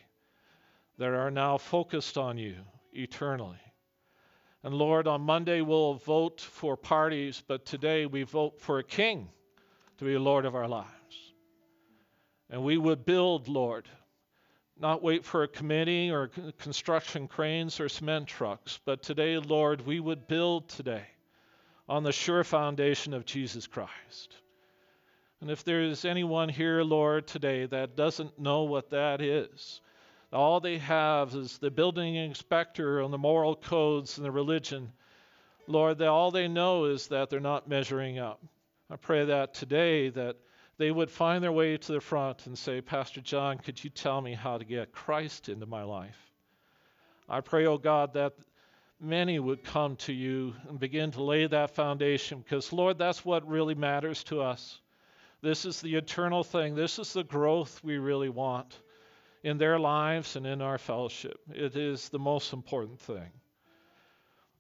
that 0.98 1.10
are 1.10 1.32
now 1.32 1.58
focused 1.58 2.18
on 2.18 2.38
you 2.38 2.56
eternally. 2.94 3.60
And 4.64 4.74
Lord, 4.74 5.08
on 5.08 5.22
Monday 5.22 5.62
we'll 5.62 5.96
vote 5.96 6.40
for 6.40 6.78
parties, 6.78 7.44
but 7.48 7.66
today 7.66 8.06
we 8.06 8.24
vote 8.24 8.62
for 8.62 8.80
a 8.80 8.84
king 8.84 9.30
to 9.98 10.06
be 10.06 10.18
Lord 10.18 10.46
of 10.46 10.56
our 10.56 10.68
lives. 10.68 10.88
And 12.50 12.64
we 12.64 12.78
would 12.78 13.06
build, 13.06 13.48
Lord, 13.48 13.88
not 14.80 15.04
wait 15.04 15.26
for 15.26 15.44
a 15.44 15.48
committee 15.48 16.12
or 16.12 16.30
construction 16.60 17.28
cranes 17.28 17.80
or 17.80 17.90
cement 17.90 18.28
trucks, 18.28 18.80
but 18.86 19.02
today, 19.04 19.38
Lord, 19.38 19.86
we 19.86 20.00
would 20.00 20.28
build 20.28 20.70
today 20.70 21.06
on 21.88 22.04
the 22.04 22.12
sure 22.12 22.44
foundation 22.44 23.14
of 23.14 23.26
Jesus 23.26 23.68
Christ. 23.68 24.38
And 25.42 25.52
if 25.52 25.64
there 25.64 25.82
is 25.82 26.06
anyone 26.06 26.48
here, 26.48 26.84
Lord, 26.84 27.28
today 27.28 27.66
that 27.66 27.98
doesn't 27.98 28.40
know 28.40 28.64
what 28.64 28.92
that 28.92 29.22
is, 29.22 29.82
all 30.34 30.60
they 30.60 30.78
have 30.80 31.34
is 31.36 31.58
the 31.58 31.72
building 31.72 32.16
inspector 32.16 33.02
and 33.02 33.14
the 33.14 33.18
moral 33.18 33.56
codes 33.56 34.18
and 34.18 34.26
the 34.26 34.32
religion. 34.32 34.92
Lord, 35.68 36.00
that 36.00 36.08
all 36.08 36.32
they 36.32 36.48
know 36.48 36.86
is 36.86 37.08
that 37.08 37.30
they're 37.30 37.40
not 37.40 37.70
measuring 37.70 38.20
up. 38.20 38.42
I 38.90 38.96
pray 38.96 39.26
that 39.26 39.54
today 39.54 40.10
that 40.10 40.38
they 40.78 40.92
would 40.92 41.12
find 41.12 41.44
their 41.44 41.52
way 41.52 41.78
to 41.78 41.92
the 41.92 42.02
front 42.02 42.48
and 42.48 42.58
say, 42.58 42.82
Pastor 42.82 43.22
John, 43.22 43.58
could 43.58 43.84
you 43.84 43.90
tell 43.90 44.22
me 44.22 44.34
how 44.34 44.58
to 44.58 44.66
get 44.66 44.92
Christ 44.92 45.50
into 45.50 45.66
my 45.66 45.84
life? 45.84 46.18
I 47.30 47.42
pray, 47.42 47.66
oh 47.66 47.78
God, 47.78 48.14
that 48.14 48.34
many 49.00 49.40
would 49.40 49.64
come 49.64 49.96
to 49.98 50.14
you 50.14 50.54
and 50.68 50.80
begin 50.80 51.12
to 51.12 51.24
lay 51.24 51.46
that 51.48 51.76
foundation 51.76 52.40
because, 52.40 52.74
Lord, 52.74 52.98
that's 52.98 53.24
what 53.24 53.48
really 53.48 53.76
matters 53.76 54.24
to 54.26 54.42
us. 54.42 54.80
This 55.42 55.66
is 55.66 55.82
the 55.82 55.96
eternal 55.96 56.44
thing. 56.44 56.76
This 56.76 57.00
is 57.00 57.14
the 57.14 57.24
growth 57.24 57.82
we 57.84 57.98
really 57.98 58.30
want 58.30 58.80
in 59.44 59.58
their 59.58 59.78
lives 59.78 60.36
and 60.38 60.48
in 60.48 60.62
our 60.62 60.78
fellowship. 60.78 61.38
It 61.54 61.76
is 61.76 62.10
the 62.10 62.20
most 62.20 62.54
important 62.54 63.00
thing. 63.02 63.30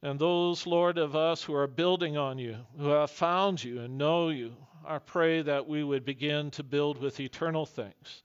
And 0.01 0.19
those, 0.19 0.67
Lord, 0.67 0.97
of 0.97 1.15
us 1.15 1.41
who 1.41 1.55
are 1.55 1.67
building 1.67 2.17
on 2.17 2.37
you, 2.37 2.57
who 2.77 2.89
have 2.89 3.09
found 3.09 3.63
you 3.63 3.79
and 3.79 3.97
know 3.97 4.27
you, 4.27 4.53
I 4.85 4.99
pray 4.99 5.41
that 5.41 5.69
we 5.69 5.81
would 5.81 6.03
begin 6.03 6.51
to 6.51 6.63
build 6.63 6.97
with 6.97 7.21
eternal 7.21 7.65
things, 7.65 8.23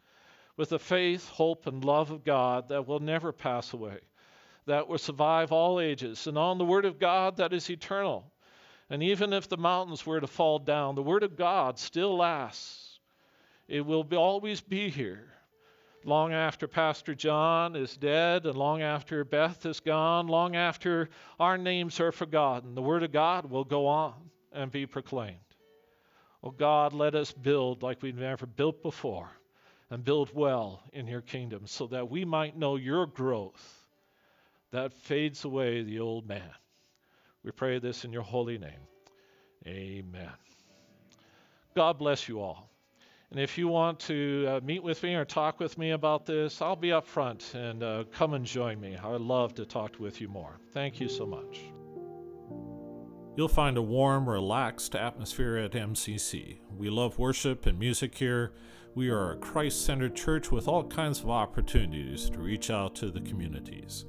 with 0.56 0.70
the 0.70 0.80
faith, 0.80 1.28
hope, 1.28 1.68
and 1.68 1.84
love 1.84 2.11
of 2.11 2.24
God 2.24 2.70
that 2.70 2.88
will 2.88 2.98
never 2.98 3.30
pass 3.30 3.72
away, 3.72 3.98
that 4.66 4.88
will 4.88 4.98
survive 4.98 5.52
all 5.52 5.78
ages, 5.78 6.26
and 6.26 6.36
on 6.36 6.59
the 6.59 6.64
Word 6.64 6.84
of 6.84 6.98
God 6.98 7.36
that 7.36 7.52
is 7.52 7.70
eternal. 7.70 8.32
And 8.90 9.00
even 9.04 9.32
if 9.32 9.48
the 9.48 9.56
mountains 9.56 10.04
were 10.04 10.18
to 10.20 10.26
fall 10.26 10.59
down, 10.59 10.96
the 10.96 11.02
Word 11.04 11.22
of 11.22 11.36
God 11.36 11.78
still 11.78 12.16
lasts. 12.16 12.98
It 13.68 13.86
will 13.86 14.02
be, 14.02 14.16
always 14.16 14.61
be 14.61 14.88
here 14.90 15.28
long 16.05 16.32
after 16.32 16.66
Pastor 16.68 17.14
John 17.14 17.76
is 17.76 17.96
dead, 17.96 18.46
and 18.46 18.57
long 18.57 18.82
after 18.82 19.24
Beth 19.24 19.66
is 19.66 19.80
gone, 19.80 20.26
long 20.26 20.57
after 20.57 21.09
our 21.38 21.59
names 21.59 22.01
are 22.01 22.12
forgotten, 22.12 22.74
the 22.74 22.82
Word 22.82 23.03
of 23.03 23.12
God 23.12 23.51
will 23.51 23.64
go 23.64 23.86
on 23.86 24.14
and 24.53 24.70
be 24.70 24.86
proclaimed. 24.86 25.36
Oh 26.42 26.51
God, 26.51 26.92
let 26.92 27.14
us 27.14 27.32
build 27.32 27.82
like 27.82 28.03
we've 28.03 28.16
never 28.16 28.46
built 28.46 28.82
before 28.82 29.30
and 29.90 30.05
build 30.05 30.30
well 30.34 30.82
in 30.92 31.07
your 31.07 31.20
kingdom 31.20 31.66
so 31.66 31.86
that 31.88 32.09
we 32.09 32.24
might 32.24 32.57
know 32.57 32.76
your 32.76 33.07
growth 33.07 33.86
that 34.70 34.92
fades 34.92 35.44
away 35.44 35.82
the 35.82 35.99
old 35.99 36.28
man. 36.28 36.51
We 37.42 37.51
pray 37.51 37.78
this 37.78 38.05
in 38.05 38.12
your 38.12 38.22
holy 38.22 38.59
name. 38.59 38.80
Amen. 39.66 40.30
God 41.74 41.99
bless 41.99 42.28
you 42.28 42.40
all. 42.40 42.70
And 43.30 43.38
if 43.38 43.58
you 43.58 43.68
want 43.68 44.00
to 44.00 44.46
uh, 44.48 44.60
meet 44.64 44.82
with 44.82 45.02
me 45.02 45.14
or 45.14 45.24
talk 45.24 45.60
with 45.60 45.76
me 45.76 45.90
about 45.90 46.24
this, 46.24 46.62
I'll 46.62 46.76
be 46.76 46.92
up 46.92 47.06
front 47.06 47.52
and 47.54 47.82
uh, 47.82 48.04
come 48.10 48.32
and 48.32 48.44
join 48.44 48.80
me. 48.80 48.96
I'd 48.96 49.20
love 49.20 49.54
to 49.56 49.66
talk 49.66 49.96
with 49.98 50.20
you 50.20 50.28
more. 50.28 50.58
Thank 50.72 50.98
you 50.98 51.08
so 51.08 51.26
much. 51.26 51.60
You'll 53.36 53.48
find 53.48 53.76
a 53.76 53.82
warm, 53.82 54.28
relaxed 54.28 54.96
atmosphere 54.96 55.58
at 55.58 55.72
MCC. 55.72 56.58
We 56.74 56.88
love 56.88 57.18
worship 57.18 57.66
and 57.66 57.78
music 57.78 58.16
here. 58.16 58.52
We 58.94 59.10
are 59.10 59.32
a 59.32 59.36
Christ 59.36 59.84
centered 59.84 60.16
church 60.16 60.50
with 60.50 60.66
all 60.66 60.84
kinds 60.84 61.20
of 61.20 61.28
opportunities 61.28 62.30
to 62.30 62.38
reach 62.38 62.70
out 62.70 62.96
to 62.96 63.10
the 63.10 63.20
communities, 63.20 64.06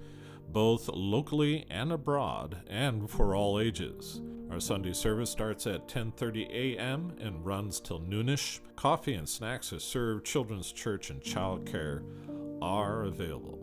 both 0.52 0.90
locally 0.90 1.66
and 1.70 1.92
abroad, 1.92 2.58
and 2.68 3.10
for 3.10 3.36
all 3.36 3.60
ages. 3.60 4.22
Our 4.52 4.60
Sunday 4.60 4.94
service 4.94 5.30
starts 5.30 5.68
at 5.68 5.88
10:30 5.88 6.50
a.m. 6.52 7.14
and 7.20 7.46
runs 7.46 7.80
till 7.80 8.00
noonish. 8.00 8.60
Coffee 8.76 9.14
and 9.14 9.30
snacks 9.30 9.72
are 9.74 9.80
served. 9.80 10.26
Children's 10.26 10.72
church 10.72 11.12
and 11.12 11.22
childcare 11.22 12.04
are 12.62 13.04
available. 13.04 13.59